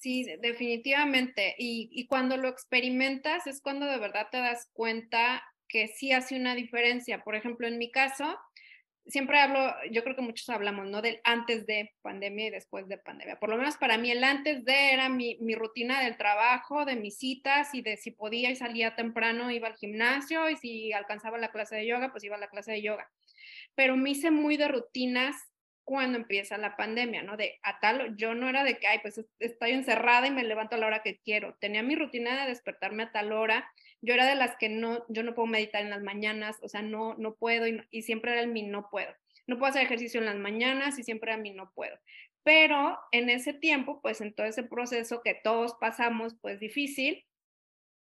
Sí, 0.00 0.24
definitivamente. 0.40 1.54
Y, 1.58 1.90
y, 1.92 2.06
cuando 2.06 2.38
lo 2.38 2.48
experimentas 2.48 3.46
es 3.46 3.60
cuando 3.60 3.84
de 3.84 3.98
verdad 3.98 4.28
te 4.32 4.38
das 4.38 4.70
cuenta 4.72 5.42
que 5.68 5.88
sí 5.88 6.12
hace 6.12 6.36
una 6.36 6.54
diferencia. 6.54 7.22
Por 7.22 7.34
ejemplo, 7.34 7.68
en 7.68 7.76
mi 7.76 7.90
caso, 7.90 8.24
siempre 9.06 9.38
hablo, 9.38 9.74
yo 9.90 10.02
creo 10.02 10.16
que 10.16 10.22
muchos 10.22 10.48
hablamos, 10.48 10.86
¿no? 10.88 11.02
Del 11.02 11.20
antes 11.24 11.66
de 11.66 11.92
pandemia 12.02 12.46
y 12.46 12.50
después 12.50 12.88
de 12.88 12.98
pandemia. 12.98 13.38
Por 13.38 13.50
lo 13.50 13.56
menos 13.56 13.76
para 13.76 13.98
mí 13.98 14.10
el 14.10 14.24
antes 14.24 14.64
de 14.64 14.92
era 14.92 15.08
mi, 15.08 15.36
mi, 15.40 15.54
rutina 15.54 16.02
del 16.02 16.16
trabajo, 16.16 16.84
de 16.84 16.96
mis 16.96 17.18
citas 17.18 17.74
y 17.74 17.82
de 17.82 17.96
si 17.96 18.10
podía 18.10 18.50
y 18.50 18.56
salía 18.56 18.96
temprano, 18.96 19.50
iba 19.50 19.68
al 19.68 19.76
gimnasio 19.76 20.48
y 20.48 20.56
si 20.56 20.92
alcanzaba 20.92 21.38
la 21.38 21.50
clase 21.50 21.76
de 21.76 21.86
yoga, 21.86 22.10
pues 22.12 22.24
iba 22.24 22.36
a 22.36 22.40
la 22.40 22.48
clase 22.48 22.72
de 22.72 22.82
yoga. 22.82 23.10
Pero 23.74 23.96
me 23.96 24.10
hice 24.10 24.30
muy 24.30 24.56
de 24.56 24.68
rutinas 24.68 25.36
cuando 25.84 26.16
empieza 26.16 26.56
la 26.56 26.76
pandemia, 26.76 27.22
¿no? 27.22 27.36
De 27.36 27.58
a 27.62 27.78
tal, 27.78 28.16
yo 28.16 28.34
no 28.34 28.48
era 28.48 28.64
de 28.64 28.78
que, 28.78 28.86
ay, 28.86 29.00
pues 29.02 29.20
estoy 29.38 29.72
encerrada 29.72 30.26
y 30.26 30.30
me 30.30 30.42
levanto 30.42 30.74
a 30.74 30.78
la 30.78 30.86
hora 30.86 31.02
que 31.02 31.18
quiero. 31.18 31.56
Tenía 31.60 31.82
mi 31.82 31.94
rutina 31.94 32.42
de 32.42 32.48
despertarme 32.48 33.04
a 33.04 33.12
tal 33.12 33.32
hora. 33.32 33.70
Yo 34.04 34.12
era 34.12 34.26
de 34.26 34.34
las 34.34 34.56
que 34.56 34.68
no, 34.68 35.04
yo 35.08 35.22
no 35.22 35.34
puedo 35.34 35.46
meditar 35.46 35.80
en 35.80 35.88
las 35.88 36.02
mañanas, 36.02 36.58
o 36.62 36.68
sea, 36.68 36.82
no, 36.82 37.14
no 37.14 37.36
puedo 37.36 37.66
y, 37.66 38.02
siempre 38.02 38.32
era 38.32 38.42
el 38.42 38.48
mi 38.48 38.62
no 38.62 38.90
puedo. 38.90 39.10
No 39.46 39.58
puedo 39.58 39.70
hacer 39.70 39.82
ejercicio 39.82 40.20
en 40.20 40.26
las 40.26 40.36
mañanas 40.36 40.98
y 40.98 41.02
siempre 41.04 41.32
era 41.32 41.40
mi 41.40 41.52
no 41.52 41.72
puedo. 41.74 41.98
Pero 42.42 42.98
en 43.12 43.30
ese 43.30 43.54
tiempo, 43.54 44.02
pues 44.02 44.20
en 44.20 44.34
todo 44.34 44.46
ese 44.46 44.62
proceso 44.62 45.22
que 45.22 45.34
todos 45.34 45.74
pasamos, 45.80 46.36
pues 46.42 46.60
difícil, 46.60 47.24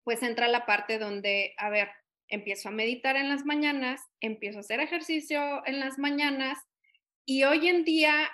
pues 0.04 0.22
entra 0.22 0.46
la 0.46 0.66
parte 0.66 0.98
donde, 0.98 1.54
a 1.56 1.68
ver, 1.68 1.88
empiezo 2.28 2.68
a 2.68 2.72
meditar 2.72 3.16
en 3.16 3.28
las 3.28 3.44
mañanas, 3.44 4.00
empiezo 4.20 4.58
a 4.58 4.60
hacer 4.60 4.78
ejercicio 4.78 5.66
en 5.66 5.80
las 5.80 5.98
mañanas 5.98 6.58
y 7.24 7.42
hoy 7.42 7.68
en 7.68 7.84
día 7.84 8.30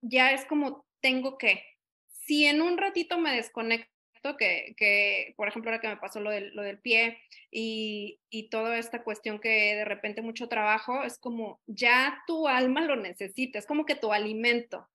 ya 0.00 0.30
es 0.30 0.44
como 0.44 0.86
tengo 1.00 1.38
que, 1.38 1.64
si 2.06 2.46
en 2.46 2.62
un 2.62 2.78
ratito 2.78 3.18
me 3.18 3.34
desconecto, 3.34 3.89
que, 4.38 4.74
que 4.76 5.34
por 5.36 5.48
ejemplo 5.48 5.70
ahora 5.70 5.80
que 5.80 5.88
me 5.88 5.96
pasó 5.96 6.20
lo 6.20 6.30
del, 6.30 6.54
lo 6.54 6.62
del 6.62 6.78
pie 6.78 7.18
y, 7.50 8.20
y 8.30 8.48
toda 8.50 8.78
esta 8.78 9.02
cuestión 9.02 9.40
que 9.40 9.74
de 9.74 9.84
repente 9.84 10.22
mucho 10.22 10.48
trabajo, 10.48 11.02
es 11.04 11.18
como 11.18 11.60
ya 11.66 12.22
tu 12.26 12.48
alma 12.48 12.82
lo 12.82 12.96
necesita, 12.96 13.58
es 13.58 13.66
como 13.66 13.86
que 13.86 13.94
tu 13.94 14.12
alimento, 14.12 14.88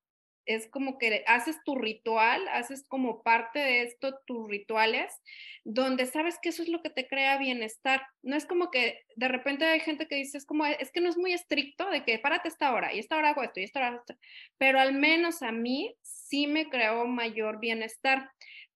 es 0.45 0.67
como 0.69 0.97
que 0.97 1.23
haces 1.27 1.57
tu 1.63 1.75
ritual, 1.75 2.47
haces 2.49 2.85
como 2.87 3.23
parte 3.23 3.59
de 3.59 3.81
esto 3.83 4.19
tus 4.25 4.47
rituales, 4.47 5.11
donde 5.63 6.05
sabes 6.05 6.37
que 6.41 6.49
eso 6.49 6.61
es 6.61 6.69
lo 6.69 6.81
que 6.81 6.89
te 6.89 7.07
crea 7.07 7.37
bienestar. 7.37 8.03
No 8.21 8.35
es 8.35 8.45
como 8.45 8.69
que 8.69 9.03
de 9.15 9.27
repente 9.27 9.65
hay 9.65 9.79
gente 9.79 10.07
que 10.07 10.15
dice, 10.15 10.37
es 10.37 10.45
como, 10.45 10.65
es 10.65 10.91
que 10.91 11.01
no 11.01 11.09
es 11.09 11.17
muy 11.17 11.33
estricto 11.33 11.89
de 11.89 12.03
que 12.03 12.19
párate 12.19 12.47
esta 12.47 12.73
hora 12.73 12.93
y 12.93 12.99
esta 12.99 13.17
hora 13.17 13.29
hago 13.29 13.43
esto 13.43 13.59
y 13.59 13.63
esta 13.63 13.79
hora 13.79 13.97
esto, 13.97 14.15
pero 14.57 14.79
al 14.79 14.93
menos 14.93 15.41
a 15.41 15.51
mí 15.51 15.95
sí 16.01 16.47
me 16.47 16.69
creó 16.69 17.07
mayor 17.07 17.59
bienestar 17.59 18.29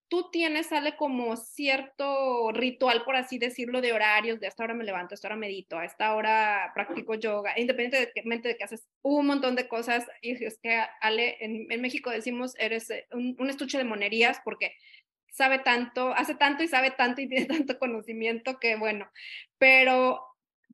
tú 0.10 0.30
tienes, 0.32 0.68
sale 0.68 0.98
como 0.98 1.38
cierto 1.38 2.52
ritual, 2.52 3.04
por 3.06 3.16
así 3.16 3.38
decirlo, 3.38 3.80
de 3.80 3.94
horarios, 3.94 4.40
de 4.40 4.48
esta 4.48 4.64
hora 4.64 4.74
me 4.74 4.84
levanto, 4.84 5.14
a 5.14 5.16
esta 5.16 5.28
hora 5.28 5.36
medito, 5.36 5.78
a 5.78 5.86
esta 5.86 6.16
hora 6.16 6.72
practico 6.74 7.14
yoga, 7.14 7.54
independientemente 7.58 8.48
de 8.50 8.58
que 8.58 8.64
haces 8.64 8.88
un 9.04 9.28
montón 9.28 9.56
de 9.56 9.68
cosas, 9.68 10.08
y 10.22 10.44
es 10.44 10.60
que 10.62 10.82
Ale, 11.02 11.38
en, 11.40 11.82
México 11.82 12.10
decimos, 12.10 12.56
eres 12.58 12.90
eh, 12.90 13.08
un, 13.12 13.36
un, 13.40 13.50
estuche 13.50 13.78
de 13.78 13.84
monerías, 13.84 14.42
porque 14.44 14.74
sabe 15.32 15.60
tanto, 15.60 16.14
hace 16.14 16.34
tanto 16.36 16.64
y 16.64 16.68
sabe 16.68 16.92
tanto 16.92 17.22
y 17.22 17.28
tiene 17.30 17.46
tanto 17.46 17.78
conocimiento 17.78 18.60
que 18.60 18.76
bueno, 18.76 19.10
pero 19.60 20.24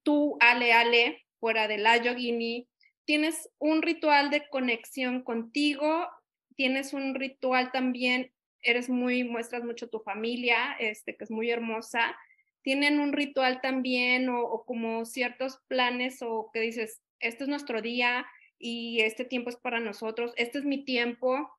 tú, 0.04 0.38
Ale, 0.39 0.71
Ale, 0.71 1.26
fuera 1.39 1.67
de 1.67 1.78
la 1.78 1.98
yogini, 1.98 2.69
tienes 3.04 3.50
un 3.60 3.82
ritual 3.82 4.30
de 4.30 4.48
conexión 4.48 5.24
contigo, 5.24 6.08
tienes 6.56 6.93
un 6.93 7.15
ritual 7.15 7.71
también 7.74 8.32
eres 8.65 8.89
muy, 8.89 9.23
muestras 9.23 9.63
mucho 9.63 9.88
tu 9.89 9.99
familia, 9.99 10.75
este, 10.80 11.15
que 11.15 11.23
es 11.23 11.32
muy 11.32 11.49
hermosa, 11.49 12.15
tienen 12.63 12.99
un 12.99 13.13
ritual 13.13 13.62
también 13.62 14.28
o, 14.28 14.63
como 14.65 15.06
ciertos 15.06 15.60
planes 15.67 16.17
o 16.21 16.49
que 16.51 16.60
dices, 16.60 17.01
este 17.19 17.43
es 17.43 17.49
nuestro 17.49 17.82
día 17.82 18.25
y 18.58 19.01
este 19.01 19.23
tiempo 19.23 19.51
es 19.51 19.56
para 19.56 19.80
nosotros, 19.80 20.34
este 20.36 20.58
es 20.58 20.65
mi 20.65 20.84
tiempo, 20.84 21.49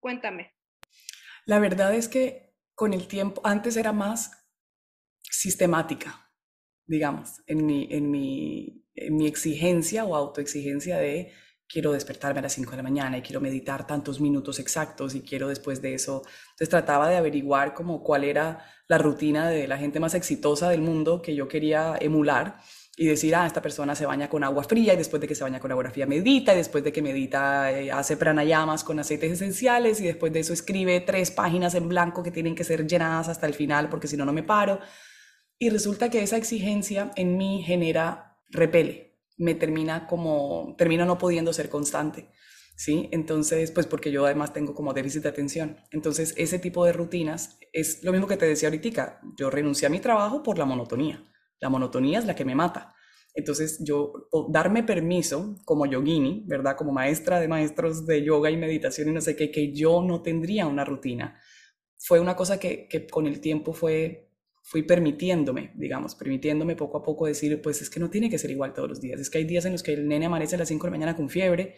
cuéntame. 0.00 0.54
La 1.44 1.60
verdad 1.60 1.94
es 1.94 2.08
que 2.08 2.52
con 2.74 2.92
el 2.92 3.06
tiempo, 3.06 3.40
antes 3.44 3.76
era 3.76 3.92
más 3.92 4.44
sistemática, 5.22 6.32
digamos, 6.86 7.42
en 7.46 7.64
mi, 7.64 7.86
en 7.90 8.10
mi, 8.10 8.84
en 8.96 9.16
mi 9.16 9.28
exigencia 9.28 10.04
o 10.04 10.16
autoexigencia 10.16 10.98
de 10.98 11.32
quiero 11.68 11.92
despertarme 11.92 12.40
a 12.40 12.42
las 12.42 12.52
5 12.52 12.70
de 12.70 12.76
la 12.76 12.82
mañana 12.82 13.18
y 13.18 13.22
quiero 13.22 13.40
meditar 13.40 13.86
tantos 13.86 14.20
minutos 14.20 14.58
exactos 14.58 15.14
y 15.14 15.22
quiero 15.22 15.48
después 15.48 15.82
de 15.82 15.94
eso. 15.94 16.22
Entonces 16.50 16.68
trataba 16.68 17.08
de 17.08 17.16
averiguar 17.16 17.74
como 17.74 18.02
cuál 18.02 18.24
era 18.24 18.64
la 18.88 18.98
rutina 18.98 19.48
de 19.48 19.66
la 19.66 19.78
gente 19.78 20.00
más 20.00 20.14
exitosa 20.14 20.68
del 20.70 20.80
mundo 20.80 21.20
que 21.22 21.34
yo 21.34 21.48
quería 21.48 21.96
emular 22.00 22.58
y 22.96 23.06
decir, 23.06 23.34
ah, 23.34 23.46
esta 23.46 23.60
persona 23.60 23.94
se 23.94 24.06
baña 24.06 24.30
con 24.30 24.42
agua 24.42 24.64
fría 24.64 24.94
y 24.94 24.96
después 24.96 25.20
de 25.20 25.28
que 25.28 25.34
se 25.34 25.44
baña 25.44 25.60
con 25.60 25.70
agua 25.70 25.90
fría 25.90 26.06
medita 26.06 26.54
y 26.54 26.56
después 26.56 26.82
de 26.82 26.92
que 26.92 27.02
medita 27.02 27.70
eh, 27.70 27.92
hace 27.92 28.16
pranayamas 28.16 28.84
con 28.84 28.98
aceites 28.98 29.32
esenciales 29.32 30.00
y 30.00 30.06
después 30.06 30.32
de 30.32 30.40
eso 30.40 30.54
escribe 30.54 31.00
tres 31.00 31.30
páginas 31.30 31.74
en 31.74 31.88
blanco 31.88 32.22
que 32.22 32.30
tienen 32.30 32.54
que 32.54 32.64
ser 32.64 32.86
llenadas 32.86 33.28
hasta 33.28 33.46
el 33.46 33.54
final 33.54 33.90
porque 33.90 34.08
si 34.08 34.16
no, 34.16 34.24
no 34.24 34.32
me 34.32 34.42
paro. 34.42 34.80
Y 35.58 35.68
resulta 35.70 36.10
que 36.10 36.22
esa 36.22 36.36
exigencia 36.36 37.10
en 37.16 37.36
mí 37.36 37.62
genera 37.62 38.38
repele 38.48 39.15
me 39.36 39.54
termina 39.54 40.06
como, 40.06 40.74
termino 40.78 41.04
no 41.04 41.18
pudiendo 41.18 41.52
ser 41.52 41.68
constante. 41.68 42.30
¿Sí? 42.78 43.08
Entonces, 43.10 43.70
pues 43.70 43.86
porque 43.86 44.12
yo 44.12 44.26
además 44.26 44.52
tengo 44.52 44.74
como 44.74 44.92
déficit 44.92 45.22
de 45.22 45.30
atención. 45.30 45.78
Entonces, 45.92 46.34
ese 46.36 46.58
tipo 46.58 46.84
de 46.84 46.92
rutinas 46.92 47.58
es 47.72 48.04
lo 48.04 48.12
mismo 48.12 48.26
que 48.26 48.36
te 48.36 48.44
decía 48.44 48.68
ahorita. 48.68 49.20
Yo 49.38 49.48
renuncié 49.48 49.86
a 49.86 49.90
mi 49.90 49.98
trabajo 49.98 50.42
por 50.42 50.58
la 50.58 50.66
monotonía. 50.66 51.24
La 51.58 51.70
monotonía 51.70 52.18
es 52.18 52.26
la 52.26 52.34
que 52.34 52.44
me 52.44 52.54
mata. 52.54 52.94
Entonces, 53.34 53.78
yo 53.82 54.28
darme 54.50 54.82
permiso 54.82 55.56
como 55.64 55.86
yogini, 55.86 56.44
¿verdad? 56.46 56.76
Como 56.76 56.92
maestra 56.92 57.40
de 57.40 57.48
maestros 57.48 58.06
de 58.06 58.22
yoga 58.22 58.50
y 58.50 58.58
meditación 58.58 59.08
y 59.08 59.12
no 59.12 59.20
sé 59.22 59.36
qué, 59.36 59.50
que 59.50 59.72
yo 59.72 60.02
no 60.02 60.22
tendría 60.22 60.66
una 60.66 60.84
rutina. 60.84 61.40
Fue 61.98 62.20
una 62.20 62.36
cosa 62.36 62.58
que, 62.60 62.88
que 62.88 63.06
con 63.06 63.26
el 63.26 63.40
tiempo 63.40 63.72
fue 63.72 64.25
fui 64.66 64.82
permitiéndome, 64.82 65.70
digamos, 65.76 66.16
permitiéndome 66.16 66.74
poco 66.74 66.98
a 66.98 67.02
poco 67.02 67.26
decir, 67.26 67.62
pues 67.62 67.82
es 67.82 67.88
que 67.88 68.00
no 68.00 68.10
tiene 68.10 68.28
que 68.28 68.36
ser 68.36 68.50
igual 68.50 68.74
todos 68.74 68.88
los 68.88 69.00
días, 69.00 69.20
es 69.20 69.30
que 69.30 69.38
hay 69.38 69.44
días 69.44 69.64
en 69.64 69.70
los 69.70 69.82
que 69.84 69.92
el 69.92 70.08
nene 70.08 70.26
amanece 70.26 70.56
a 70.56 70.58
las 70.58 70.66
5 70.66 70.82
de 70.82 70.90
la 70.90 70.96
mañana 70.96 71.16
con 71.16 71.30
fiebre 71.30 71.76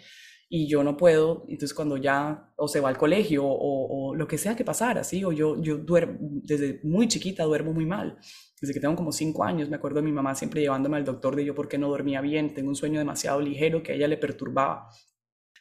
y 0.49 0.67
yo 0.69 0.83
no 0.83 0.97
puedo, 0.97 1.45
entonces 1.49 1.75
cuando 1.75 1.99
ya 1.99 2.51
o 2.57 2.67
se 2.67 2.81
va 2.81 2.89
al 2.89 2.97
colegio 2.97 3.45
o, 3.45 4.15
lo 4.15 4.27
que 4.27 4.39
sea 4.39 4.57
que 4.57 4.65
pasara, 4.65 5.05
¿sí? 5.05 5.23
O 5.23 5.33
yo, 5.33 5.61
yo 5.61 5.77
duermo, 5.77 6.17
desde 6.21 6.81
muy 6.83 7.09
chiquita 7.09 7.45
duermo 7.45 7.75
muy 7.75 7.85
mal, 7.85 8.17
desde 8.59 8.73
que 8.73 8.81
tengo 8.81 8.97
como 8.97 9.13
5 9.13 9.45
años, 9.45 9.69
me 9.69 9.77
acuerdo 9.77 9.97
de 9.97 10.07
mi 10.07 10.13
mamá 10.13 10.35
siempre 10.35 10.63
llevándome 10.63 10.97
al 10.97 11.05
doctor 11.05 11.37
de 11.37 11.45
yo 11.45 11.55
por 11.55 11.69
qué 11.69 11.77
no 11.77 11.91
dormía 11.91 12.23
bien, 12.23 12.55
tengo 12.55 12.71
un 12.71 12.77
sueño 12.77 12.99
demasiado 12.99 13.43
ligero 13.43 13.83
que 13.83 13.93
a 13.93 13.95
ella 13.97 14.09
le 14.09 14.17
perturbaba. 14.17 14.89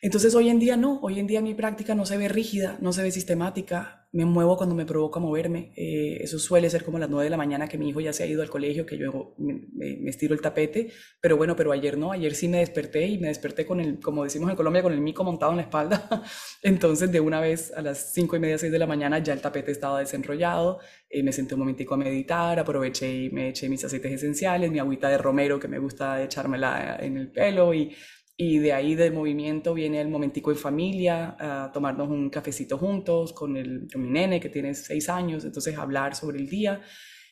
Entonces 0.01 0.33
hoy 0.33 0.47
en 0.47 0.59
día 0.59 0.77
no, 0.77 1.01
hoy 1.01 1.19
en 1.19 1.27
día 1.27 1.41
mi 1.41 1.55
práctica 1.55 1.93
no 1.93 2.05
se 2.05 2.15
ve 2.15 2.29
rígida, 2.29 2.77
no 2.79 2.93
se 2.93 3.03
ve 3.03 3.11
sistemática, 3.11 3.96
me 4.11 4.25
muevo 4.25 4.57
cuando 4.57 4.73
me 4.75 4.85
provoca 4.85 5.19
moverme. 5.19 5.73
Eh, 5.75 6.19
eso 6.21 6.39
suele 6.39 6.69
ser 6.69 6.83
como 6.83 6.97
las 6.97 7.09
9 7.09 7.25
de 7.25 7.29
la 7.29 7.37
mañana 7.37 7.67
que 7.67 7.77
mi 7.77 7.89
hijo 7.89 7.99
ya 7.99 8.13
se 8.13 8.23
ha 8.23 8.25
ido 8.25 8.41
al 8.41 8.49
colegio, 8.49 8.85
que 8.85 8.97
yo 8.97 9.35
me, 9.37 10.09
estiro 10.09 10.33
el 10.33 10.41
tapete. 10.41 10.91
Pero 11.21 11.37
bueno, 11.37 11.55
pero 11.55 11.71
ayer 11.71 11.97
no, 11.97 12.11
ayer 12.11 12.33
sí 12.33 12.47
me 12.47 12.59
desperté 12.59 13.05
y 13.05 13.17
me 13.17 13.27
desperté 13.27 13.65
con 13.65 13.79
el, 13.79 13.99
como 13.99 14.23
decimos 14.23 14.49
en 14.49 14.55
Colombia, 14.55 14.81
con 14.81 14.93
el 14.93 15.01
mico 15.01 15.23
montado 15.23 15.51
en 15.51 15.57
la 15.57 15.63
espalda. 15.63 16.23
Entonces 16.63 17.11
de 17.11 17.19
una 17.19 17.41
vez 17.41 17.73
a 17.73 17.81
las 17.81 18.13
5 18.13 18.35
y 18.37 18.39
media, 18.39 18.57
6 18.57 18.71
de 18.71 18.79
la 18.79 18.87
mañana 18.87 19.19
ya 19.19 19.33
el 19.33 19.41
tapete 19.41 19.71
estaba 19.71 19.99
desenrollado. 19.99 20.79
Eh, 21.09 21.23
me 21.23 21.31
senté 21.31 21.55
un 21.55 21.59
momentico 21.61 21.93
a 21.95 21.97
meditar, 21.97 22.59
aproveché 22.59 23.25
y 23.25 23.29
me 23.29 23.49
eché 23.49 23.69
mis 23.69 23.83
aceites 23.83 24.11
esenciales, 24.11 24.71
mi 24.71 24.79
agüita 24.79 25.09
de 25.09 25.17
romero 25.17 25.59
que 25.59 25.67
me 25.67 25.79
gusta 25.79 26.23
echármela 26.23 26.97
en 26.99 27.17
el 27.17 27.31
pelo 27.31 27.73
y 27.73 27.95
y 28.39 28.59
de 28.59 28.71
ahí 28.71 28.93
del 28.93 29.13
movimiento 29.13 29.73
viene 29.73 29.99
el 29.99 30.09
momentico 30.09 30.51
en 30.51 30.57
familia, 30.57 31.35
a 31.39 31.71
tomarnos 31.71 32.07
un 32.07 32.29
cafecito 32.29 32.77
juntos 32.77 33.33
con, 33.33 33.57
el, 33.57 33.87
mi 33.95 34.09
nene 34.09 34.39
que 34.39 34.49
tiene 34.49 34.75
seis 34.75 35.09
años, 35.09 35.43
entonces 35.43 35.75
hablar 35.75 36.15
sobre 36.15 36.37
el 36.37 36.47
día. 36.47 36.79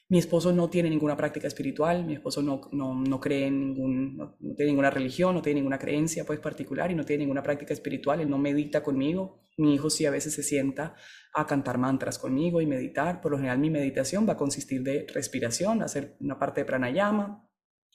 Mi 0.09 0.17
esposo 0.17 0.51
no 0.51 0.67
tiene 0.67 0.89
ninguna 0.89 1.15
práctica 1.15 1.47
espiritual, 1.47 2.05
mi 2.05 2.13
esposo 2.13 2.41
no, 2.41 2.61
no, 2.71 2.95
no 2.95 3.19
cree 3.19 3.45
en 3.47 3.59
ningún, 3.59 4.17
no, 4.17 4.35
tiene 4.55 4.71
ninguna 4.71 4.89
religión, 4.89 5.35
no 5.35 5.43
tiene 5.43 5.59
ninguna 5.59 5.77
creencia 5.77 6.25
pues 6.25 6.39
particular 6.39 6.91
y 6.91 6.95
no 6.95 7.05
tiene 7.05 7.21
ninguna 7.21 7.43
práctica 7.43 7.73
espiritual, 7.73 8.21
él 8.21 8.29
no 8.29 8.39
medita 8.39 8.81
conmigo. 8.81 9.45
Mi 9.57 9.75
hijo 9.75 9.91
sí 9.91 10.07
a 10.07 10.11
veces 10.11 10.33
se 10.33 10.43
sienta 10.43 10.95
a 11.33 11.45
cantar 11.45 11.77
mantras 11.77 12.17
conmigo 12.17 12.61
y 12.61 12.65
meditar. 12.65 13.21
Por 13.21 13.31
lo 13.31 13.37
general 13.37 13.59
mi 13.59 13.69
meditación 13.69 14.27
va 14.27 14.33
a 14.33 14.37
consistir 14.37 14.81
de 14.81 15.05
respiración, 15.13 15.81
hacer 15.81 16.17
una 16.19 16.37
parte 16.37 16.61
de 16.61 16.65
pranayama, 16.65 17.44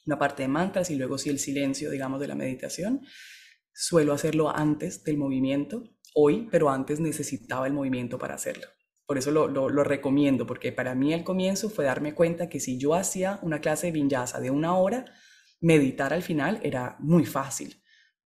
una 0.06 0.18
parte 0.18 0.42
de 0.42 0.48
mantras 0.48 0.90
y 0.90 0.96
luego 0.96 1.18
sí 1.18 1.30
el 1.30 1.38
silencio, 1.38 1.90
digamos, 1.90 2.20
de 2.20 2.28
la 2.28 2.34
meditación. 2.34 3.02
Suelo 3.72 4.12
hacerlo 4.12 4.54
antes 4.54 5.04
del 5.04 5.16
movimiento, 5.16 5.84
hoy, 6.14 6.48
pero 6.50 6.70
antes 6.70 7.00
necesitaba 7.00 7.66
el 7.66 7.72
movimiento 7.72 8.18
para 8.18 8.34
hacerlo. 8.34 8.66
Por 9.06 9.18
eso 9.18 9.30
lo, 9.30 9.48
lo, 9.48 9.84
recomiendo, 9.84 10.46
porque 10.46 10.70
para 10.70 10.94
mí 10.94 11.12
el 11.12 11.24
comienzo 11.24 11.68
fue 11.68 11.84
darme 11.84 12.14
cuenta 12.14 12.48
que 12.48 12.60
si 12.60 12.78
yo 12.78 12.94
hacía 12.94 13.40
una 13.42 13.60
clase 13.60 13.86
de 13.86 13.92
vinyasa 13.92 14.40
de 14.40 14.50
una 14.50 14.76
hora, 14.76 15.04
meditar 15.60 16.12
al 16.12 16.22
final 16.22 16.60
era 16.62 16.96
muy 17.00 17.26
fácil 17.26 17.80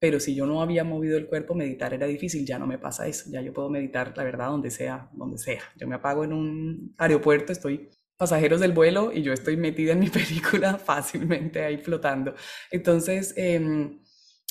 pero 0.04 0.20
si 0.20 0.34
yo 0.34 0.44
no 0.44 0.60
había 0.60 0.84
movido 0.84 1.16
el 1.16 1.28
cuerpo, 1.28 1.54
meditar 1.54 1.94
era 1.94 2.06
difícil, 2.06 2.44
ya 2.44 2.58
no 2.58 2.66
me 2.66 2.76
pasa 2.76 3.06
eso, 3.06 3.30
ya 3.30 3.40
yo 3.40 3.54
puedo 3.54 3.70
meditar, 3.70 4.12
la 4.14 4.22
verdad, 4.22 4.48
donde 4.48 4.70
sea, 4.70 5.08
donde 5.14 5.38
sea. 5.38 5.62
Yo 5.76 5.88
me 5.88 5.94
apago 5.94 6.24
en 6.24 6.34
un 6.34 6.94
aeropuerto, 6.98 7.52
estoy 7.52 7.88
pasajeros 8.16 8.60
del 8.60 8.72
vuelo 8.72 9.12
y 9.12 9.22
yo 9.22 9.32
estoy 9.32 9.56
metida 9.56 9.92
en 9.92 10.00
mi 10.00 10.08
película 10.10 10.78
fácilmente 10.78 11.64
ahí 11.64 11.78
flotando. 11.78 12.34
Entonces, 12.70 13.34
em, 13.36 14.00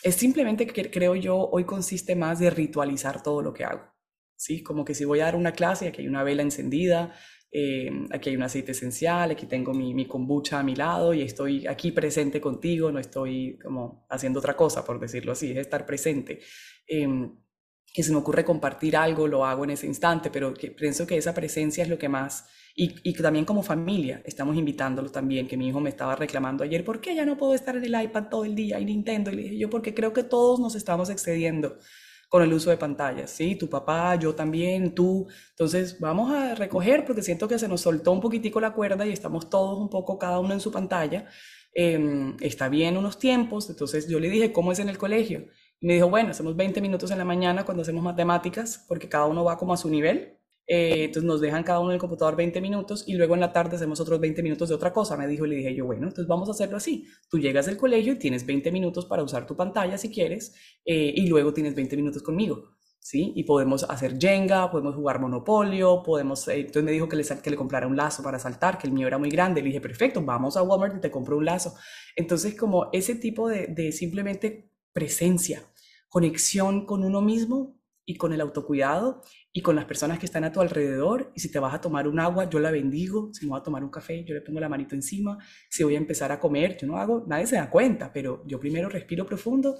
es 0.04 0.16
simplemente 0.16 0.68
que 0.68 0.92
creo 0.92 1.16
yo, 1.16 1.38
hoy 1.38 1.64
consiste 1.64 2.16
más 2.16 2.40
de 2.40 2.50
ritualizar 2.50 3.24
todo 3.24 3.42
lo 3.42 3.54
que 3.54 3.64
hago. 3.64 3.94
¿sí? 4.36 4.62
Como 4.62 4.84
que 4.84 4.94
si 4.94 5.06
voy 5.06 5.22
a 5.22 5.26
dar 5.26 5.36
una 5.36 5.54
clase, 5.54 5.88
aquí 5.88 6.02
hay 6.02 6.08
una 6.08 6.24
vela 6.24 6.42
encendida, 6.44 7.14
em, 7.52 8.08
aquí 8.12 8.30
hay 8.30 8.36
un 8.36 8.44
aceite 8.44 8.74
esencial, 8.74 9.32
aquí 9.32 9.46
tengo 9.46 9.74
mi, 9.74 9.94
mi, 9.94 10.06
kombucha 10.08 10.60
a 10.60 10.64
mi 10.64 10.76
lado 10.76 11.14
y 11.14 11.22
estoy 11.22 11.66
aquí 11.68 11.92
presente 11.92 12.42
contigo, 12.42 12.92
no 12.92 13.00
estoy 13.00 13.58
como 13.60 14.06
haciendo 14.10 14.40
otra 14.40 14.56
cosa, 14.56 14.84
por 14.84 15.00
decirlo 15.00 15.32
así, 15.32 15.52
es 15.52 15.58
estar 15.58 15.86
presente. 15.86 16.40
Eh, 16.88 17.08
que 17.94 18.02
se 18.02 18.12
me 18.12 18.18
ocurre 18.18 18.44
compartir 18.44 18.98
algo, 18.98 19.28
lo 19.28 19.46
hago 19.46 19.64
en 19.66 19.70
ese 19.70 19.86
instante, 19.86 20.32
pero 20.32 20.54
que 20.54 20.72
pienso 20.72 21.06
que 21.06 21.16
esa 21.16 21.34
presencia 21.34 21.84
es 21.84 21.90
lo 21.90 22.00
que 22.00 22.10
más 22.10 22.46
y, 22.76 23.14
también 23.14 23.46
como 23.46 23.62
familia 23.62 24.22
estamos 24.26 24.58
invitándolos 24.58 25.12
también, 25.12 25.48
que 25.48 25.58
mi 25.58 25.68
hijo 25.68 25.80
me 25.80 25.90
estaba 25.90 26.16
reclamando 26.16 26.64
ayer, 26.64 26.84
¿por 26.84 27.02
qué 27.02 27.14
ya 27.14 27.26
no 27.26 27.38
puedo 27.38 27.54
estar 27.54 27.76
en 27.76 27.84
el 27.84 28.02
iPad 28.04 28.30
todo 28.30 28.46
el 28.46 28.56
día 28.56 28.80
y 28.80 28.86
Nintendo? 28.86 29.32
Le 29.32 29.44
dije 29.44 29.58
yo, 29.60 29.70
porque 29.70 29.94
creo 29.94 30.12
que 30.14 30.24
todos 30.24 30.60
nos 30.60 30.76
estamos 30.76 31.10
excediendo 31.10 31.78
con 32.30 32.42
el 32.42 32.52
uso 32.52 32.72
de 32.72 32.78
pantallas, 32.78 33.30
¿sí? 33.30 33.56
Tu 33.56 33.70
papá, 33.70 34.16
yo 34.16 34.34
también, 34.34 34.96
tú. 34.96 35.28
Entonces, 35.52 36.00
vamos 36.00 36.32
a 36.32 36.56
recoger 36.56 37.06
porque 37.06 37.22
siento 37.22 37.48
que 37.48 37.60
se 37.60 37.68
nos 37.68 37.82
soltó 37.82 38.12
un 38.12 38.22
poquitico 38.22 38.60
la 38.60 38.74
cuerda 38.74 39.06
y 39.06 39.12
estamos 39.12 39.52
todos 39.52 39.78
un 39.78 39.88
poco 39.88 40.18
cada 40.18 40.40
uno 40.40 40.54
en 40.54 40.60
su 40.60 40.72
pantalla. 40.72 41.28
Eh, 41.76 42.36
está 42.42 42.70
bien 42.70 42.98
unos 42.98 43.20
tiempos, 43.20 43.70
entonces 43.70 44.08
yo 44.08 44.20
le 44.20 44.30
dije, 44.30 44.52
¿cómo 44.52 44.72
es 44.72 44.80
en 44.80 44.90
el 44.90 44.98
colegio? 44.98 45.46
Y 45.80 45.86
me 45.86 45.94
dijo, 45.94 46.10
bueno, 46.10 46.32
hacemos 46.32 46.56
20 46.56 46.82
minutos 46.82 47.12
en 47.12 47.20
la 47.20 47.26
mañana 47.26 47.66
cuando 47.66 47.84
hacemos 47.84 48.04
matemáticas, 48.04 48.84
porque 48.88 49.10
cada 49.10 49.26
uno 49.26 49.44
va 49.44 49.58
como 49.58 49.74
a 49.74 49.78
su 49.78 49.90
nivel. 49.90 50.40
Eh, 50.66 51.06
entonces 51.06 51.28
nos 51.28 51.42
dejan 51.42 51.64
cada 51.64 51.80
uno 51.80 51.90
en 51.90 51.96
el 51.96 52.00
computador 52.00 52.36
20 52.38 52.62
minutos 52.62 53.04
y 53.06 53.16
luego 53.16 53.34
en 53.34 53.42
la 53.42 53.52
tarde 53.52 53.76
hacemos 53.76 54.00
otros 54.00 54.20
20 54.20 54.42
minutos 54.44 54.70
de 54.70 54.76
otra 54.76 54.94
cosa. 54.94 55.18
Me 55.18 55.28
dijo 55.28 55.46
y 55.46 55.50
le 55.50 55.56
dije 55.58 55.76
yo, 55.76 55.86
bueno, 55.86 56.08
entonces 56.08 56.28
vamos 56.28 56.48
a 56.50 56.52
hacerlo 56.52 56.78
así. 56.78 57.06
Tú 57.30 57.40
llegas 57.40 57.66
del 57.66 57.78
colegio 57.78 58.14
y 58.14 58.20
tienes 58.20 58.46
20 58.46 58.72
minutos 58.72 59.06
para 59.06 59.24
usar 59.24 59.46
tu 59.46 59.56
pantalla 59.56 59.98
si 59.98 60.10
quieres 60.10 60.54
eh, 60.86 61.14
y 61.16 61.28
luego 61.28 61.54
tienes 61.54 61.76
20 61.76 61.96
minutos 61.98 62.24
conmigo. 62.24 62.76
¿Sí? 63.00 63.34
Y 63.36 63.44
podemos 63.44 63.84
hacer 63.84 64.18
Jenga, 64.18 64.72
podemos 64.72 64.96
jugar 64.96 65.20
Monopolio, 65.20 66.02
podemos... 66.04 66.48
Eh, 66.48 66.62
entonces 66.62 66.84
me 66.84 66.92
dijo 66.92 67.10
que 67.10 67.18
le, 67.18 67.26
que 67.26 67.50
le 67.50 67.58
comprara 67.58 67.86
un 67.86 67.98
lazo 67.98 68.24
para 68.24 68.40
saltar, 68.40 68.78
que 68.78 68.88
el 68.88 68.94
mío 68.94 69.08
era 69.08 69.18
muy 69.18 69.30
grande. 69.30 69.62
Le 69.62 69.68
dije, 69.68 69.82
perfecto, 69.82 70.24
vamos 70.24 70.56
a 70.56 70.64
Walmart 70.64 70.96
y 70.96 71.02
te 71.02 71.12
compro 71.12 71.38
un 71.38 71.44
lazo. 71.44 71.76
Entonces 72.16 72.56
como 72.56 72.88
ese 72.94 73.16
tipo 73.16 73.50
de, 73.50 73.68
de 73.68 73.92
simplemente 73.92 74.72
presencia, 74.94 75.64
conexión 76.08 76.86
con 76.86 77.04
uno 77.04 77.22
mismo 77.22 77.78
y 78.06 78.16
con 78.16 78.32
el 78.32 78.40
autocuidado 78.40 79.22
y 79.56 79.62
con 79.62 79.76
las 79.76 79.86
personas 79.86 80.18
que 80.18 80.26
están 80.26 80.44
a 80.44 80.52
tu 80.52 80.60
alrededor. 80.60 81.32
Y 81.36 81.40
si 81.40 81.52
te 81.52 81.60
vas 81.60 81.76
a 81.76 81.80
tomar 81.80 82.08
un 82.08 82.20
agua, 82.20 82.50
yo 82.50 82.60
la 82.60 82.72
bendigo. 82.72 83.30
Si 83.32 83.46
me 83.46 83.52
voy 83.52 83.60
a 83.60 83.64
tomar 83.64 83.84
un 83.84 83.92
café, 83.92 84.26
yo 84.26 84.34
le 84.34 84.42
pongo 84.42 84.60
la 84.60 84.68
manito 84.68 84.96
encima. 84.96 85.38
Si 85.70 85.84
voy 85.84 85.94
a 85.94 86.00
empezar 86.00 86.32
a 86.32 86.40
comer, 86.40 86.76
yo 86.76 86.88
no 86.88 86.98
hago, 86.98 87.24
nadie 87.28 87.46
se 87.46 87.56
da 87.56 87.70
cuenta, 87.70 88.12
pero 88.12 88.44
yo 88.48 88.60
primero 88.60 88.90
respiro 88.90 89.28
profundo, 89.28 89.78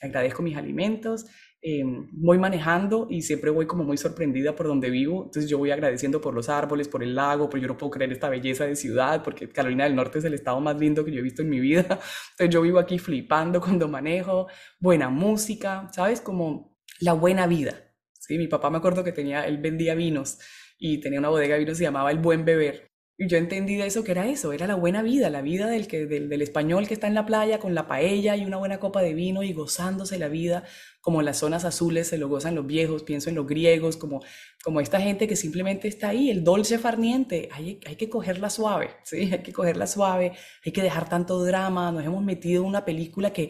agradezco 0.00 0.42
mis 0.42 0.56
alimentos, 0.56 1.26
eh, 1.60 1.82
voy 2.12 2.38
manejando 2.38 3.08
y 3.10 3.22
siempre 3.22 3.50
voy 3.50 3.66
como 3.66 3.82
muy 3.82 3.96
sorprendida 3.96 4.54
por 4.54 4.68
donde 4.68 4.90
vivo. 4.90 5.24
Entonces 5.24 5.50
yo 5.50 5.58
voy 5.58 5.72
agradeciendo 5.72 6.20
por 6.20 6.32
los 6.32 6.48
árboles, 6.48 6.86
por 6.86 7.02
el 7.02 7.16
lago, 7.16 7.50
pero 7.50 7.62
yo 7.62 7.68
no 7.68 7.76
puedo 7.76 7.90
creer 7.90 8.12
esta 8.12 8.28
belleza 8.28 8.64
de 8.64 8.76
ciudad, 8.76 9.24
porque 9.24 9.48
Carolina 9.48 9.84
del 9.84 9.96
Norte 9.96 10.20
es 10.20 10.24
el 10.24 10.34
estado 10.34 10.60
más 10.60 10.78
lindo 10.78 11.04
que 11.04 11.10
yo 11.10 11.18
he 11.18 11.22
visto 11.22 11.42
en 11.42 11.50
mi 11.50 11.58
vida. 11.58 11.80
Entonces 12.30 12.50
yo 12.50 12.62
vivo 12.62 12.78
aquí 12.78 13.00
flipando 13.00 13.60
cuando 13.60 13.88
manejo, 13.88 14.46
buena 14.78 15.08
música, 15.10 15.88
¿sabes? 15.92 16.20
Como 16.20 16.76
la 17.00 17.14
buena 17.14 17.48
vida. 17.48 17.85
¿Sí? 18.26 18.38
Mi 18.38 18.48
papá 18.48 18.70
me 18.70 18.78
acuerdo 18.78 19.04
que 19.04 19.12
tenía, 19.12 19.46
él 19.46 19.58
vendía 19.58 19.94
vinos 19.94 20.38
y 20.78 20.98
tenía 21.00 21.18
una 21.18 21.28
bodega 21.28 21.54
de 21.54 21.60
vinos 21.60 21.76
y 21.76 21.78
se 21.78 21.84
llamaba 21.84 22.10
El 22.10 22.18
Buen 22.18 22.44
Beber. 22.44 22.90
Y 23.18 23.28
yo 23.28 23.38
entendí 23.38 23.76
de 23.76 23.86
eso 23.86 24.04
que 24.04 24.12
era 24.12 24.28
eso, 24.28 24.52
era 24.52 24.66
la 24.66 24.74
buena 24.74 25.02
vida, 25.02 25.30
la 25.30 25.40
vida 25.40 25.68
del, 25.68 25.86
que, 25.88 26.04
del, 26.04 26.28
del, 26.28 26.42
español 26.42 26.86
que 26.86 26.92
está 26.92 27.06
en 27.06 27.14
la 27.14 27.24
playa 27.24 27.58
con 27.58 27.74
la 27.74 27.88
paella 27.88 28.36
y 28.36 28.44
una 28.44 28.58
buena 28.58 28.78
copa 28.78 29.00
de 29.00 29.14
vino 29.14 29.42
y 29.42 29.54
gozándose 29.54 30.18
la 30.18 30.28
vida, 30.28 30.64
como 31.00 31.22
las 31.22 31.38
zonas 31.38 31.64
azules 31.64 32.08
se 32.08 32.18
lo 32.18 32.28
gozan 32.28 32.54
los 32.54 32.66
viejos, 32.66 33.04
pienso 33.04 33.30
en 33.30 33.36
los 33.36 33.46
griegos, 33.46 33.96
como, 33.96 34.22
como 34.62 34.82
esta 34.82 35.00
gente 35.00 35.26
que 35.26 35.34
simplemente 35.34 35.88
está 35.88 36.10
ahí, 36.10 36.28
el 36.28 36.44
dolce 36.44 36.78
farniente, 36.78 37.48
hay, 37.52 37.80
hay 37.86 37.96
que 37.96 38.10
cogerla 38.10 38.50
suave, 38.50 38.90
¿sí? 39.04 39.30
Hay 39.32 39.42
que 39.42 39.52
cogerla 39.52 39.86
suave, 39.86 40.32
hay 40.64 40.72
que 40.72 40.82
dejar 40.82 41.08
tanto 41.08 41.42
drama, 41.42 41.92
nos 41.92 42.04
hemos 42.04 42.22
metido 42.22 42.64
en 42.64 42.68
una 42.68 42.84
película 42.84 43.32
que 43.32 43.48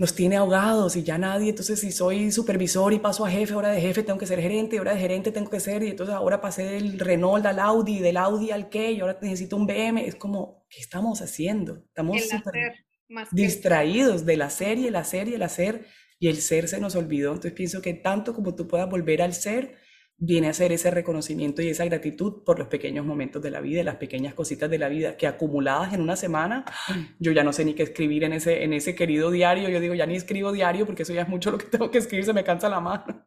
nos 0.00 0.14
tiene 0.14 0.36
ahogados 0.36 0.96
y 0.96 1.02
ya 1.02 1.18
nadie, 1.18 1.50
entonces 1.50 1.78
si 1.78 1.92
soy 1.92 2.32
supervisor 2.32 2.94
y 2.94 2.98
paso 2.98 3.26
a 3.26 3.30
jefe, 3.30 3.52
ahora 3.52 3.68
de 3.68 3.82
jefe 3.82 4.02
tengo 4.02 4.18
que 4.18 4.24
ser 4.24 4.40
gerente, 4.40 4.78
ahora 4.78 4.94
de 4.94 4.98
gerente 4.98 5.30
tengo 5.30 5.50
que 5.50 5.60
ser, 5.60 5.82
y 5.82 5.88
entonces 5.88 6.14
ahora 6.14 6.40
pasé 6.40 6.64
del 6.64 6.98
Renault 6.98 7.44
al 7.44 7.58
Audi, 7.58 7.98
del 7.98 8.16
Audi 8.16 8.50
al 8.50 8.70
qué, 8.70 8.92
y 8.92 9.00
ahora 9.00 9.18
necesito 9.20 9.58
un 9.58 9.66
BM, 9.66 10.06
es 10.06 10.14
como, 10.14 10.64
¿qué 10.70 10.80
estamos 10.80 11.20
haciendo? 11.20 11.84
Estamos 11.84 12.16
distraídos 13.30 14.24
del 14.24 14.40
hacer 14.40 14.78
y 14.78 14.86
el 14.86 14.96
hacer 14.96 15.28
y 15.28 15.34
el 15.34 15.42
hacer, 15.42 15.84
y 16.18 16.28
el 16.28 16.40
ser 16.40 16.68
se 16.68 16.80
nos 16.80 16.96
olvidó, 16.96 17.32
entonces 17.32 17.52
pienso 17.52 17.82
que 17.82 17.92
tanto 17.92 18.32
como 18.32 18.54
tú 18.54 18.66
puedas 18.66 18.88
volver 18.88 19.20
al 19.20 19.34
ser, 19.34 19.76
viene 20.20 20.48
a 20.48 20.52
ser 20.52 20.70
ese 20.70 20.90
reconocimiento 20.90 21.62
y 21.62 21.68
esa 21.68 21.86
gratitud 21.86 22.44
por 22.44 22.58
los 22.58 22.68
pequeños 22.68 23.06
momentos 23.06 23.42
de 23.42 23.50
la 23.50 23.60
vida, 23.60 23.82
las 23.82 23.96
pequeñas 23.96 24.34
cositas 24.34 24.68
de 24.68 24.78
la 24.78 24.90
vida 24.90 25.16
que 25.16 25.26
acumuladas 25.26 25.94
en 25.94 26.02
una 26.02 26.14
semana, 26.14 26.66
yo 27.18 27.32
ya 27.32 27.42
no 27.42 27.54
sé 27.54 27.64
ni 27.64 27.74
qué 27.74 27.82
escribir 27.82 28.24
en 28.24 28.34
ese, 28.34 28.62
en 28.62 28.74
ese 28.74 28.94
querido 28.94 29.30
diario, 29.30 29.70
yo 29.70 29.80
digo, 29.80 29.94
ya 29.94 30.06
ni 30.06 30.16
escribo 30.16 30.52
diario 30.52 30.84
porque 30.84 31.04
eso 31.04 31.14
ya 31.14 31.22
es 31.22 31.28
mucho 31.28 31.50
lo 31.50 31.58
que 31.58 31.66
tengo 31.66 31.90
que 31.90 31.98
escribir, 31.98 32.26
se 32.26 32.34
me 32.34 32.44
cansa 32.44 32.68
la 32.68 32.80
mano. 32.80 33.26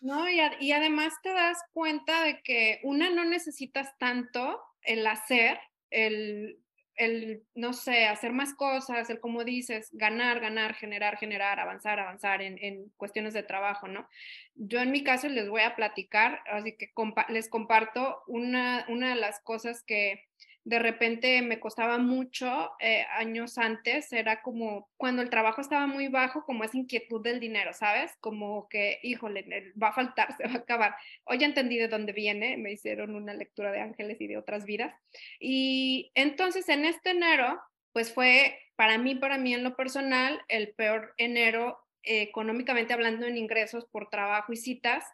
No, 0.00 0.28
y, 0.28 0.38
y 0.60 0.72
además 0.72 1.14
te 1.22 1.32
das 1.32 1.58
cuenta 1.72 2.22
de 2.22 2.40
que 2.42 2.80
una 2.82 3.10
no 3.10 3.24
necesitas 3.24 3.96
tanto 3.98 4.60
el 4.82 5.06
hacer, 5.06 5.58
el 5.90 6.62
el, 6.98 7.44
no 7.54 7.72
sé, 7.72 8.06
hacer 8.06 8.32
más 8.32 8.54
cosas, 8.54 9.08
el, 9.08 9.20
como 9.20 9.44
dices, 9.44 9.88
ganar, 9.92 10.40
ganar, 10.40 10.74
generar, 10.74 11.16
generar, 11.16 11.60
avanzar, 11.60 11.98
avanzar 12.00 12.42
en, 12.42 12.58
en 12.60 12.90
cuestiones 12.96 13.32
de 13.34 13.44
trabajo, 13.44 13.88
¿no? 13.88 14.08
Yo 14.56 14.80
en 14.80 14.90
mi 14.90 15.04
caso 15.04 15.28
les 15.28 15.48
voy 15.48 15.62
a 15.62 15.76
platicar, 15.76 16.42
así 16.50 16.76
que 16.76 16.92
les 17.28 17.48
comparto 17.48 18.22
una, 18.26 18.84
una 18.88 19.10
de 19.10 19.20
las 19.20 19.40
cosas 19.40 19.82
que 19.84 20.26
de 20.68 20.78
repente 20.78 21.40
me 21.40 21.60
costaba 21.60 21.96
mucho 21.96 22.72
eh, 22.78 23.06
años 23.16 23.56
antes, 23.56 24.12
era 24.12 24.42
como 24.42 24.90
cuando 24.98 25.22
el 25.22 25.30
trabajo 25.30 25.62
estaba 25.62 25.86
muy 25.86 26.08
bajo, 26.08 26.44
como 26.44 26.62
esa 26.62 26.76
inquietud 26.76 27.22
del 27.22 27.40
dinero, 27.40 27.72
¿sabes? 27.72 28.12
Como 28.20 28.68
que, 28.68 28.98
híjole, 29.02 29.72
va 29.82 29.88
a 29.88 29.92
faltar, 29.94 30.28
se 30.36 30.46
va 30.46 30.52
a 30.52 30.58
acabar. 30.58 30.94
Hoy 31.24 31.38
ya 31.38 31.46
entendí 31.46 31.78
de 31.78 31.88
dónde 31.88 32.12
viene, 32.12 32.58
me 32.58 32.70
hicieron 32.70 33.14
una 33.14 33.32
lectura 33.32 33.72
de 33.72 33.80
ángeles 33.80 34.20
y 34.20 34.26
de 34.26 34.36
otras 34.36 34.66
vidas. 34.66 34.94
Y 35.40 36.12
entonces 36.14 36.68
en 36.68 36.84
este 36.84 37.12
enero, 37.12 37.58
pues 37.94 38.12
fue 38.12 38.60
para 38.76 38.98
mí, 38.98 39.14
para 39.14 39.38
mí 39.38 39.54
en 39.54 39.64
lo 39.64 39.74
personal, 39.74 40.38
el 40.48 40.74
peor 40.74 41.14
enero 41.16 41.78
eh, 42.02 42.20
económicamente 42.20 42.92
hablando 42.92 43.24
en 43.24 43.38
ingresos 43.38 43.86
por 43.86 44.10
trabajo 44.10 44.52
y 44.52 44.56
citas 44.56 45.06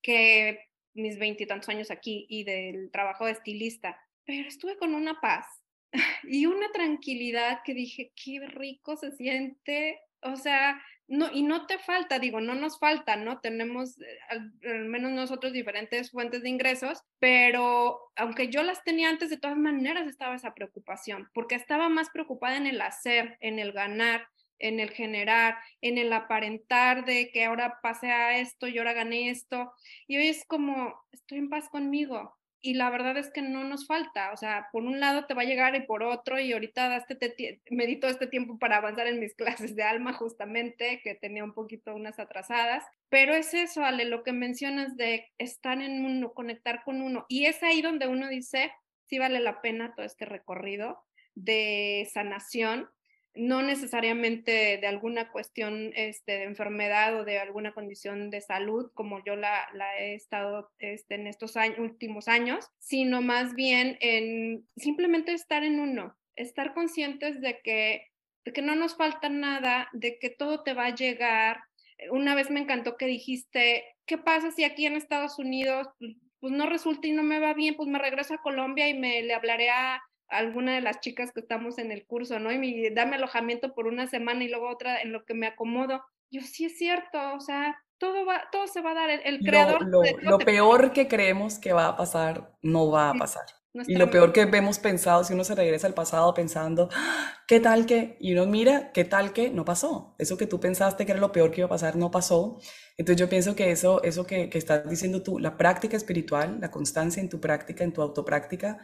que 0.00 0.70
mis 0.94 1.18
veintitantos 1.18 1.68
años 1.68 1.90
aquí 1.90 2.24
y 2.30 2.44
del 2.44 2.90
trabajo 2.90 3.26
de 3.26 3.32
estilista 3.32 4.00
pero 4.26 4.48
estuve 4.48 4.76
con 4.76 4.94
una 4.94 5.20
paz 5.20 5.46
y 6.24 6.46
una 6.46 6.70
tranquilidad 6.72 7.60
que 7.64 7.74
dije, 7.74 8.12
qué 8.22 8.40
rico 8.46 8.96
se 8.96 9.12
siente, 9.12 10.00
o 10.20 10.36
sea, 10.36 10.82
no, 11.08 11.30
y 11.32 11.42
no 11.42 11.66
te 11.66 11.78
falta, 11.78 12.18
digo, 12.18 12.40
no 12.40 12.54
nos 12.56 12.80
falta, 12.80 13.14
¿no? 13.14 13.40
Tenemos 13.40 14.00
eh, 14.00 14.18
al, 14.28 14.52
al, 14.64 14.84
menos 14.86 15.12
nosotros 15.12 15.52
diferentes 15.52 16.10
fuentes 16.10 16.42
de 16.42 16.48
ingresos, 16.48 17.02
pero 17.20 18.00
aunque 18.16 18.48
yo 18.48 18.62
las 18.64 18.82
tenía 18.82 19.08
antes, 19.08 19.30
de 19.30 19.38
todas 19.38 19.56
maneras 19.56 20.08
estaba 20.08 20.34
esa 20.34 20.54
preocupación, 20.54 21.30
porque 21.32 21.54
estaba 21.54 21.88
más 21.88 22.10
preocupada 22.10 22.56
en 22.56 22.66
el 22.66 22.80
hacer, 22.80 23.38
en 23.40 23.60
el 23.60 23.72
ganar, 23.72 24.26
en 24.58 24.80
el 24.80 24.90
generar, 24.90 25.58
en 25.80 25.98
el 25.98 26.12
aparentar 26.12 27.04
de 27.04 27.30
que 27.30 27.44
ahora 27.44 27.78
pasé 27.82 28.10
a 28.10 28.38
esto 28.38 28.66
y 28.66 28.78
ahora 28.78 28.92
gané 28.92 29.30
esto, 29.30 29.72
y 30.08 30.16
hoy 30.16 30.28
es 30.28 30.44
como, 30.46 31.04
estoy 31.12 31.38
en 31.38 31.50
paz 31.50 31.68
conmigo, 31.68 32.35
y 32.66 32.74
la 32.74 32.90
verdad 32.90 33.16
es 33.16 33.30
que 33.30 33.42
no 33.42 33.62
nos 33.62 33.86
falta, 33.86 34.32
o 34.32 34.36
sea, 34.36 34.70
por 34.72 34.82
un 34.82 34.98
lado 34.98 35.24
te 35.26 35.34
va 35.34 35.42
a 35.42 35.44
llegar 35.44 35.76
y 35.76 35.86
por 35.86 36.02
otro, 36.02 36.40
y 36.40 36.52
ahorita 36.52 36.88
daste 36.88 37.14
te, 37.14 37.60
medito 37.70 38.08
este 38.08 38.26
tiempo 38.26 38.58
para 38.58 38.78
avanzar 38.78 39.06
en 39.06 39.20
mis 39.20 39.34
clases 39.36 39.76
de 39.76 39.84
alma 39.84 40.12
justamente, 40.14 41.00
que 41.04 41.14
tenía 41.14 41.44
un 41.44 41.54
poquito 41.54 41.94
unas 41.94 42.18
atrasadas, 42.18 42.82
pero 43.08 43.34
es 43.34 43.54
eso, 43.54 43.84
Ale, 43.84 44.04
lo 44.04 44.24
que 44.24 44.32
mencionas 44.32 44.96
de 44.96 45.28
estar 45.38 45.80
en 45.80 46.04
uno, 46.04 46.32
conectar 46.32 46.82
con 46.82 47.02
uno, 47.02 47.24
y 47.28 47.46
es 47.46 47.62
ahí 47.62 47.82
donde 47.82 48.08
uno 48.08 48.28
dice, 48.28 48.72
sí 49.04 49.20
vale 49.20 49.38
la 49.38 49.62
pena 49.62 49.94
todo 49.94 50.04
este 50.04 50.24
recorrido 50.24 51.04
de 51.36 52.10
sanación, 52.12 52.90
no 53.36 53.62
necesariamente 53.62 54.78
de 54.78 54.86
alguna 54.86 55.30
cuestión 55.30 55.92
este, 55.94 56.32
de 56.32 56.44
enfermedad 56.44 57.20
o 57.20 57.24
de 57.24 57.38
alguna 57.38 57.72
condición 57.72 58.30
de 58.30 58.40
salud, 58.40 58.90
como 58.94 59.22
yo 59.24 59.36
la, 59.36 59.68
he 59.98 60.14
estado 60.14 60.70
este, 60.78 61.16
en 61.16 61.26
estos 61.26 61.54
últimos 61.78 62.28
años, 62.28 62.68
sino 62.78 63.22
más 63.22 63.54
bien 63.54 63.98
en 64.00 64.66
simplemente 64.76 65.32
estar 65.32 65.64
en 65.64 65.80
uno, 65.80 66.16
estar 66.34 66.74
conscientes 66.74 67.40
de 67.40 67.60
que 67.62 68.06
de 68.46 68.52
que 68.52 68.62
no 68.62 68.76
nos 68.76 68.96
falta 68.96 69.28
nada, 69.28 69.88
de 69.92 70.20
que 70.20 70.30
todo 70.30 70.62
te 70.62 70.72
va 70.72 70.86
a 70.86 70.94
llegar. 70.94 71.64
Una 72.12 72.36
vez 72.36 72.48
me 72.48 72.60
encantó 72.60 72.96
que 72.96 73.06
dijiste, 73.06 73.84
¿qué 74.06 74.18
pasa 74.18 74.52
si 74.52 74.62
aquí 74.62 74.86
en 74.86 74.94
Estados 74.94 75.40
Unidos 75.40 75.88
pues, 75.98 76.14
pues 76.38 76.52
no 76.52 76.66
resulta 76.66 77.08
y 77.08 77.12
no 77.12 77.24
me 77.24 77.40
va 77.40 77.54
bien? 77.54 77.74
Pues 77.74 77.88
me 77.88 77.98
regreso 77.98 78.34
a 78.34 78.42
Colombia 78.42 78.88
y 78.88 78.94
me 78.94 79.20
le 79.22 79.34
hablaré 79.34 79.68
a 79.70 80.00
alguna 80.28 80.74
de 80.74 80.80
las 80.80 81.00
chicas 81.00 81.32
que 81.32 81.40
estamos 81.40 81.78
en 81.78 81.92
el 81.92 82.06
curso, 82.06 82.38
¿no? 82.38 82.52
Y 82.52 82.58
me, 82.58 82.90
dame 82.90 83.16
alojamiento 83.16 83.74
por 83.74 83.86
una 83.86 84.06
semana 84.06 84.44
y 84.44 84.48
luego 84.48 84.68
otra 84.68 85.00
en 85.00 85.12
lo 85.12 85.24
que 85.24 85.34
me 85.34 85.46
acomodo. 85.46 86.02
Yo 86.30 86.40
sí 86.42 86.64
es 86.64 86.76
cierto, 86.76 87.18
o 87.34 87.40
sea, 87.40 87.76
todo 87.98 88.26
va, 88.26 88.44
todo 88.50 88.66
se 88.66 88.80
va 88.80 88.90
a 88.90 88.94
dar. 88.94 89.10
El, 89.10 89.40
creador. 89.40 89.86
Lo, 89.86 90.02
lo, 90.20 90.38
peor 90.38 90.92
que 90.92 91.08
creemos 91.08 91.58
que 91.58 91.72
va 91.72 91.88
a 91.88 91.96
pasar, 91.96 92.52
no 92.62 92.90
va 92.90 93.10
a 93.10 93.14
pasar. 93.14 93.44
y 93.86 93.94
lo 93.94 94.10
peor 94.10 94.32
que 94.32 94.44
vemos 94.46 94.78
pensado, 94.78 95.22
si 95.22 95.34
uno 95.34 95.44
se 95.44 95.54
regresa 95.54 95.86
al 95.86 95.94
pasado 95.94 96.34
pensando, 96.34 96.88
¡Ah! 96.92 97.34
¿qué 97.46 97.60
tal 97.60 97.86
que? 97.86 98.16
Y 98.20 98.32
uno 98.32 98.46
mira, 98.46 98.90
¿qué 98.92 99.04
tal 99.04 99.32
que? 99.32 99.50
No 99.50 99.64
pasó. 99.64 100.14
Eso 100.18 100.36
que 100.36 100.46
tú 100.46 100.58
pensaste 100.58 101.06
que 101.06 101.12
era 101.12 101.20
lo 101.20 101.32
peor 101.32 101.50
que 101.50 101.60
iba 101.60 101.66
a 101.66 101.70
pasar, 101.70 101.96
no 101.96 102.10
pasó. 102.10 102.58
Entonces 102.96 103.20
yo 103.20 103.28
pienso 103.28 103.54
que 103.54 103.70
eso, 103.70 104.02
eso 104.02 104.26
que, 104.26 104.50
que 104.50 104.58
estás 104.58 104.88
diciendo 104.88 105.22
tú, 105.22 105.38
la 105.38 105.56
práctica 105.56 105.96
espiritual, 105.96 106.58
la 106.60 106.70
constancia 106.70 107.20
en 107.20 107.28
tu 107.28 107.40
práctica, 107.40 107.84
en 107.84 107.92
tu 107.92 108.02
autopráctica, 108.02 108.78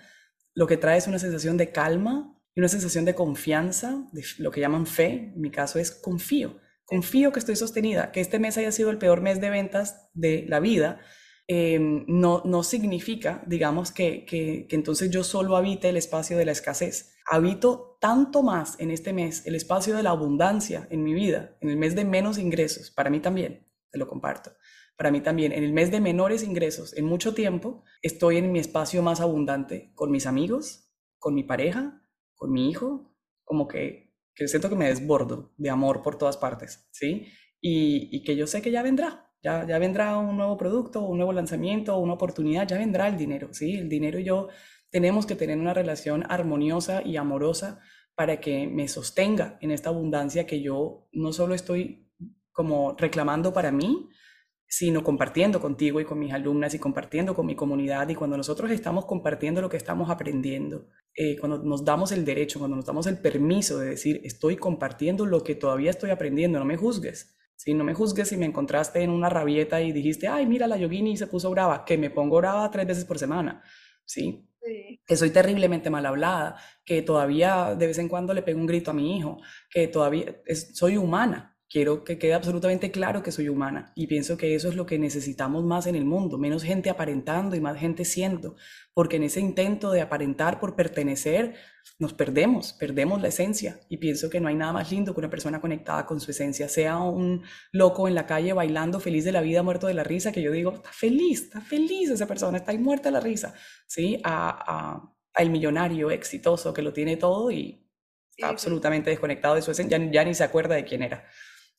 lo 0.55 0.67
que 0.67 0.77
trae 0.77 0.99
es 0.99 1.07
una 1.07 1.19
sensación 1.19 1.57
de 1.57 1.71
calma 1.71 2.39
y 2.55 2.61
una 2.61 2.69
sensación 2.69 3.05
de 3.05 3.15
confianza, 3.15 4.09
de 4.13 4.25
lo 4.39 4.51
que 4.51 4.61
llaman 4.61 4.87
fe. 4.87 5.33
En 5.35 5.41
mi 5.41 5.51
caso 5.51 5.79
es 5.79 5.91
confío 5.91 6.61
confío 6.93 7.33
que 7.33 7.39
estoy 7.39 7.57
sostenida, 7.57 8.13
que 8.13 8.21
este 8.21 8.39
mes 8.39 8.59
haya 8.59 8.71
sido 8.71 8.91
el 8.91 8.99
peor 8.99 9.23
mes 9.23 9.41
de 9.41 9.49
ventas 9.49 10.11
de 10.13 10.45
la 10.47 10.61
vida, 10.61 11.01
em, 11.47 12.05
no, 12.07 12.43
no 12.45 12.63
significa, 12.63 13.43
digamos, 13.47 13.93
que, 13.93 14.27
que, 14.27 14.67
entonces 14.71 15.11
yo 15.11 15.25
solo 15.25 15.57
habite 15.57 15.89
el 15.89 15.97
espacio 15.97 16.37
de 16.37 16.45
la 16.45 16.53
escasez. 16.53 17.15
Habito 17.31 17.97
tanto 17.99 18.43
más 18.43 18.79
en 18.79 18.91
este 18.91 19.15
mes 19.15 19.47
el 19.47 19.55
espacio 19.55 19.97
de 19.97 20.03
la 20.03 20.11
abundancia 20.11 20.87
en 20.91 21.03
mi 21.03 21.15
vida, 21.15 21.57
en 21.63 21.71
el 21.71 21.79
mes 21.79 21.95
de 21.95 22.05
menos 22.05 22.37
ingresos, 22.37 22.91
para 22.91 23.09
mí 23.09 23.21
también, 23.21 23.67
te 23.91 23.99
lo 23.99 24.07
comparto. 24.07 24.53
Para 24.97 25.11
mí 25.11 25.21
también, 25.21 25.53
en 25.53 25.65
el 25.65 25.73
mes 25.73 25.91
de 25.91 26.01
menores 26.01 26.43
ingresos, 26.43 26.97
en 26.97 27.05
mucho 27.05 27.35
tiempo, 27.35 27.85
estoy 28.03 28.37
en 28.37 28.53
mi 28.53 28.59
espacio 28.59 29.03
más 29.03 29.21
abundante 29.21 29.93
con 29.95 30.11
mis 30.11 30.27
amigos, 30.27 30.93
con 31.19 31.35
mi 31.35 31.45
pareja, 31.45 32.03
con 32.35 32.53
mi 32.53 32.71
hijo, 32.71 33.15
como 33.45 33.69
que 33.69 34.13
que 34.35 34.49
siento 34.49 34.69
que 34.69 34.77
me 34.77 34.89
desbordo 34.89 35.53
de 35.57 35.71
amor 35.71 36.03
por 36.03 36.17
todas 36.17 36.37
partes, 36.37 36.89
¿sí? 36.91 37.27
Y, 37.61 38.25
que 38.25 38.35
yo 38.37 38.47
sé 38.47 38.61
que 38.61 38.71
ya 38.71 38.83
vendrá, 38.83 39.31
ya, 39.43 39.67
ya 39.67 39.79
vendrá 39.79 40.17
un 40.17 40.37
nuevo 40.37 40.57
producto, 40.57 41.03
un 41.03 41.19
nuevo 41.19 41.33
lanzamiento, 41.33 41.97
una 41.99 42.15
oportunidad, 42.15 42.67
ya 42.67 42.79
vendrá 42.79 43.09
el 43.09 43.17
dinero, 43.17 43.53
¿sí? 43.53 43.77
El 43.77 43.89
dinero 43.89 44.19
y 44.19 44.25
yo 44.25 44.49
tenemos 44.91 45.27
que 45.27 45.37
tener 45.37 45.59
una 45.59 45.75
relación 45.75 46.25
armoniosa 46.29 47.03
y 47.03 47.17
amorosa 47.17 47.81
para 48.15 48.41
que 48.41 48.67
me 48.67 48.89
sostenga 48.89 49.59
en 49.61 49.71
esta 49.71 49.91
abundancia 49.91 50.47
que 50.47 50.61
yo 50.61 51.09
no 51.13 51.33
solo 51.33 51.55
estoy 51.55 52.11
como 52.51 52.95
reclamando 52.99 53.53
para 53.53 53.71
mí, 53.71 54.09
sino 54.73 55.05
compartiendo 55.05 55.61
contigo 55.61 56.01
y 56.01 56.07
con 56.07 56.19
mis 56.19 56.33
alumnas 56.33 56.73
y 56.73 56.79
compartiendo 56.79 57.35
con 57.35 57.45
mi 57.45 57.55
comunidad. 57.55 58.09
Y 58.09 58.15
cuando 58.15 58.39
nosotros 58.39 58.71
estamos 58.71 59.05
compartiendo 59.05 59.61
lo 59.61 59.69
que 59.69 59.77
estamos 59.77 60.09
aprendiendo, 60.09 60.89
eh, 61.15 61.37
cuando 61.37 61.59
nos 61.59 61.85
damos 61.85 62.11
el 62.11 62.25
derecho, 62.25 62.59
cuando 62.59 62.77
nos 62.77 62.87
damos 62.87 63.07
el 63.07 63.19
permiso 63.19 63.79
de 63.79 63.91
decir, 63.91 64.23
estoy 64.25 64.57
compartiendo 64.57 65.27
lo 65.27 65.45
que 65.45 65.57
todavía 65.57 65.91
estoy 65.91 66.09
aprendiendo, 66.09 66.59
no 66.59 66.65
me 66.65 66.79
juzgues. 66.79 67.37
Si 67.55 67.75
no 67.75 67.85
me 67.85 67.93
juzgues 67.93 68.29
si 68.29 68.39
me 68.39 68.47
encontraste 68.47 69.03
en 69.03 69.11
una 69.11 69.29
rabieta 69.29 69.83
y 69.83 69.93
dijiste, 69.93 70.27
ay, 70.27 70.47
mira, 70.47 70.67
la 70.67 70.79
yogini 70.79 71.19
se 71.19 71.27
puso 71.27 71.51
brava, 71.51 71.85
que 71.85 71.99
me 71.99 72.09
pongo 72.09 72.39
brava 72.39 72.71
tres 72.71 72.87
veces 72.87 73.05
por 73.05 73.19
semana, 73.19 73.63
¿sí? 74.07 74.49
Que 75.07 75.17
soy 75.19 75.29
terriblemente 75.29 75.91
mal 75.91 76.07
hablada, 76.07 76.57
que 76.83 77.03
todavía 77.03 77.75
de 77.75 77.89
vez 77.89 77.99
en 77.99 78.09
cuando 78.09 78.33
le 78.33 78.41
pego 78.41 78.59
un 78.59 78.67
grito 78.67 78.91
a 78.91 78.95
mi 78.95 79.19
hijo, 79.19 79.37
que 79.69 79.87
todavía 79.89 80.41
soy 80.73 80.97
humana, 80.97 81.52
quiero 81.73 82.05
que 82.05 82.19
quede 82.19 82.35
absolutamente 82.35 82.91
claro 82.91 83.23
que 83.23 83.33
soy 83.33 83.49
humana 83.49 83.93
y 83.95 84.07
pienso 84.07 84.37
que 84.37 84.55
eso 84.55 84.69
es 84.69 84.77
lo 84.77 84.85
que 84.85 84.99
necesitamos 84.99 85.65
más 85.65 85.87
en 85.87 85.97
el 85.97 86.05
mundo, 86.05 86.37
menos 86.37 86.63
gente 86.63 86.91
aparentando 86.91 87.57
y 87.57 87.61
más 87.61 87.79
gente 87.79 88.05
siendo, 88.05 88.57
porque 88.93 89.17
en 89.17 89.23
ese 89.23 89.41
intento 89.41 89.91
de 89.91 90.03
aparentar 90.03 90.61
por 90.61 90.77
pertenecer 90.77 91.55
nos 91.99 92.13
perdemos, 92.13 92.75
perdemos 92.75 93.23
la 93.23 93.29
esencia 93.29 93.81
y 93.89 93.97
pienso 93.97 94.29
que 94.29 94.39
no 94.39 94.49
hay 94.49 94.55
nada 94.55 94.75
más 94.75 94.93
lindo 94.93 95.15
que 95.15 95.21
una 95.21 95.31
persona 95.31 95.63
conectada 95.63 96.05
con 96.05 96.21
su 96.21 96.31
esencia, 96.31 96.69
sea 96.69 96.99
un 96.99 97.43
loco 97.73 98.07
en 98.07 98.17
la 98.17 98.27
calle 98.27 98.53
bailando 98.53 99.01
feliz 99.01 99.25
de 99.25 99.33
la 99.33 99.41
vida, 99.41 99.63
muerto 99.63 99.87
de 99.87 99.95
la 99.95 100.05
risa, 100.05 100.31
que 100.31 100.43
yo 100.43 100.53
digo, 100.53 100.73
está 100.75 100.93
feliz, 100.93 101.45
está 101.45 101.63
feliz 101.63 102.11
esa 102.11 102.27
persona, 102.27 102.59
está 102.59 102.73
ahí 102.73 102.79
muerta 102.79 103.09
de 103.09 103.13
la 103.13 103.21
risa, 103.21 103.55
¿sí? 103.87 104.21
A, 104.25 105.01
a, 105.35 105.43
el 105.43 105.49
millonario 105.49 106.11
exitoso 106.11 106.75
que 106.75 106.83
lo 106.83 106.93
tiene 106.93 107.17
todo 107.17 107.51
y 107.51 107.89
está 108.37 108.51
absolutamente 108.51 109.09
desconectado 109.09 109.55
de 109.55 109.63
su 109.63 109.71
esencia, 109.71 109.99
ya 110.11 110.25
ni 110.25 110.35
se 110.35 110.45
acuerda 110.45 110.75
de 110.75 110.85
quién 110.85 111.03
era. 111.03 111.27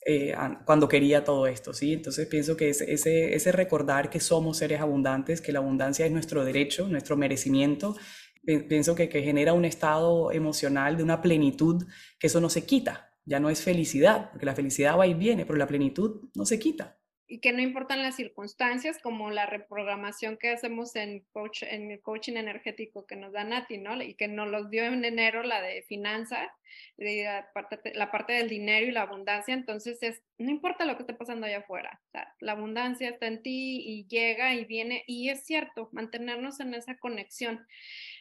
Eh, 0.05 0.33
cuando 0.65 0.87
quería 0.87 1.23
todo 1.23 1.47
esto, 1.47 1.73
¿sí? 1.73 1.93
Entonces 1.93 2.27
pienso 2.27 2.57
que 2.57 2.69
ese, 2.69 2.91
ese, 2.91 3.35
ese, 3.35 3.51
recordar 3.53 4.09
que 4.09 4.19
somos 4.19 4.57
seres 4.57 4.81
abundantes, 4.81 5.39
que 5.39 5.53
la 5.53 5.59
abundancia 5.59 6.05
es 6.05 6.11
nuestro 6.11 6.43
derecho, 6.43 6.89
nuestro 6.89 7.15
merecimiento, 7.15 7.95
pienso 8.43 8.95
que, 8.95 9.07
que 9.07 9.23
genera 9.23 9.53
un 9.53 9.63
estado 9.63 10.31
emocional 10.33 10.97
de 10.97 11.03
una 11.03 11.21
plenitud 11.21 11.85
que 12.19 12.27
eso 12.27 12.41
no 12.41 12.49
se 12.49 12.65
quita, 12.65 13.13
ya 13.25 13.39
no 13.39 13.49
es 13.49 13.61
felicidad, 13.61 14.29
porque 14.31 14.45
la 14.45 14.55
felicidad 14.55 14.97
va 14.97 15.07
y 15.07 15.13
viene, 15.13 15.45
pero 15.45 15.57
la 15.57 15.67
plenitud 15.67 16.29
no 16.35 16.45
se 16.45 16.59
quita 16.59 16.97
y 17.27 17.39
que 17.39 17.53
no 17.53 17.61
importan 17.61 18.03
las 18.03 18.15
circunstancias, 18.15 18.99
como 19.01 19.31
la 19.31 19.45
reprogramación 19.45 20.37
que 20.37 20.49
hacemos 20.49 20.95
en, 20.95 21.25
en 21.61 21.91
el 21.91 22.01
coaching 22.01 22.33
energético 22.33 23.05
que 23.05 23.15
nos 23.15 23.31
da 23.31 23.43
Nati, 23.43 23.77
¿no? 23.77 24.01
Y 24.01 24.15
que 24.15 24.27
nos 24.27 24.49
los 24.49 24.69
dio 24.69 24.83
en 24.83 25.05
enero, 25.05 25.41
la 25.43 25.61
de 25.61 25.83
finanzas, 25.83 26.49
la 26.97 27.49
parte, 27.53 27.93
la 27.95 28.11
parte 28.11 28.33
del 28.33 28.49
dinero 28.49 28.85
y 28.85 28.91
la 28.91 29.03
abundancia. 29.03 29.53
Entonces, 29.53 30.03
es, 30.03 30.21
no 30.37 30.51
importa 30.51 30.85
lo 30.85 30.95
que 30.95 31.03
esté 31.03 31.13
pasando 31.13 31.47
allá 31.47 31.59
afuera, 31.59 32.01
la 32.39 32.51
abundancia 32.51 33.09
está 33.09 33.27
en 33.27 33.41
ti 33.41 33.81
y 33.85 34.05
llega 34.07 34.53
y 34.53 34.65
viene. 34.65 35.03
Y 35.07 35.29
es 35.29 35.45
cierto, 35.45 35.89
mantenernos 35.91 36.59
en 36.59 36.73
esa 36.73 36.97
conexión. 36.97 37.65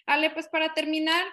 Ale, 0.07 0.30
pues 0.30 0.48
para 0.48 0.74
terminar, 0.74 1.24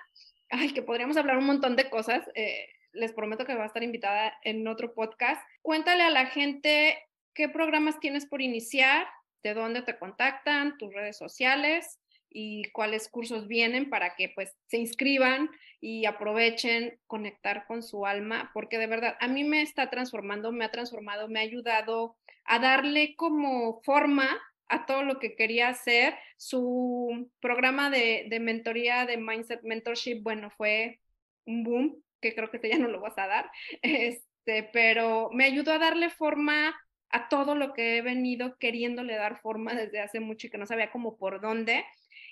ay, 0.49 0.73
que 0.73 0.81
podríamos 0.81 1.17
hablar 1.17 1.37
un 1.37 1.45
montón 1.45 1.75
de 1.75 1.89
cosas. 1.89 2.27
Eh, 2.33 2.67
les 2.91 3.13
prometo 3.13 3.45
que 3.45 3.53
va 3.53 3.63
a 3.63 3.67
estar 3.67 3.83
invitada 3.83 4.33
en 4.43 4.67
otro 4.67 4.93
podcast. 4.93 5.41
Cuéntale 5.61 6.03
a 6.03 6.09
la 6.09 6.25
gente 6.25 6.97
¿Qué 7.33 7.49
programas 7.49 7.99
tienes 7.99 8.25
por 8.25 8.41
iniciar? 8.41 9.07
¿De 9.43 9.53
dónde 9.53 9.81
te 9.81 9.97
contactan? 9.97 10.77
¿Tus 10.77 10.93
redes 10.93 11.17
sociales? 11.17 11.99
y 12.31 12.63
cuáles 12.71 13.09
cursos 13.09 13.47
vienen 13.47 13.89
para 13.89 14.15
que 14.15 14.29
pues 14.29 14.55
se 14.67 14.77
inscriban 14.77 15.49
y 15.81 16.05
aprovechen 16.05 16.99
conectar 17.07 17.65
con 17.65 17.81
su 17.81 18.05
alma, 18.05 18.51
porque 18.53 18.77
de 18.77 18.87
verdad 18.87 19.17
a 19.19 19.27
mí 19.27 19.43
me 19.43 19.61
está 19.61 19.89
transformando, 19.89 20.51
me 20.51 20.65
ha 20.65 20.71
transformado, 20.71 21.27
me 21.27 21.39
ha 21.39 21.43
ayudado 21.43 22.17
a 22.45 22.59
darle 22.59 23.15
como 23.15 23.81
forma 23.81 24.27
a 24.67 24.85
todo 24.85 25.03
lo 25.03 25.19
que 25.19 25.35
quería 25.35 25.69
hacer. 25.69 26.15
Su 26.37 27.29
programa 27.39 27.89
de, 27.89 28.27
de 28.29 28.39
mentoría 28.39 29.05
de 29.05 29.17
Mindset 29.17 29.61
Mentorship, 29.63 30.21
bueno, 30.21 30.51
fue 30.51 30.99
un 31.45 31.63
boom, 31.63 32.03
que 32.21 32.35
creo 32.35 32.51
que 32.51 32.59
ya 32.69 32.77
no 32.77 32.89
lo 32.89 32.99
vas 32.99 33.17
a 33.17 33.27
dar, 33.27 33.49
este, 33.81 34.69
pero 34.71 35.29
me 35.31 35.45
ayudó 35.45 35.71
a 35.71 35.79
darle 35.79 36.09
forma 36.09 36.75
a 37.11 37.29
todo 37.29 37.55
lo 37.55 37.73
que 37.73 37.97
he 37.97 38.01
venido 38.01 38.57
queriéndole 38.57 39.15
dar 39.15 39.39
forma 39.41 39.73
desde 39.73 39.99
hace 39.99 40.19
mucho 40.19 40.47
y 40.47 40.49
que 40.49 40.57
no 40.57 40.65
sabía 40.65 40.91
cómo 40.91 41.17
por 41.17 41.41
dónde 41.41 41.83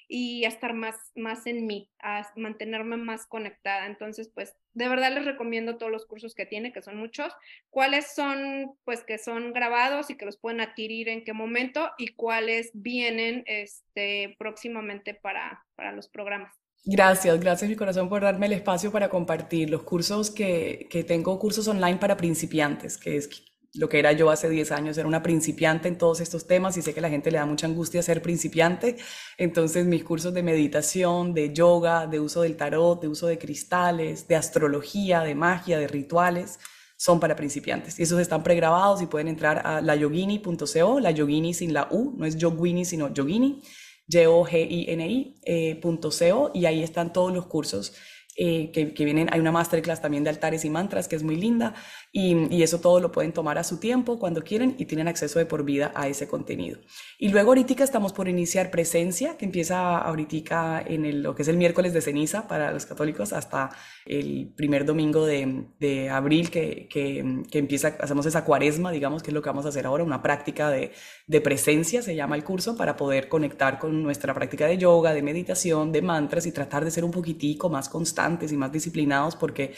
y 0.09 0.45
a 0.45 0.47
estar 0.47 0.73
más, 0.73 0.95
más 1.15 1.45
en 1.47 1.65
mí, 1.65 1.89
a 1.99 2.25
mantenerme 2.35 2.95
más 2.95 3.25
conectada. 3.25 3.85
Entonces, 3.85 4.31
pues 4.33 4.55
de 4.73 4.87
verdad 4.87 5.13
les 5.13 5.25
recomiendo 5.25 5.77
todos 5.77 5.91
los 5.91 6.05
cursos 6.05 6.33
que 6.33 6.45
tiene, 6.45 6.71
que 6.71 6.81
son 6.81 6.97
muchos, 6.97 7.33
cuáles 7.69 8.13
son, 8.13 8.71
pues 8.85 9.03
que 9.03 9.17
son 9.17 9.51
grabados 9.51 10.09
y 10.09 10.15
que 10.15 10.25
los 10.25 10.37
pueden 10.37 10.61
adquirir 10.61 11.09
en 11.09 11.25
qué 11.25 11.33
momento 11.33 11.91
y 11.97 12.13
cuáles 12.13 12.71
vienen 12.73 13.43
este, 13.47 14.35
próximamente 14.39 15.13
para, 15.13 15.65
para 15.75 15.91
los 15.91 16.07
programas. 16.07 16.53
Gracias, 16.85 17.37
gracias 17.41 17.69
mi 17.69 17.75
corazón 17.75 18.07
por 18.07 18.21
darme 18.21 18.45
el 18.45 18.53
espacio 18.53 18.93
para 18.93 19.09
compartir 19.09 19.69
los 19.69 19.83
cursos 19.83 20.31
que, 20.31 20.87
que 20.89 21.03
tengo, 21.03 21.37
cursos 21.37 21.67
online 21.67 21.97
para 21.97 22.15
principiantes, 22.15 22.97
que 22.97 23.17
es 23.17 23.27
lo 23.73 23.89
que 23.89 23.99
era 23.99 24.11
yo 24.11 24.29
hace 24.29 24.49
10 24.49 24.71
años, 24.71 24.97
era 24.97 25.07
una 25.07 25.21
principiante 25.23 25.87
en 25.87 25.97
todos 25.97 26.19
estos 26.19 26.47
temas 26.47 26.77
y 26.77 26.81
sé 26.81 26.93
que 26.93 26.99
a 26.99 27.03
la 27.03 27.09
gente 27.09 27.31
le 27.31 27.37
da 27.37 27.45
mucha 27.45 27.67
angustia 27.67 28.01
ser 28.01 28.21
principiante. 28.21 28.97
Entonces 29.37 29.85
mis 29.85 30.03
cursos 30.03 30.33
de 30.33 30.43
meditación, 30.43 31.33
de 31.33 31.53
yoga, 31.53 32.07
de 32.07 32.19
uso 32.19 32.41
del 32.41 32.57
tarot, 32.57 33.01
de 33.01 33.07
uso 33.07 33.27
de 33.27 33.37
cristales, 33.37 34.27
de 34.27 34.35
astrología, 34.35 35.21
de 35.21 35.35
magia, 35.35 35.79
de 35.79 35.87
rituales, 35.87 36.59
son 36.97 37.19
para 37.19 37.35
principiantes. 37.35 37.99
Y 37.99 38.03
esos 38.03 38.19
están 38.19 38.43
pregrabados 38.43 39.01
y 39.01 39.05
pueden 39.05 39.27
entrar 39.27 39.61
a 39.65 39.81
layogini.co, 39.81 40.99
la 40.99 41.11
yogini 41.11 41.53
sin 41.53 41.73
la 41.73 41.87
U, 41.91 42.15
no 42.17 42.25
es 42.25 42.37
yogini, 42.37 42.85
sino 42.85 43.13
yogini, 43.13 43.61
y-o-g-i-n-i.co, 44.07 45.31
y 46.53 46.65
ahí 46.65 46.81
están 46.81 47.13
todos 47.13 47.33
los 47.33 47.45
cursos 47.45 47.93
eh, 48.37 48.71
que, 48.71 49.05
vienen, 49.05 49.29
hay 49.31 49.39
una 49.39 49.51
masterclass 49.51 50.01
también 50.01 50.23
de 50.23 50.29
altares 50.29 50.65
y 50.65 50.69
mantras 50.69 51.07
que 51.07 51.15
es 51.15 51.23
muy 51.23 51.35
linda 51.35 51.73
y, 52.11 52.53
y, 52.55 52.63
eso 52.63 52.79
todo 52.79 52.99
lo 52.99 53.11
pueden 53.11 53.33
tomar 53.33 53.57
a 53.57 53.63
su 53.63 53.79
tiempo 53.79 54.19
cuando 54.19 54.43
quieren 54.43 54.75
y 54.77 54.85
tienen 54.85 55.07
acceso 55.07 55.39
de 55.39 55.45
por 55.45 55.63
vida 55.63 55.91
a 55.95 56.07
ese 56.07 56.27
contenido. 56.27 56.79
Y 57.17 57.29
luego 57.29 57.51
ahorita 57.51 57.83
estamos 57.83 58.13
por 58.13 58.27
iniciar 58.27 58.71
presencia, 58.71 59.37
que 59.37 59.45
empieza 59.45 59.97
ahorita 59.97 60.83
en 60.85 61.05
el, 61.05 61.23
lo 61.23 61.35
que 61.35 61.41
es 61.41 61.47
el 61.47 61.57
miércoles 61.57 61.93
de 61.93 62.01
ceniza 62.01 62.47
para 62.47 62.71
los 62.71 62.85
católicos 62.85 63.33
hasta 63.33 63.69
el 64.05 64.53
primer 64.55 64.85
domingo 64.85 65.25
de, 65.25 65.65
de 65.79 66.09
abril 66.09 66.49
que, 66.49 66.87
que, 66.89 67.43
que, 67.51 67.59
empieza, 67.59 67.95
hacemos 67.99 68.25
esa 68.25 68.43
cuaresma, 68.43 68.91
digamos, 68.91 69.23
que 69.23 69.31
es 69.31 69.33
lo 69.33 69.41
que 69.41 69.49
vamos 69.49 69.65
a 69.65 69.69
hacer 69.69 69.85
ahora, 69.85 70.03
una 70.03 70.21
práctica 70.21 70.69
de, 70.69 70.91
de 71.27 71.41
presencia, 71.41 72.01
se 72.01 72.15
llama 72.15 72.35
el 72.35 72.43
curso, 72.43 72.77
para 72.77 72.95
poder 72.95 73.27
conectar 73.27 73.79
con 73.79 74.01
nuestra 74.03 74.33
práctica 74.33 74.67
de 74.67 74.77
yoga, 74.77 75.13
de 75.13 75.21
meditación, 75.21 75.91
de 75.91 76.01
mantras 76.01 76.45
y 76.45 76.51
tratar 76.51 76.85
de 76.85 76.91
ser 76.91 77.03
un 77.03 77.11
poquitico 77.11 77.69
más 77.69 77.89
constantes 78.27 78.51
y 78.51 78.57
más 78.57 78.71
disciplinados 78.71 79.35
porque 79.35 79.73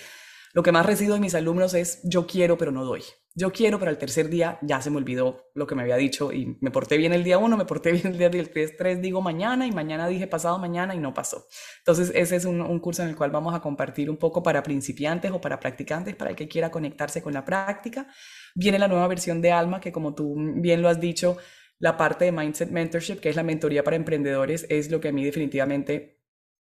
lo 0.53 0.63
que 0.63 0.71
más 0.71 0.85
recibo 0.85 1.13
de 1.13 1.19
mis 1.19 1.35
alumnos 1.35 1.73
es 1.73 2.01
yo 2.03 2.25
quiero 2.25 2.57
pero 2.57 2.71
no 2.71 2.83
doy. 2.83 3.03
Yo 3.35 3.51
quiero, 3.53 3.77
pero 3.77 3.91
al 3.91 3.99
tercer 3.99 4.27
día 4.27 4.57
ya 4.63 4.81
se 4.81 4.89
me 4.89 4.97
olvidó 4.97 5.51
lo 5.53 5.67
que 5.67 5.75
me 5.75 5.83
había 5.83 5.95
dicho 5.95 6.33
y 6.33 6.57
me 6.61 6.71
porté 6.71 6.97
bien 6.97 7.13
el 7.13 7.23
día 7.23 7.37
uno, 7.37 7.55
me 7.55 7.65
porté 7.65 7.91
bien 7.93 8.07
el 8.07 8.17
día 8.17 8.31
tres, 8.31 8.75
tres 8.75 9.01
digo 9.01 9.21
mañana 9.21 9.67
y 9.67 9.71
mañana 9.71 10.07
dije 10.07 10.25
pasado 10.25 10.57
mañana 10.57 10.95
y 10.95 10.97
no 10.97 11.13
pasó. 11.13 11.45
Entonces 11.77 12.11
ese 12.15 12.35
es 12.35 12.45
un, 12.45 12.59
un, 12.59 12.79
curso 12.79 13.03
en 13.03 13.09
el 13.09 13.15
cual 13.15 13.29
vamos 13.29 13.53
a 13.53 13.61
compartir 13.61 14.09
un 14.09 14.17
poco 14.17 14.41
para 14.41 14.63
principiantes 14.63 15.31
o 15.31 15.39
para 15.39 15.59
practicantes, 15.59 16.15
para 16.15 16.31
el 16.31 16.35
que 16.35 16.47
quiera 16.47 16.71
conectarse 16.71 17.21
con 17.21 17.33
la 17.33 17.45
práctica. 17.45 18.07
Viene 18.55 18.79
la 18.79 18.87
nueva 18.87 19.07
versión 19.07 19.41
de 19.41 19.51
Alma, 19.51 19.79
que 19.79 19.91
como 19.91 20.15
tú 20.15 20.35
bien 20.55 20.81
lo 20.81 20.89
has 20.89 20.99
dicho, 20.99 21.37
la 21.77 21.95
parte 21.95 22.25
de 22.25 22.31
Mindset 22.31 22.71
Mentorship, 22.71 23.19
que 23.21 23.29
es 23.29 23.35
la 23.35 23.43
mentoría 23.43 23.83
para 23.83 23.95
emprendedores, 23.95 24.65
es 24.69 24.89
lo 24.89 24.99
que 24.99 25.09
a 25.09 25.11
mí 25.11 25.23
definitivamente 25.23 26.18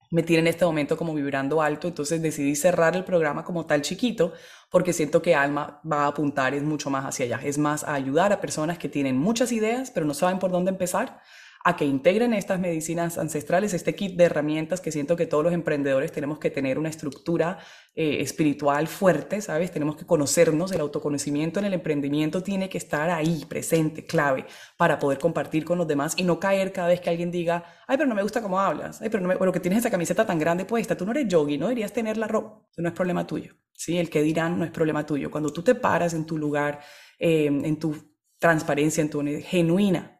me 0.09 0.23
tiene 0.23 0.41
en 0.41 0.47
este 0.47 0.65
momento 0.65 0.97
como 0.97 1.13
vibrando 1.13 1.61
alto, 1.61 1.87
entonces 1.87 2.21
decidí 2.21 2.55
cerrar 2.55 2.95
el 2.95 3.03
programa 3.03 3.43
como 3.43 3.65
tal 3.65 3.81
chiquito 3.81 4.33
porque 4.69 4.93
siento 4.93 5.21
que 5.21 5.35
Alma 5.35 5.81
va 5.89 6.03
a 6.03 6.07
apuntar 6.07 6.53
es 6.53 6.63
mucho 6.63 6.89
más 6.89 7.05
hacia 7.05 7.25
allá, 7.25 7.39
es 7.43 7.57
más 7.57 7.83
a 7.83 7.93
ayudar 7.93 8.33
a 8.33 8.41
personas 8.41 8.77
que 8.77 8.89
tienen 8.89 9.17
muchas 9.17 9.51
ideas 9.51 9.91
pero 9.91 10.05
no 10.05 10.13
saben 10.13 10.39
por 10.39 10.51
dónde 10.51 10.71
empezar 10.71 11.21
a 11.67 11.75
que 11.75 11.83
integren 11.83 12.33
estas 12.33 12.61
medicinas 12.61 13.17
ancestrales, 13.17 13.73
este 13.73 13.93
kit 13.93 14.15
de 14.15 14.23
herramientas 14.23 14.79
que 14.79 14.89
siento 14.89 15.17
que 15.17 15.25
todos 15.25 15.43
los 15.43 15.51
emprendedores 15.51 16.13
tenemos 16.13 16.39
que 16.39 16.49
tener 16.49 16.79
una 16.79 16.87
estructura 16.87 17.59
eh, 17.93 18.21
espiritual 18.21 18.87
fuerte, 18.87 19.41
¿sabes? 19.41 19.69
Tenemos 19.69 19.97
que 19.97 20.05
conocernos, 20.05 20.71
el 20.71 20.79
autoconocimiento 20.79 21.59
en 21.59 21.65
el 21.65 21.73
emprendimiento 21.73 22.41
tiene 22.41 22.69
que 22.69 22.77
estar 22.77 23.09
ahí, 23.09 23.43
presente, 23.49 24.05
clave, 24.05 24.45
para 24.77 24.97
poder 24.97 25.19
compartir 25.19 25.65
con 25.65 25.77
los 25.77 25.85
demás 25.85 26.13
y 26.15 26.23
no 26.23 26.39
caer 26.39 26.71
cada 26.71 26.87
vez 26.87 27.01
que 27.01 27.09
alguien 27.09 27.31
diga, 27.31 27.65
ay, 27.85 27.97
pero 27.97 28.07
no 28.07 28.15
me 28.15 28.23
gusta 28.23 28.41
cómo 28.41 28.61
hablas, 28.61 29.01
ay, 29.01 29.09
pero 29.09 29.21
no 29.21 29.27
me, 29.27 29.35
bueno, 29.35 29.51
que 29.51 29.59
tienes 29.59 29.79
esa 29.79 29.91
camiseta 29.91 30.25
tan 30.25 30.39
grande 30.39 30.63
puesta, 30.63 30.95
tú 30.95 31.05
no 31.05 31.11
eres 31.11 31.27
yogi, 31.27 31.57
no 31.57 31.65
deberías 31.67 31.91
tener 31.91 32.15
la 32.15 32.29
ropa, 32.29 32.65
no 32.77 32.87
es 32.87 32.95
problema 32.95 33.27
tuyo, 33.27 33.55
¿sí? 33.73 33.97
El 33.97 34.09
que 34.09 34.21
dirán 34.21 34.57
no 34.57 34.63
es 34.63 34.71
problema 34.71 35.05
tuyo. 35.05 35.29
Cuando 35.29 35.51
tú 35.51 35.63
te 35.63 35.75
paras 35.75 36.13
en 36.13 36.25
tu 36.25 36.37
lugar, 36.37 36.79
eh, 37.19 37.47
en 37.47 37.77
tu 37.77 37.93
transparencia, 38.39 39.01
en 39.01 39.09
tu 39.09 39.21
genuina 39.43 40.16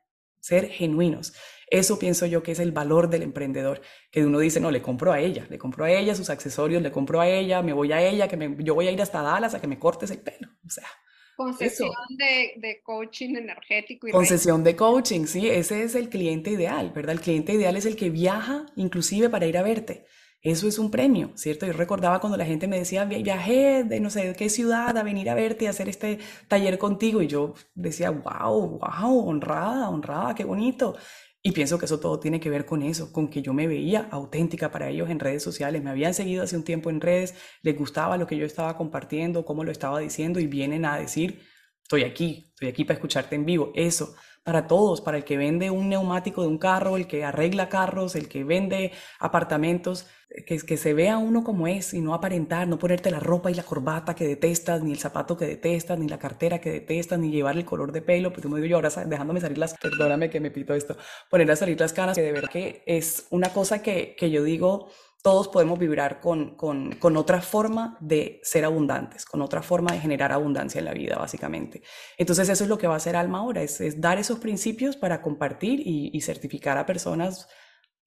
ser 0.48 0.70
genuinos. 0.70 1.34
Eso 1.70 2.00
pienso 2.00 2.26
yo 2.26 2.42
que 2.44 2.54
es 2.54 2.60
el 2.60 2.72
valor 2.72 3.10
del 3.10 3.24
emprendedor, 3.24 3.82
que 4.10 4.26
uno 4.26 4.40
dice, 4.40 4.62
no, 4.62 4.72
le 4.72 4.82
compro 4.82 5.12
a 5.12 5.20
ella, 5.20 5.46
le 5.50 5.58
compro 5.58 5.84
a 5.84 5.92
ella 5.92 6.16
sus 6.16 6.30
accesorios, 6.30 6.82
le 6.82 6.92
compro 6.92 7.20
a 7.20 7.28
ella, 7.28 7.62
me 7.62 7.74
voy 7.74 7.92
a 7.92 8.02
ella, 8.02 8.30
que 8.30 8.38
me, 8.38 8.56
yo 8.64 8.74
voy 8.74 8.88
a 8.88 8.92
ir 8.92 9.02
hasta 9.02 9.22
Dallas 9.22 9.54
a 9.54 9.60
que 9.60 9.68
me 9.68 9.78
cortes 9.78 10.10
el 10.12 10.20
pelo. 10.20 10.48
O 10.66 10.70
sea, 10.70 10.88
Concesión 11.36 11.92
de, 12.18 12.54
de, 12.56 12.82
coaching 12.82 13.36
energético. 13.36 14.08
Y 14.08 14.12
Concesión 14.12 14.64
de 14.64 14.76
coaching, 14.76 15.26
sí, 15.26 15.48
ese 15.48 15.84
es 15.84 15.94
el 15.94 16.10
cliente 16.10 16.50
ideal, 16.50 16.92
¿verdad? 16.96 17.12
El 17.12 17.22
cliente 17.22 17.54
ideal 17.54 17.76
es 17.76 17.86
el 17.86 17.96
que 17.96 18.10
viaja 18.10 18.66
inclusive 18.76 19.30
para 19.30 19.46
ir 19.46 19.58
a 19.58 19.62
verte. 19.62 20.06
Eso 20.48 20.66
es 20.70 20.80
un 20.80 20.90
premio, 20.90 21.32
¿cierto? 21.36 21.66
Yo 21.66 21.74
recordaba 21.74 22.22
cuando 22.22 22.38
la 22.38 22.46
gente 22.46 22.70
me 22.70 22.80
decía, 22.80 23.04
viajé 23.04 23.84
de 23.84 24.00
no 24.00 24.10
sé 24.10 24.34
qué 24.38 24.48
ciudad 24.48 24.98
a 24.98 25.04
venir 25.04 25.30
a 25.30 25.36
verte 25.36 25.66
y 25.66 25.68
hacer 25.68 25.90
este 25.90 26.20
taller 26.48 26.78
contigo. 26.78 27.22
Y 27.22 27.28
yo 27.28 27.54
decía, 27.76 28.12
wow, 28.12 28.80
wow, 28.80 29.28
honrada, 29.28 29.90
honrada, 29.90 30.36
qué 30.36 30.46
bonito. 30.46 30.96
Y 31.44 31.52
pienso 31.52 31.78
que 31.78 31.84
eso 31.84 32.00
todo 32.00 32.18
tiene 32.22 32.40
que 32.40 32.50
ver 32.50 32.66
con 32.66 32.82
eso, 32.82 33.12
con 33.12 33.28
que 33.30 33.42
yo 33.42 33.54
me 33.54 33.68
veía 33.68 34.08
auténtica 34.10 34.72
para 34.72 34.88
ellos 34.88 35.10
en 35.10 35.20
redes 35.20 35.44
sociales. 35.44 35.84
Me 35.84 35.90
habían 35.90 36.14
seguido 36.14 36.44
hace 36.44 36.56
un 36.56 36.64
tiempo 36.64 36.90
en 36.90 37.02
redes, 37.02 37.36
les 37.62 37.78
gustaba 37.78 38.16
lo 38.16 38.26
que 38.26 38.38
yo 38.38 38.46
estaba 38.46 38.78
compartiendo, 38.78 39.44
cómo 39.44 39.66
lo 39.66 39.72
estaba 39.74 40.00
diciendo 40.00 40.40
y 40.40 40.48
vienen 40.48 40.86
a 40.86 40.98
decir, 40.98 41.42
estoy 41.84 42.04
aquí, 42.04 42.52
estoy 42.54 42.70
aquí 42.70 42.86
para 42.86 42.96
escucharte 42.96 43.36
en 43.36 43.44
vivo. 43.44 43.74
Eso, 43.76 44.16
para 44.48 44.66
todos, 44.66 45.02
para 45.02 45.18
el 45.18 45.26
que 45.26 45.36
vende 45.36 45.70
un 45.72 45.90
neumático 45.90 46.42
de 46.42 46.48
un 46.48 46.58
carro, 46.58 46.96
el 46.96 47.06
que 47.06 47.26
arregla 47.26 47.68
carros, 47.68 48.16
el 48.16 48.30
que 48.30 48.46
vende 48.46 48.94
apartamentos, 49.20 50.08
que, 50.46 50.78
se 50.78 50.94
vea 50.94 51.18
uno 51.18 51.44
como 51.44 51.68
es 51.68 51.94
y 51.94 52.00
no 52.00 52.14
aparentar, 52.14 52.66
no 52.66 52.80
ponerte 52.80 53.12
la 53.12 53.20
ropa 53.20 53.52
y 53.52 53.56
la 53.56 53.64
corbata 53.64 54.16
que 54.16 54.26
detestas, 54.26 54.82
ni 54.82 54.94
el 54.94 55.00
zapato 55.00 55.36
que 55.36 55.46
detestas, 55.46 56.00
ni 56.00 56.08
la 56.08 56.18
cartera 56.18 56.62
que 56.62 56.72
detestas, 56.72 57.20
ni 57.20 57.30
llevar 57.30 57.58
el 57.58 57.66
color 57.66 57.92
de 57.92 58.02
pelo, 58.02 58.32
pues 58.32 58.44
como 58.44 58.56
digo 58.56 58.68
yo 58.68 58.78
ahora 58.78 58.90
dejándome 59.06 59.42
salir 59.42 59.58
las, 59.58 59.74
perdóname 59.78 60.30
que 60.30 60.40
me 60.40 60.50
pito 60.50 60.74
esto, 60.74 60.96
poner 61.30 61.52
a 61.52 61.58
salir 61.58 61.78
las 61.78 61.92
caras, 61.92 62.16
que 62.16 62.22
de 62.22 62.32
verdad 62.32 62.50
que 62.50 62.84
es 62.86 63.28
una 63.32 63.50
cosa 63.50 63.82
que, 63.82 64.16
que 64.16 64.32
yo 64.32 64.46
digo, 64.46 64.88
todos 65.28 65.50
podemos 65.50 65.78
vibrar 65.78 66.22
con, 66.22 66.56
con, 66.56 66.94
con, 66.94 67.18
otra 67.18 67.42
forma 67.42 67.98
de 68.00 68.40
ser 68.44 68.64
abundantes, 68.64 69.26
con 69.26 69.42
otra 69.42 69.62
forma 69.62 69.92
de 69.92 70.00
generar 70.00 70.32
abundancia 70.32 70.80
en 70.80 70.86
la 70.86 70.94
vida, 70.94 71.18
básicamente. 71.18 71.82
Entonces 72.18 72.48
eso 72.48 72.64
es 72.64 72.70
lo 72.70 72.78
que 72.78 72.88
va 72.88 72.94
a 72.94 72.96
hacer 72.96 73.18
Alma 73.18 73.40
ahora, 73.40 73.62
es, 73.62 73.82
es 73.82 74.00
dar 74.00 74.20
esos 74.20 74.40
principios 74.40 74.96
para 74.96 75.22
compartir 75.22 75.82
y, 75.82 76.12
y, 76.14 76.22
certificar 76.22 76.78
a 76.78 76.86
personas 76.86 77.50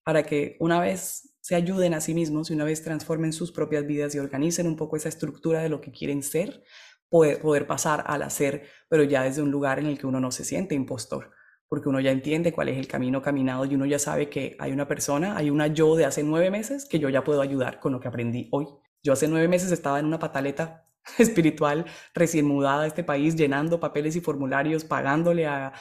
para 0.03 0.23
que 0.23 0.57
una 0.61 0.81
vez 0.81 1.37
se 1.43 1.55
ayuden 1.57 1.93
a 1.93 2.01
sí 2.01 2.15
mismos 2.15 2.51
y 2.51 2.55
una 2.55 2.65
vez 2.65 2.83
transformen 2.83 3.35
sus 3.35 3.53
propias 3.53 3.87
vidas 3.87 4.15
y 4.15 4.19
organicen 4.19 4.67
un 4.67 4.77
poco 4.77 4.97
esa 4.97 5.11
estructura 5.11 5.61
de 5.61 5.69
lo 5.69 5.83
que 5.83 5.93
quieren 5.93 6.23
ser, 6.23 6.63
poder, 7.11 7.43
poder 7.43 7.67
pasar 7.67 8.03
al 8.07 8.23
hacer, 8.23 8.63
pero 8.89 9.03
ya 9.03 9.25
desde 9.25 9.43
un 9.43 9.51
lugar 9.51 9.79
en 9.79 9.85
el 9.85 9.99
que 9.99 10.07
uno 10.07 10.21
no 10.21 10.31
se 10.31 10.47
siente 10.47 10.75
impostor 10.75 11.33
porque 11.71 11.89
uno 11.89 12.01
ya 12.01 12.11
entiende 12.11 12.53
cuál 12.53 12.69
es 12.69 12.77
el 12.79 12.89
camino 12.89 13.23
caminado 13.23 13.65
y 13.65 13.77
uno 13.77 13.87
ya 13.87 14.01
sabe 14.01 14.29
que 14.29 14.57
hay 14.59 14.73
una 14.73 14.89
persona, 14.89 15.37
hay 15.37 15.51
una 15.51 15.69
yo 15.69 15.95
de 15.95 16.05
hace 16.05 16.25
nueve 16.25 16.51
meses 16.51 16.85
que 16.85 16.99
yo 16.99 17.09
ya 17.09 17.23
puedo 17.23 17.41
ayudar 17.41 17.79
con 17.79 17.93
lo 17.93 18.01
que 18.01 18.09
aprendí 18.09 18.49
hoy. 18.51 18.67
Yo 19.05 19.13
hace 19.13 19.29
nueve 19.29 19.47
meses 19.47 19.71
estaba 19.71 20.01
en 20.01 20.07
una 20.07 20.19
pataleta 20.19 20.85
espiritual 21.19 21.87
recién 22.13 22.45
mudada 22.45 22.83
a 22.83 22.87
este 22.89 23.05
país, 23.05 23.37
llenando 23.37 23.79
papeles 23.79 24.17
y 24.17 24.21
formularios, 24.21 24.85
pagándole 24.85 25.47
a, 25.47 25.73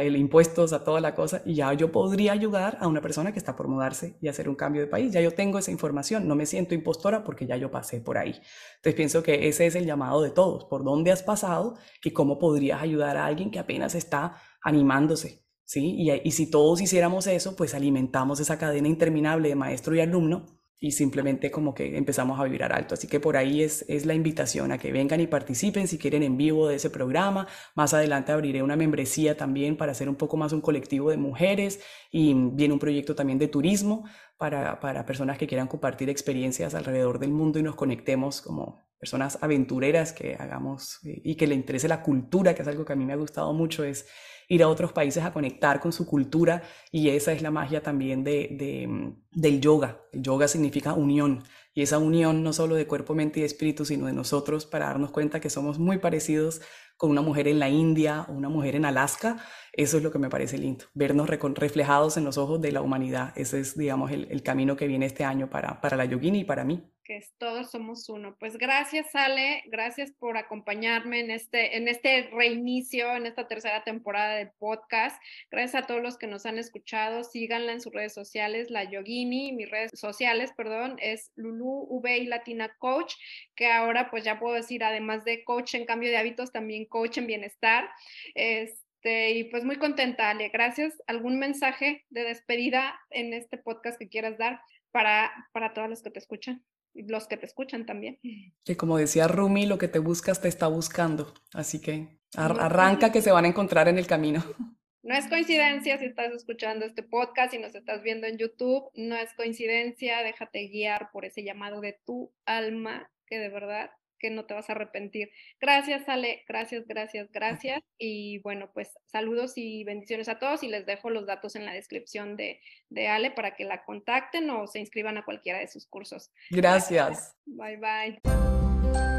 el 0.00 0.16
impuestos, 0.16 0.72
a 0.72 0.84
toda 0.84 1.00
la 1.00 1.16
cosa, 1.16 1.42
y 1.44 1.54
ya 1.54 1.72
yo 1.72 1.90
podría 1.90 2.32
ayudar 2.32 2.78
a 2.80 2.86
una 2.86 3.00
persona 3.00 3.32
que 3.32 3.40
está 3.40 3.56
por 3.56 3.66
mudarse 3.66 4.16
y 4.20 4.28
hacer 4.28 4.48
un 4.48 4.54
cambio 4.54 4.80
de 4.80 4.86
país. 4.86 5.12
Ya 5.12 5.20
yo 5.20 5.32
tengo 5.32 5.58
esa 5.58 5.72
información, 5.72 6.28
no 6.28 6.36
me 6.36 6.46
siento 6.46 6.72
impostora 6.74 7.24
porque 7.24 7.46
ya 7.46 7.56
yo 7.56 7.68
pasé 7.70 8.00
por 8.00 8.16
ahí. 8.16 8.40
Entonces 8.76 8.94
pienso 8.94 9.24
que 9.24 9.48
ese 9.48 9.66
es 9.66 9.74
el 9.74 9.86
llamado 9.86 10.22
de 10.22 10.30
todos, 10.30 10.66
por 10.66 10.84
dónde 10.84 11.10
has 11.10 11.24
pasado 11.24 11.74
y 12.02 12.12
cómo 12.12 12.38
podrías 12.38 12.80
ayudar 12.80 13.16
a 13.16 13.26
alguien 13.26 13.50
que 13.50 13.58
apenas 13.58 13.96
está 13.96 14.36
animándose, 14.62 15.44
¿sí? 15.64 15.94
Y, 15.98 16.10
y 16.10 16.30
si 16.32 16.50
todos 16.50 16.80
hiciéramos 16.80 17.26
eso, 17.26 17.56
pues 17.56 17.74
alimentamos 17.74 18.40
esa 18.40 18.58
cadena 18.58 18.88
interminable 18.88 19.48
de 19.48 19.54
maestro 19.54 19.94
y 19.94 20.00
alumno 20.00 20.62
y 20.82 20.90
simplemente 20.90 21.52
como 21.52 21.74
que 21.74 21.96
empezamos 21.96 22.40
a 22.40 22.42
vibrar 22.42 22.72
alto. 22.72 22.94
Así 22.94 23.06
que 23.06 23.20
por 23.20 23.36
ahí 23.36 23.62
es, 23.62 23.84
es 23.88 24.04
la 24.04 24.14
invitación 24.14 24.72
a 24.72 24.78
que 24.78 24.90
vengan 24.90 25.20
y 25.20 25.28
participen 25.28 25.86
si 25.86 25.96
quieren 25.96 26.24
en 26.24 26.36
vivo 26.36 26.66
de 26.66 26.74
ese 26.74 26.90
programa. 26.90 27.46
Más 27.76 27.94
adelante 27.94 28.32
abriré 28.32 28.64
una 28.64 28.74
membresía 28.74 29.36
también 29.36 29.76
para 29.76 29.92
hacer 29.92 30.08
un 30.08 30.16
poco 30.16 30.36
más 30.36 30.52
un 30.52 30.60
colectivo 30.60 31.10
de 31.10 31.18
mujeres 31.18 31.80
y 32.10 32.34
viene 32.34 32.74
un 32.74 32.80
proyecto 32.80 33.14
también 33.14 33.38
de 33.38 33.46
turismo 33.46 34.04
para, 34.36 34.80
para 34.80 35.06
personas 35.06 35.38
que 35.38 35.46
quieran 35.46 35.68
compartir 35.68 36.10
experiencias 36.10 36.74
alrededor 36.74 37.20
del 37.20 37.30
mundo 37.30 37.60
y 37.60 37.62
nos 37.62 37.76
conectemos 37.76 38.42
como 38.42 38.80
personas 38.98 39.38
aventureras 39.40 40.12
que 40.12 40.34
hagamos 40.34 40.98
y 41.04 41.36
que 41.36 41.46
le 41.46 41.54
interese 41.54 41.86
la 41.86 42.02
cultura, 42.02 42.56
que 42.56 42.62
es 42.62 42.68
algo 42.68 42.84
que 42.84 42.92
a 42.92 42.96
mí 42.96 43.04
me 43.04 43.12
ha 43.12 43.16
gustado 43.16 43.52
mucho, 43.52 43.84
es 43.84 44.08
ir 44.52 44.62
a 44.62 44.68
otros 44.68 44.92
países 44.92 45.24
a 45.24 45.32
conectar 45.32 45.80
con 45.80 45.92
su 45.92 46.04
cultura 46.04 46.62
y 46.90 47.08
esa 47.08 47.32
es 47.32 47.40
la 47.40 47.50
magia 47.50 47.82
también 47.82 48.22
de, 48.22 49.14
del 49.32 49.60
yoga. 49.62 50.02
El 50.12 50.22
yoga 50.22 50.46
significa 50.46 50.92
unión 50.92 51.42
y 51.72 51.80
esa 51.80 51.96
unión 51.96 52.42
no 52.42 52.52
solo 52.52 52.74
de 52.74 52.86
cuerpo, 52.86 53.14
mente 53.14 53.40
y 53.40 53.44
espíritu, 53.44 53.86
sino 53.86 54.06
de 54.06 54.12
nosotros 54.12 54.66
para 54.66 54.88
darnos 54.88 55.10
cuenta 55.10 55.40
que 55.40 55.48
somos 55.48 55.78
muy 55.78 55.96
parecidos 55.96 56.60
con 56.98 57.10
una 57.10 57.22
mujer 57.22 57.48
en 57.48 57.60
la 57.60 57.70
India 57.70 58.26
o 58.28 58.32
una 58.32 58.50
mujer 58.50 58.76
en 58.76 58.84
Alaska, 58.84 59.38
eso 59.72 59.96
es 59.96 60.02
lo 60.02 60.12
que 60.12 60.18
me 60.18 60.28
parece 60.28 60.58
lindo, 60.58 60.84
vernos 60.92 61.30
reflejados 61.30 62.18
en 62.18 62.24
los 62.24 62.36
ojos 62.36 62.60
de 62.60 62.72
la 62.72 62.82
humanidad. 62.82 63.32
Ese 63.36 63.58
es, 63.58 63.76
digamos, 63.76 64.10
el, 64.12 64.28
el 64.30 64.42
camino 64.42 64.76
que 64.76 64.86
viene 64.86 65.06
este 65.06 65.24
año 65.24 65.48
para, 65.48 65.80
para 65.80 65.96
la 65.96 66.04
yogini 66.04 66.40
y 66.40 66.44
para 66.44 66.62
mí 66.62 66.91
que 67.04 67.20
todos 67.38 67.70
somos 67.70 68.08
uno. 68.08 68.36
Pues 68.38 68.56
gracias, 68.56 69.14
Ale, 69.14 69.62
gracias 69.66 70.12
por 70.12 70.36
acompañarme 70.36 71.20
en 71.20 71.30
este, 71.30 71.76
en 71.76 71.88
este 71.88 72.30
reinicio, 72.32 73.14
en 73.16 73.26
esta 73.26 73.48
tercera 73.48 73.84
temporada 73.84 74.36
de 74.36 74.46
podcast. 74.58 75.20
Gracias 75.50 75.82
a 75.82 75.86
todos 75.86 76.02
los 76.02 76.18
que 76.18 76.26
nos 76.26 76.46
han 76.46 76.58
escuchado. 76.58 77.24
Síganla 77.24 77.72
en 77.72 77.80
sus 77.80 77.92
redes 77.92 78.14
sociales, 78.14 78.70
la 78.70 78.84
Yogini, 78.84 79.52
mis 79.52 79.70
redes 79.70 79.90
sociales, 79.94 80.52
perdón, 80.56 80.96
es 81.00 81.30
Lulu 81.36 81.86
V 81.88 82.18
y 82.18 82.26
Latina 82.26 82.74
Coach, 82.78 83.14
que 83.54 83.66
ahora 83.66 84.10
pues 84.10 84.24
ya 84.24 84.38
puedo 84.38 84.54
decir, 84.54 84.84
además 84.84 85.24
de 85.24 85.44
coach 85.44 85.74
en 85.74 85.86
cambio 85.86 86.10
de 86.10 86.16
hábitos, 86.16 86.52
también 86.52 86.86
coach 86.86 87.18
en 87.18 87.26
bienestar. 87.26 87.88
Este, 88.34 89.32
y 89.32 89.44
pues 89.44 89.64
muy 89.64 89.76
contenta, 89.76 90.30
Ale. 90.30 90.48
Gracias. 90.50 91.02
¿Algún 91.06 91.38
mensaje 91.38 92.04
de 92.10 92.24
despedida 92.24 92.98
en 93.10 93.34
este 93.34 93.58
podcast 93.58 93.98
que 93.98 94.08
quieras 94.08 94.38
dar 94.38 94.60
para, 94.90 95.32
para 95.52 95.72
todos 95.72 95.88
los 95.88 96.02
que 96.02 96.10
te 96.10 96.18
escuchan? 96.18 96.62
Los 96.94 97.26
que 97.26 97.36
te 97.36 97.46
escuchan 97.46 97.86
también. 97.86 98.18
Que 98.64 98.76
como 98.76 98.96
decía 98.96 99.28
Rumi, 99.28 99.66
lo 99.66 99.78
que 99.78 99.88
te 99.88 99.98
buscas 99.98 100.40
te 100.40 100.48
está 100.48 100.66
buscando. 100.66 101.32
Así 101.52 101.80
que 101.80 102.20
arranca 102.36 103.12
que 103.12 103.22
se 103.22 103.32
van 103.32 103.44
a 103.44 103.48
encontrar 103.48 103.88
en 103.88 103.98
el 103.98 104.06
camino. 104.06 104.42
No 105.04 105.16
es 105.16 105.26
coincidencia 105.26 105.98
si 105.98 106.04
estás 106.04 106.32
escuchando 106.32 106.84
este 106.84 107.02
podcast 107.02 107.52
y 107.54 107.58
nos 107.58 107.74
estás 107.74 108.04
viendo 108.04 108.28
en 108.28 108.38
YouTube, 108.38 108.88
no 108.94 109.16
es 109.16 109.34
coincidencia, 109.34 110.22
déjate 110.22 110.68
guiar 110.68 111.10
por 111.10 111.24
ese 111.24 111.42
llamado 111.42 111.80
de 111.80 111.98
tu 112.06 112.32
alma, 112.46 113.10
que 113.26 113.40
de 113.40 113.48
verdad 113.48 113.90
que 114.22 114.30
no 114.30 114.46
te 114.46 114.54
vas 114.54 114.70
a 114.70 114.72
arrepentir. 114.72 115.30
Gracias, 115.60 116.08
Ale, 116.08 116.44
gracias, 116.48 116.86
gracias, 116.86 117.30
gracias. 117.32 117.82
Y 117.98 118.38
bueno, 118.38 118.70
pues 118.72 118.96
saludos 119.06 119.54
y 119.56 119.84
bendiciones 119.84 120.28
a 120.28 120.38
todos 120.38 120.62
y 120.62 120.68
les 120.68 120.86
dejo 120.86 121.10
los 121.10 121.26
datos 121.26 121.56
en 121.56 121.66
la 121.66 121.74
descripción 121.74 122.36
de, 122.36 122.60
de 122.88 123.08
Ale 123.08 123.32
para 123.32 123.56
que 123.56 123.64
la 123.64 123.84
contacten 123.84 124.48
o 124.50 124.66
se 124.66 124.78
inscriban 124.78 125.18
a 125.18 125.24
cualquiera 125.24 125.58
de 125.58 125.68
sus 125.68 125.86
cursos. 125.86 126.30
Gracias. 126.50 127.36
Bye, 127.44 127.76
bye. 127.76 129.11